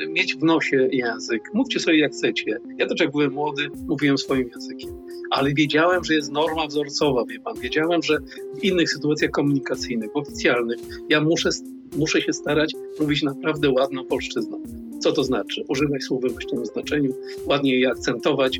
mieć 0.09 0.35
w 0.35 0.43
nosie 0.43 0.89
język, 0.91 1.41
mówcie 1.53 1.79
sobie 1.79 1.99
jak 1.99 2.11
chcecie. 2.11 2.59
Ja 2.77 2.87
też 2.87 2.99
jak 2.99 3.11
byłem 3.11 3.33
młody, 3.33 3.69
mówiłem 3.87 4.17
swoim 4.17 4.49
językiem, 4.49 4.89
ale 5.31 5.53
wiedziałem, 5.53 6.03
że 6.03 6.13
jest 6.13 6.31
norma 6.31 6.67
wzorcowa, 6.67 7.25
wie 7.25 7.39
pan. 7.39 7.59
Wiedziałem, 7.59 8.03
że 8.03 8.17
w 8.59 8.63
innych 8.63 8.91
sytuacjach 8.91 9.31
komunikacyjnych, 9.31 10.09
oficjalnych, 10.13 10.79
ja 11.09 11.21
muszę, 11.21 11.49
muszę 11.97 12.21
się 12.21 12.33
starać 12.33 12.73
mówić 12.99 13.23
naprawdę 13.23 13.69
ładną 13.69 14.05
polszczyzną. 14.05 14.63
Co 15.01 15.11
to 15.11 15.23
znaczy? 15.23 15.63
Używać 15.67 16.03
słów 16.03 16.21
we 16.21 16.29
właściwym 16.29 16.65
znaczeniu, 16.65 17.13
ładnie 17.45 17.79
je 17.79 17.89
akcentować, 17.89 18.57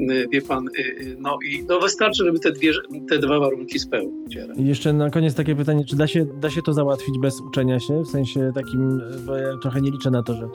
y, 0.00 0.28
wie 0.32 0.42
pan, 0.42 0.68
y, 0.68 0.80
y, 0.80 1.16
no 1.18 1.38
i 1.48 1.64
no 1.68 1.80
wystarczy, 1.80 2.24
żeby 2.24 2.38
te, 2.38 2.52
dwie, 2.52 2.72
te 3.08 3.18
dwa 3.18 3.40
warunki 3.40 3.78
spełnić. 3.78 4.38
I 4.56 4.66
jeszcze 4.66 4.92
na 4.92 5.10
koniec 5.10 5.34
takie 5.34 5.56
pytanie, 5.56 5.84
czy 5.84 5.96
da 5.96 6.06
się, 6.06 6.26
da 6.40 6.50
się 6.50 6.62
to 6.62 6.72
załatwić 6.72 7.18
bez 7.18 7.40
uczenia 7.40 7.80
się? 7.80 8.02
W 8.02 8.08
sensie 8.08 8.52
takim, 8.54 9.00
bo 9.26 9.36
ja 9.36 9.56
trochę 9.62 9.80
nie 9.80 9.90
liczę 9.90 10.10
na 10.10 10.22
to, 10.22 10.34
że, 10.34 10.48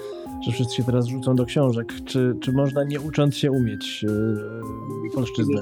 że 0.46 0.52
wszyscy 0.52 0.76
się 0.76 0.84
teraz 0.84 1.08
rzucą 1.08 1.36
do 1.36 1.46
książek. 1.46 1.94
Czy, 2.06 2.36
czy 2.42 2.52
można 2.52 2.84
nie 2.84 3.02
ucząc 3.02 3.38
się 3.38 3.52
umieć 3.52 4.04
yy, 5.04 5.12
polszczyznę? 5.16 5.62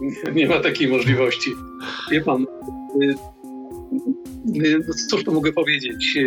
Nie, 0.00 0.32
nie 0.32 0.48
ma 0.48 0.60
takiej 0.60 0.88
możliwości. 0.88 1.50
Wie 2.10 2.20
pan, 2.20 2.46
no 4.44 4.94
cóż 5.10 5.24
tu 5.24 5.32
mogę 5.32 5.52
powiedzieć? 5.52 6.18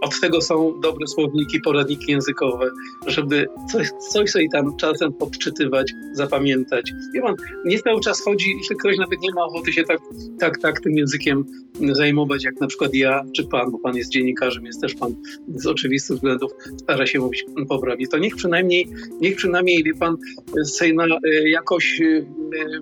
Od 0.00 0.20
tego 0.20 0.40
są 0.40 0.80
dobre 0.80 1.06
słowniki, 1.06 1.60
poradniki 1.60 2.12
językowe, 2.12 2.70
żeby 3.06 3.46
coś, 3.72 3.88
coś 4.10 4.30
sobie 4.30 4.48
tam 4.52 4.76
czasem 4.76 5.12
podczytywać, 5.12 5.92
zapamiętać. 6.12 6.92
Wie 7.14 7.22
pan, 7.22 7.34
nie 7.64 7.78
cały 7.78 8.00
czas 8.00 8.24
chodzi, 8.24 8.56
jeśli 8.58 8.76
ktoś 8.76 8.98
nawet 8.98 9.20
nie 9.20 9.32
ma 9.34 9.44
ochoty 9.44 9.72
się 9.72 9.84
tak, 9.84 9.98
tak, 10.40 10.58
tak 10.58 10.80
tym 10.80 10.92
językiem 10.92 11.44
zajmować, 11.92 12.44
jak 12.44 12.60
na 12.60 12.66
przykład 12.66 12.94
ja 12.94 13.22
czy 13.36 13.44
pan, 13.44 13.70
bo 13.70 13.78
pan 13.78 13.96
jest 13.96 14.10
dziennikarzem, 14.10 14.66
jest 14.66 14.80
też 14.80 14.94
pan 14.94 15.14
z 15.48 15.66
oczywistych 15.66 16.16
względów 16.16 16.52
stara 16.76 17.06
się 17.06 17.18
mówić 17.18 17.44
poprawnie, 17.68 18.06
to 18.06 18.18
niech 18.18 18.36
przynajmniej, 18.36 18.88
niech 19.20 19.36
przynajmniej, 19.36 19.84
wie 19.84 19.94
pan, 19.94 20.16
Sejna 20.64 21.04
e, 21.04 21.48
jakoś 21.48 22.00
e, 22.00 22.24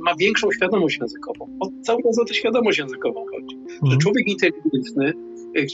ma 0.00 0.14
większą 0.16 0.52
świadomość 0.52 0.98
językową. 1.00 1.58
O, 1.60 1.70
cały 1.82 2.02
czas 2.02 2.18
o 2.18 2.24
tę 2.24 2.34
świadomość 2.34 2.78
językową 2.78 3.24
chodzi. 3.30 3.56
Że 3.68 3.78
mhm. 3.82 4.00
człowiek 4.00 4.26
inteligentny 4.26 5.27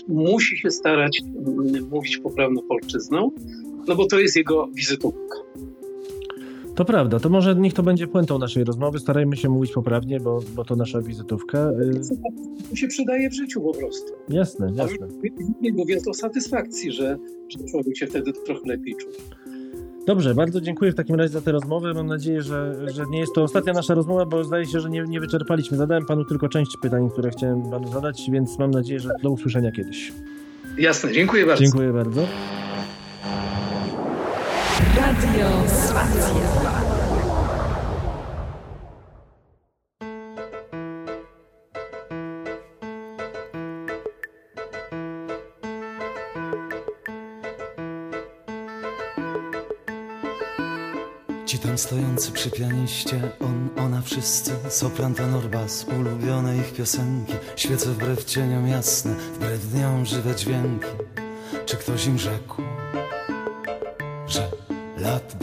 musi 0.08 0.56
się 0.56 0.70
starać 0.70 1.20
mówić 1.90 2.18
poprawną 2.18 2.62
polszczyzną, 2.62 3.30
no 3.88 3.94
bo 3.94 4.06
to 4.06 4.18
jest 4.18 4.36
jego 4.36 4.68
wizytówka. 4.74 5.36
To 6.74 6.84
prawda, 6.84 7.20
to 7.20 7.28
może 7.28 7.54
niech 7.54 7.72
to 7.72 7.82
będzie 7.82 8.06
puentą 8.06 8.38
naszej 8.38 8.64
rozmowy. 8.64 8.98
Starajmy 8.98 9.36
się 9.36 9.48
mówić 9.48 9.72
poprawnie, 9.72 10.20
bo, 10.20 10.40
bo 10.54 10.64
to 10.64 10.76
nasza 10.76 11.02
wizytówka. 11.02 11.70
To 12.70 12.76
się 12.76 12.88
przydaje 12.88 13.30
w 13.30 13.34
życiu 13.34 13.60
po 13.60 13.74
prostu. 13.74 14.12
Jasne, 14.28 14.72
jasne. 14.74 15.08
Nie 15.60 15.72
mówiąc 15.72 16.08
o 16.08 16.14
satysfakcji, 16.14 16.92
że, 16.92 17.18
że 17.48 17.64
człowiek 17.70 17.96
się 17.96 18.06
wtedy 18.06 18.32
trochę 18.32 18.60
lepiej 18.66 18.94
czuje. 18.96 19.16
Dobrze, 20.06 20.34
bardzo 20.34 20.60
dziękuję 20.60 20.92
w 20.92 20.94
takim 20.94 21.16
razie 21.16 21.28
za 21.28 21.40
tę 21.40 21.52
rozmowę. 21.52 21.94
Mam 21.94 22.06
nadzieję, 22.06 22.42
że, 22.42 22.90
że 22.90 23.04
nie 23.10 23.18
jest 23.18 23.34
to 23.34 23.42
ostatnia 23.42 23.72
nasza 23.72 23.94
rozmowa, 23.94 24.26
bo 24.26 24.44
zdaje 24.44 24.66
się, 24.66 24.80
że 24.80 24.90
nie, 24.90 25.02
nie 25.02 25.20
wyczerpaliśmy. 25.20 25.76
Zadałem 25.76 26.06
panu 26.06 26.24
tylko 26.24 26.48
część 26.48 26.76
pytań, 26.76 27.10
które 27.10 27.30
chciałem 27.30 27.70
panu 27.70 27.92
zadać, 27.92 28.30
więc 28.30 28.58
mam 28.58 28.70
nadzieję, 28.70 29.00
że 29.00 29.10
do 29.22 29.30
usłyszenia 29.30 29.72
kiedyś. 29.72 30.12
Jasne, 30.78 31.12
dziękuję 31.12 31.46
bardzo. 31.46 31.62
Dziękuję 31.62 31.92
bardzo. 31.92 32.26
Radio 34.96 35.48
Spacja. 35.66 36.83
Tam 52.24 52.32
stojący 52.32 52.32
przy 52.32 52.50
pianiście, 52.50 53.20
on, 53.40 53.68
ona, 53.84 54.02
wszyscy 54.02 54.52
Sopran, 54.68 55.14
tenor, 55.14 55.50
bas, 55.50 55.86
ulubione 55.98 56.56
ich 56.56 56.72
piosenki 56.72 57.32
Świece 57.56 57.90
wbrew 57.90 58.24
cieniom 58.24 58.68
jasne, 58.68 59.14
wbrew 59.14 59.70
dniom 59.70 60.06
żywe 60.06 60.34
dźwięki. 60.34 60.86
Czy 61.66 61.76
ktoś 61.76 62.06
im 62.06 62.18
rzekł, 62.18 62.62
że 64.28 64.50
lat 64.98 65.36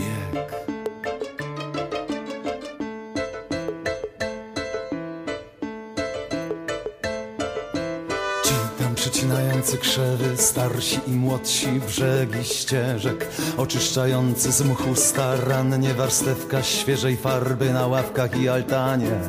starsi 10.41 10.99
i 11.07 11.11
młodsi 11.11 11.67
brzegi 11.67 12.43
ścieżek, 12.43 13.27
oczyszczający 13.57 14.51
z 14.51 14.61
mchu 14.61 14.95
starannie 14.95 15.93
warstewka 15.93 16.63
świeżej 16.63 17.17
farby 17.17 17.73
na 17.73 17.87
ławkach 17.87 18.41
i 18.41 18.49
altanie. 18.49 19.19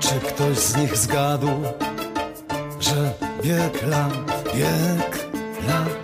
Czy 0.00 0.14
ktoś 0.28 0.56
z 0.56 0.76
nich 0.76 0.96
zgadł, 0.96 1.48
że 2.80 3.12
bieg 3.42 3.86
lat, 3.86 4.52
bieg 4.54 5.26
lat 5.68 5.95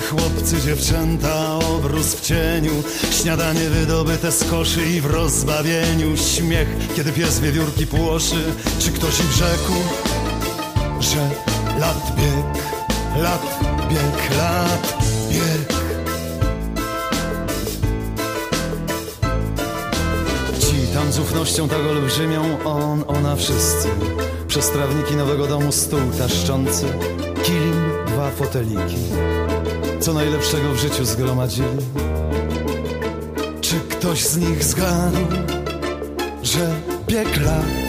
chłopcy, 0.00 0.60
dziewczęta, 0.64 1.58
obrus 1.58 2.14
w 2.14 2.20
cieniu. 2.20 2.72
Śniadanie 3.10 3.60
wydobyte 3.60 4.32
z 4.32 4.44
koszy 4.50 4.86
i 4.86 5.00
w 5.00 5.06
rozbawieniu. 5.06 6.16
Śmiech, 6.16 6.68
kiedy 6.96 7.12
pies 7.12 7.40
wiewiórki 7.40 7.86
płoszy. 7.86 8.44
Czy 8.78 8.92
ktoś 8.92 9.20
im 9.20 9.32
rzekł, 9.32 9.72
że 11.00 11.30
lat 11.80 12.12
bieg, 12.16 12.62
lat 13.22 13.42
bieg, 13.90 14.38
lat 14.38 14.94
bieg. 15.30 15.76
Ci 20.60 20.94
tam 20.94 21.12
z 21.12 21.18
ufnością 21.18 21.68
tak 21.68 21.78
olbrzymią 21.78 22.58
On, 22.64 23.04
ona, 23.06 23.36
wszyscy. 23.36 23.88
Przez 24.48 24.70
trawniki 24.70 25.16
nowego 25.16 25.46
domu 25.46 25.72
stół 25.72 26.00
taszczący. 26.18 26.84
Kilim, 27.44 27.90
dwa 28.06 28.30
foteliki 28.30 28.96
co 30.00 30.12
najlepszego 30.12 30.72
w 30.72 30.76
życiu 30.76 31.04
zgromadzili. 31.04 31.78
Czy 33.60 33.80
ktoś 33.80 34.24
z 34.24 34.36
nich 34.36 34.64
zgadł, 34.64 35.26
że 36.42 36.74
bieg 37.08 37.40
lat 37.44 37.85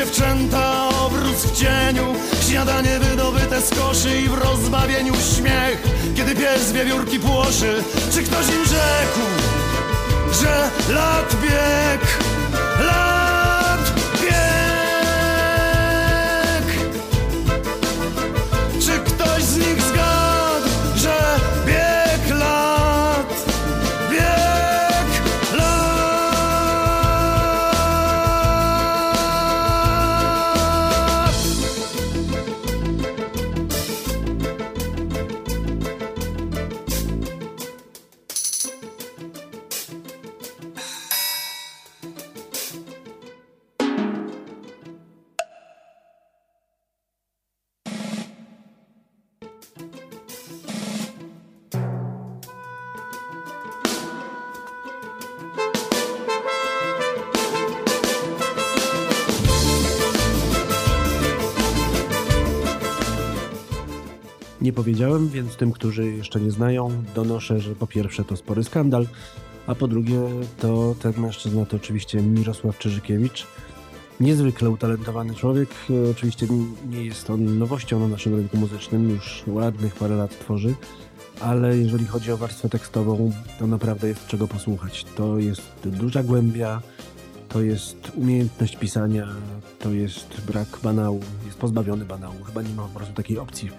dziewczęta 0.00 0.88
Obróz 0.88 1.44
w 1.44 1.58
cieniu 1.58 2.14
Śniadanie 2.48 2.98
wydobyte 2.98 3.60
z 3.60 3.70
koszy 3.70 4.20
I 4.20 4.28
w 4.28 4.34
rozbawieniu 4.34 5.14
śmiech. 5.14 5.82
Kiedy 6.16 6.34
pies 6.34 6.72
wiewiórki 6.72 7.18
płoszy 7.18 7.84
Czy 8.12 8.22
ktoś 8.22 8.46
im 8.46 8.64
rzekł 8.64 9.20
Że 10.42 10.70
lat 10.94 11.36
bieg 11.42 12.29
więc 65.42 65.56
tym, 65.56 65.72
którzy 65.72 66.06
jeszcze 66.12 66.40
nie 66.40 66.50
znają, 66.50 67.02
donoszę, 67.14 67.60
że 67.60 67.74
po 67.74 67.86
pierwsze 67.86 68.24
to 68.24 68.36
spory 68.36 68.64
skandal, 68.64 69.06
a 69.66 69.74
po 69.74 69.88
drugie 69.88 70.20
to 70.58 70.94
ten 71.02 71.12
mężczyzna 71.16 71.66
to 71.66 71.76
oczywiście 71.76 72.22
Mirosław 72.22 72.78
Czyżykiewicz. 72.78 73.46
Niezwykle 74.20 74.70
utalentowany 74.70 75.34
człowiek. 75.34 75.68
E, 75.90 76.10
Oczywiście 76.10 76.46
nie 76.90 77.04
jest 77.04 77.30
on 77.30 77.58
nowością 77.58 78.00
na 78.00 78.08
naszym 78.08 78.34
rynku 78.34 78.56
muzycznym, 78.56 79.10
już 79.10 79.42
ładnych 79.46 79.94
parę 79.94 80.16
lat 80.16 80.38
tworzy, 80.38 80.74
ale 81.40 81.76
jeżeli 81.76 82.06
chodzi 82.06 82.32
o 82.32 82.36
warstwę 82.36 82.68
tekstową, 82.68 83.32
to 83.58 83.66
naprawdę 83.66 84.08
jest 84.08 84.26
czego 84.26 84.48
posłuchać. 84.48 85.04
To 85.16 85.38
jest 85.38 85.72
duża 85.84 86.22
głębia, 86.22 86.82
to 87.48 87.62
jest 87.62 88.12
umiejętność 88.14 88.76
pisania, 88.76 89.28
to 89.78 89.90
jest 89.90 90.40
brak 90.46 90.68
banału, 90.82 91.20
jest 91.46 91.58
pozbawiony 91.58 92.04
banału. 92.04 92.44
Chyba 92.44 92.62
nie 92.62 92.74
ma 92.74 92.82
po 92.82 92.98
prostu 92.98 93.14
takiej 93.14 93.38
opcji 93.38 93.70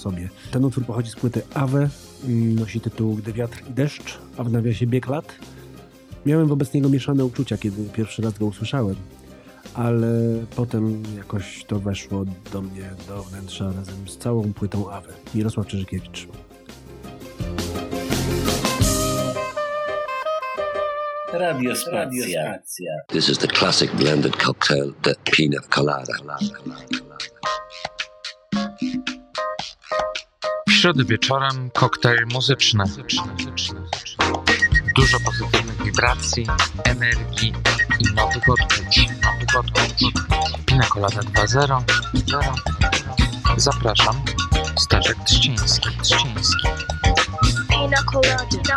sobie. 0.00 0.28
Ten 0.50 0.64
utwór 0.64 0.84
pochodzi 0.84 1.10
z 1.10 1.16
płyty 1.16 1.42
Awe, 1.54 1.88
mm, 2.24 2.54
nosi 2.54 2.80
tytuł 2.80 3.14
Gdy 3.14 3.32
wiatr 3.32 3.62
i 3.70 3.72
deszcz, 3.72 4.18
a 4.36 4.44
w 4.44 4.52
nawiasie 4.52 4.86
bieg 4.86 5.06
lat. 5.08 5.34
Miałem 6.26 6.48
wobec 6.48 6.74
niego 6.74 6.88
mieszane 6.88 7.24
uczucia, 7.24 7.58
kiedy 7.58 7.84
pierwszy 7.84 8.22
raz 8.22 8.38
go 8.38 8.46
usłyszałem, 8.46 8.96
ale 9.74 10.12
potem 10.56 11.02
jakoś 11.16 11.64
to 11.64 11.80
weszło 11.80 12.24
do 12.52 12.62
mnie 12.62 12.90
do 13.08 13.22
wnętrza 13.22 13.64
razem 13.64 14.08
z 14.08 14.18
całą 14.18 14.52
płytą 14.52 14.90
Awe. 14.90 15.12
Mirosław 15.34 15.66
Czyżykiewicz. 15.66 16.28
Radio 21.32 21.76
Spacja. 21.76 22.42
This 23.08 23.28
is 23.28 23.38
the 23.38 23.46
classic 23.46 23.90
blended 23.94 24.36
cocktail, 24.36 24.92
the 25.02 25.14
pina 25.24 25.60
colada. 25.70 26.14
Środę 30.80 31.04
wieczorem 31.04 31.70
koktajl 31.70 32.26
muzyczny. 32.32 32.84
Dużo 34.96 35.18
pozytywnych 35.20 35.82
wibracji, 35.84 36.46
energii 36.84 37.52
i 37.98 38.14
nowych 38.14 38.48
odczuć. 38.48 39.08
Nowych 39.22 39.56
odczuć. 39.58 40.12
Pina 40.66 40.86
Colada 40.86 41.20
2.0. 41.20 41.82
Zapraszam. 43.56 44.22
Staszek 44.78 45.16
Trzciński. 45.24 45.88
Trzciński. 46.02 46.68
Pina 47.68 48.02
colada. 48.12 48.76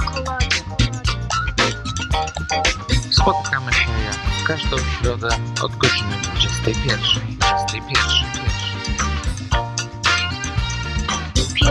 Spotykamy 3.12 3.74
się 3.74 3.90
jak 4.06 4.16
w 4.16 4.44
każdą 4.44 4.78
środę 4.78 5.30
od 5.62 5.76
godziny 5.76 6.18
21. 6.24 7.38
21. 7.38 8.33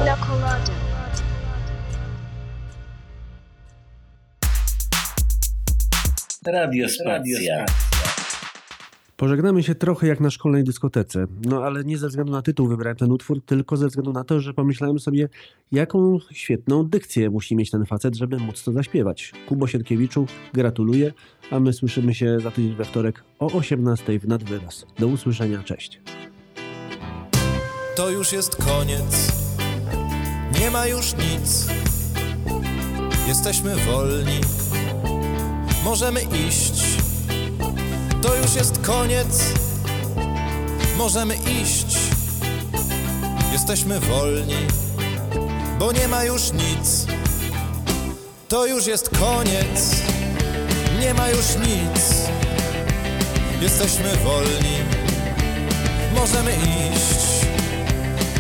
Pina 0.02 0.16
colada. 0.16 0.72
Radio 6.46 6.88
Spacja. 6.88 7.66
Pożegnamy 9.16 9.62
się 9.62 9.74
trochę 9.74 10.06
jak 10.06 10.20
na 10.20 10.30
szkolnej 10.30 10.64
dyskotece. 10.64 11.26
No 11.44 11.64
ale 11.64 11.84
nie 11.84 11.98
ze 11.98 12.08
względu 12.08 12.32
na 12.32 12.42
tytuł 12.42 12.68
wybrałem 12.68 12.96
ten 12.96 13.12
utwór, 13.12 13.44
tylko 13.46 13.76
ze 13.76 13.88
względu 13.88 14.12
na 14.12 14.24
to, 14.24 14.40
że 14.40 14.54
pomyślałem 14.54 14.98
sobie, 14.98 15.28
jaką 15.72 16.18
świetną 16.32 16.88
dykcję 16.88 17.30
musi 17.30 17.56
mieć 17.56 17.70
ten 17.70 17.86
facet, 17.86 18.16
żeby 18.16 18.36
móc 18.36 18.64
to 18.64 18.72
zaśpiewać. 18.72 19.32
Kubo 19.48 19.66
Sienkiewiczu, 19.66 20.26
gratuluję, 20.52 21.12
a 21.50 21.60
my 21.60 21.72
słyszymy 21.72 22.14
się 22.14 22.40
za 22.40 22.50
tydzień 22.50 22.74
we 22.74 22.84
wtorek 22.84 23.24
o 23.38 23.46
18 23.46 24.18
w 24.18 24.28
nadwyraz. 24.28 24.86
Do 24.98 25.06
usłyszenia, 25.06 25.62
cześć. 25.62 26.00
To 27.96 28.10
już 28.10 28.32
jest 28.32 28.56
koniec, 28.56 29.41
nie 30.62 30.70
ma 30.70 30.86
już 30.86 31.12
nic. 31.12 31.66
Jesteśmy 33.26 33.76
wolni, 33.76 34.40
możemy 35.84 36.20
iść. 36.22 36.82
To 38.22 38.36
już 38.36 38.54
jest 38.54 38.78
koniec, 38.78 39.42
możemy 40.96 41.34
iść. 41.34 41.96
Jesteśmy 43.52 44.00
wolni, 44.00 44.66
bo 45.78 45.92
nie 45.92 46.08
ma 46.08 46.24
już 46.24 46.52
nic. 46.52 47.06
To 48.48 48.66
już 48.66 48.86
jest 48.86 49.10
koniec, 49.18 49.96
nie 51.00 51.14
ma 51.14 51.28
już 51.28 51.46
nic. 51.66 52.14
Jesteśmy 53.60 54.16
wolni, 54.24 54.76
możemy 56.14 56.52
iść. 56.52 57.46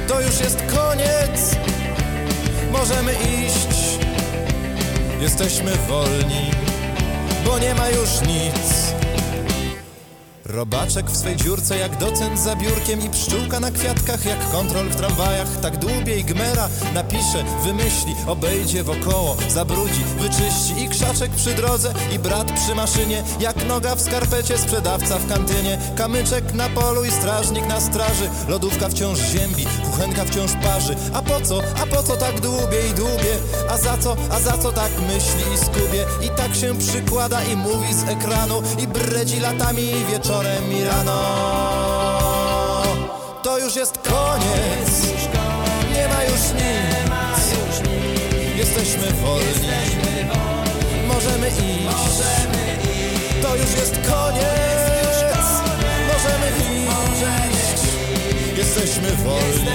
To 0.08 0.20
już 0.20 0.40
jest 0.40 0.58
koniec, 0.76 1.56
możemy 2.72 3.12
iść. 3.12 3.98
Jesteśmy 5.20 5.76
wolni, 5.88 6.50
bo 7.44 7.58
nie 7.58 7.74
ma 7.74 7.88
już 7.88 8.20
nic. 8.20 8.81
Robaczek 10.44 11.10
w 11.10 11.16
swej 11.16 11.36
dziurce 11.36 11.78
jak 11.78 11.96
docent 11.98 12.40
za 12.40 12.56
biurkiem 12.56 13.00
i 13.00 13.10
pszczółka 13.10 13.60
na 13.60 13.70
kwiatkach 13.70 14.24
jak 14.26 14.50
kontrol 14.50 14.88
w 14.88 14.96
tramwajach. 14.96 15.60
Tak 15.60 15.76
dłubie 15.76 16.18
i 16.18 16.24
gmera 16.24 16.68
napisze, 16.94 17.44
wymyśli, 17.64 18.14
obejdzie 18.26 18.84
wokoło, 18.84 19.36
zabrudzi, 19.48 20.04
wyczyści 20.18 20.84
i 20.84 20.88
krzaczek 20.88 21.30
przy 21.30 21.54
drodze 21.54 21.94
i 22.14 22.18
brat 22.18 22.52
przy 22.52 22.74
maszynie, 22.74 23.22
jak 23.40 23.66
noga 23.68 23.94
w 23.94 24.00
skarpecie, 24.00 24.58
sprzedawca 24.58 25.18
w 25.18 25.28
kantynie, 25.28 25.78
kamyczek 25.96 26.54
na 26.54 26.68
polu 26.68 27.04
i 27.04 27.10
strażnik 27.10 27.66
na 27.66 27.80
straży, 27.80 28.30
lodówka 28.48 28.88
wciąż 28.88 29.18
ziębi, 29.18 29.66
kuchenka 29.84 30.24
wciąż 30.24 30.50
parzy. 30.62 30.96
A 31.12 31.22
po 31.22 31.40
co, 31.40 31.60
a 31.82 31.86
po 31.86 32.02
co 32.02 32.16
tak 32.16 32.40
dłubie 32.40 32.88
i 32.90 32.94
dłubie? 32.94 33.36
A 33.70 33.78
za 33.78 33.98
co, 33.98 34.16
a 34.30 34.40
za 34.40 34.58
co 34.58 34.72
tak 34.72 34.90
myśli 35.00 35.54
i 35.54 35.58
skubie? 35.58 36.04
I 36.26 36.28
tak 36.36 36.54
się 36.54 36.78
przykłada 36.78 37.44
i 37.44 37.56
mówi 37.56 37.94
z 37.94 38.02
ekranu 38.02 38.62
i 38.78 38.86
bredzi 38.86 39.40
latami 39.40 39.82
i 39.82 40.04
wieczorem 40.04 40.31
i 40.32 40.84
rano. 40.84 41.22
To 43.42 43.58
już 43.58 43.76
jest 43.76 43.98
koniec, 43.98 44.90
nie 45.94 46.08
ma 46.08 46.24
już 46.24 46.42
nic, 46.54 47.88
jesteśmy 48.56 49.10
wolni, 49.10 49.68
możemy 51.06 51.48
iść. 51.48 52.22
To 53.42 53.56
już 53.56 53.70
jest 53.70 53.94
koniec, 53.94 54.82
możemy 56.12 56.48
iść, 56.58 57.22
jesteśmy 58.56 59.12
wolni, 59.16 59.66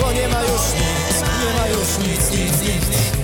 bo 0.00 0.12
nie 0.12 0.28
ma 0.28 0.42
już 0.42 0.62
nic, 0.74 1.22
nie 1.44 1.58
ma 1.58 1.66
już 1.68 1.98
nic, 1.98 2.30
nic, 2.30 2.60
nic. 2.60 3.21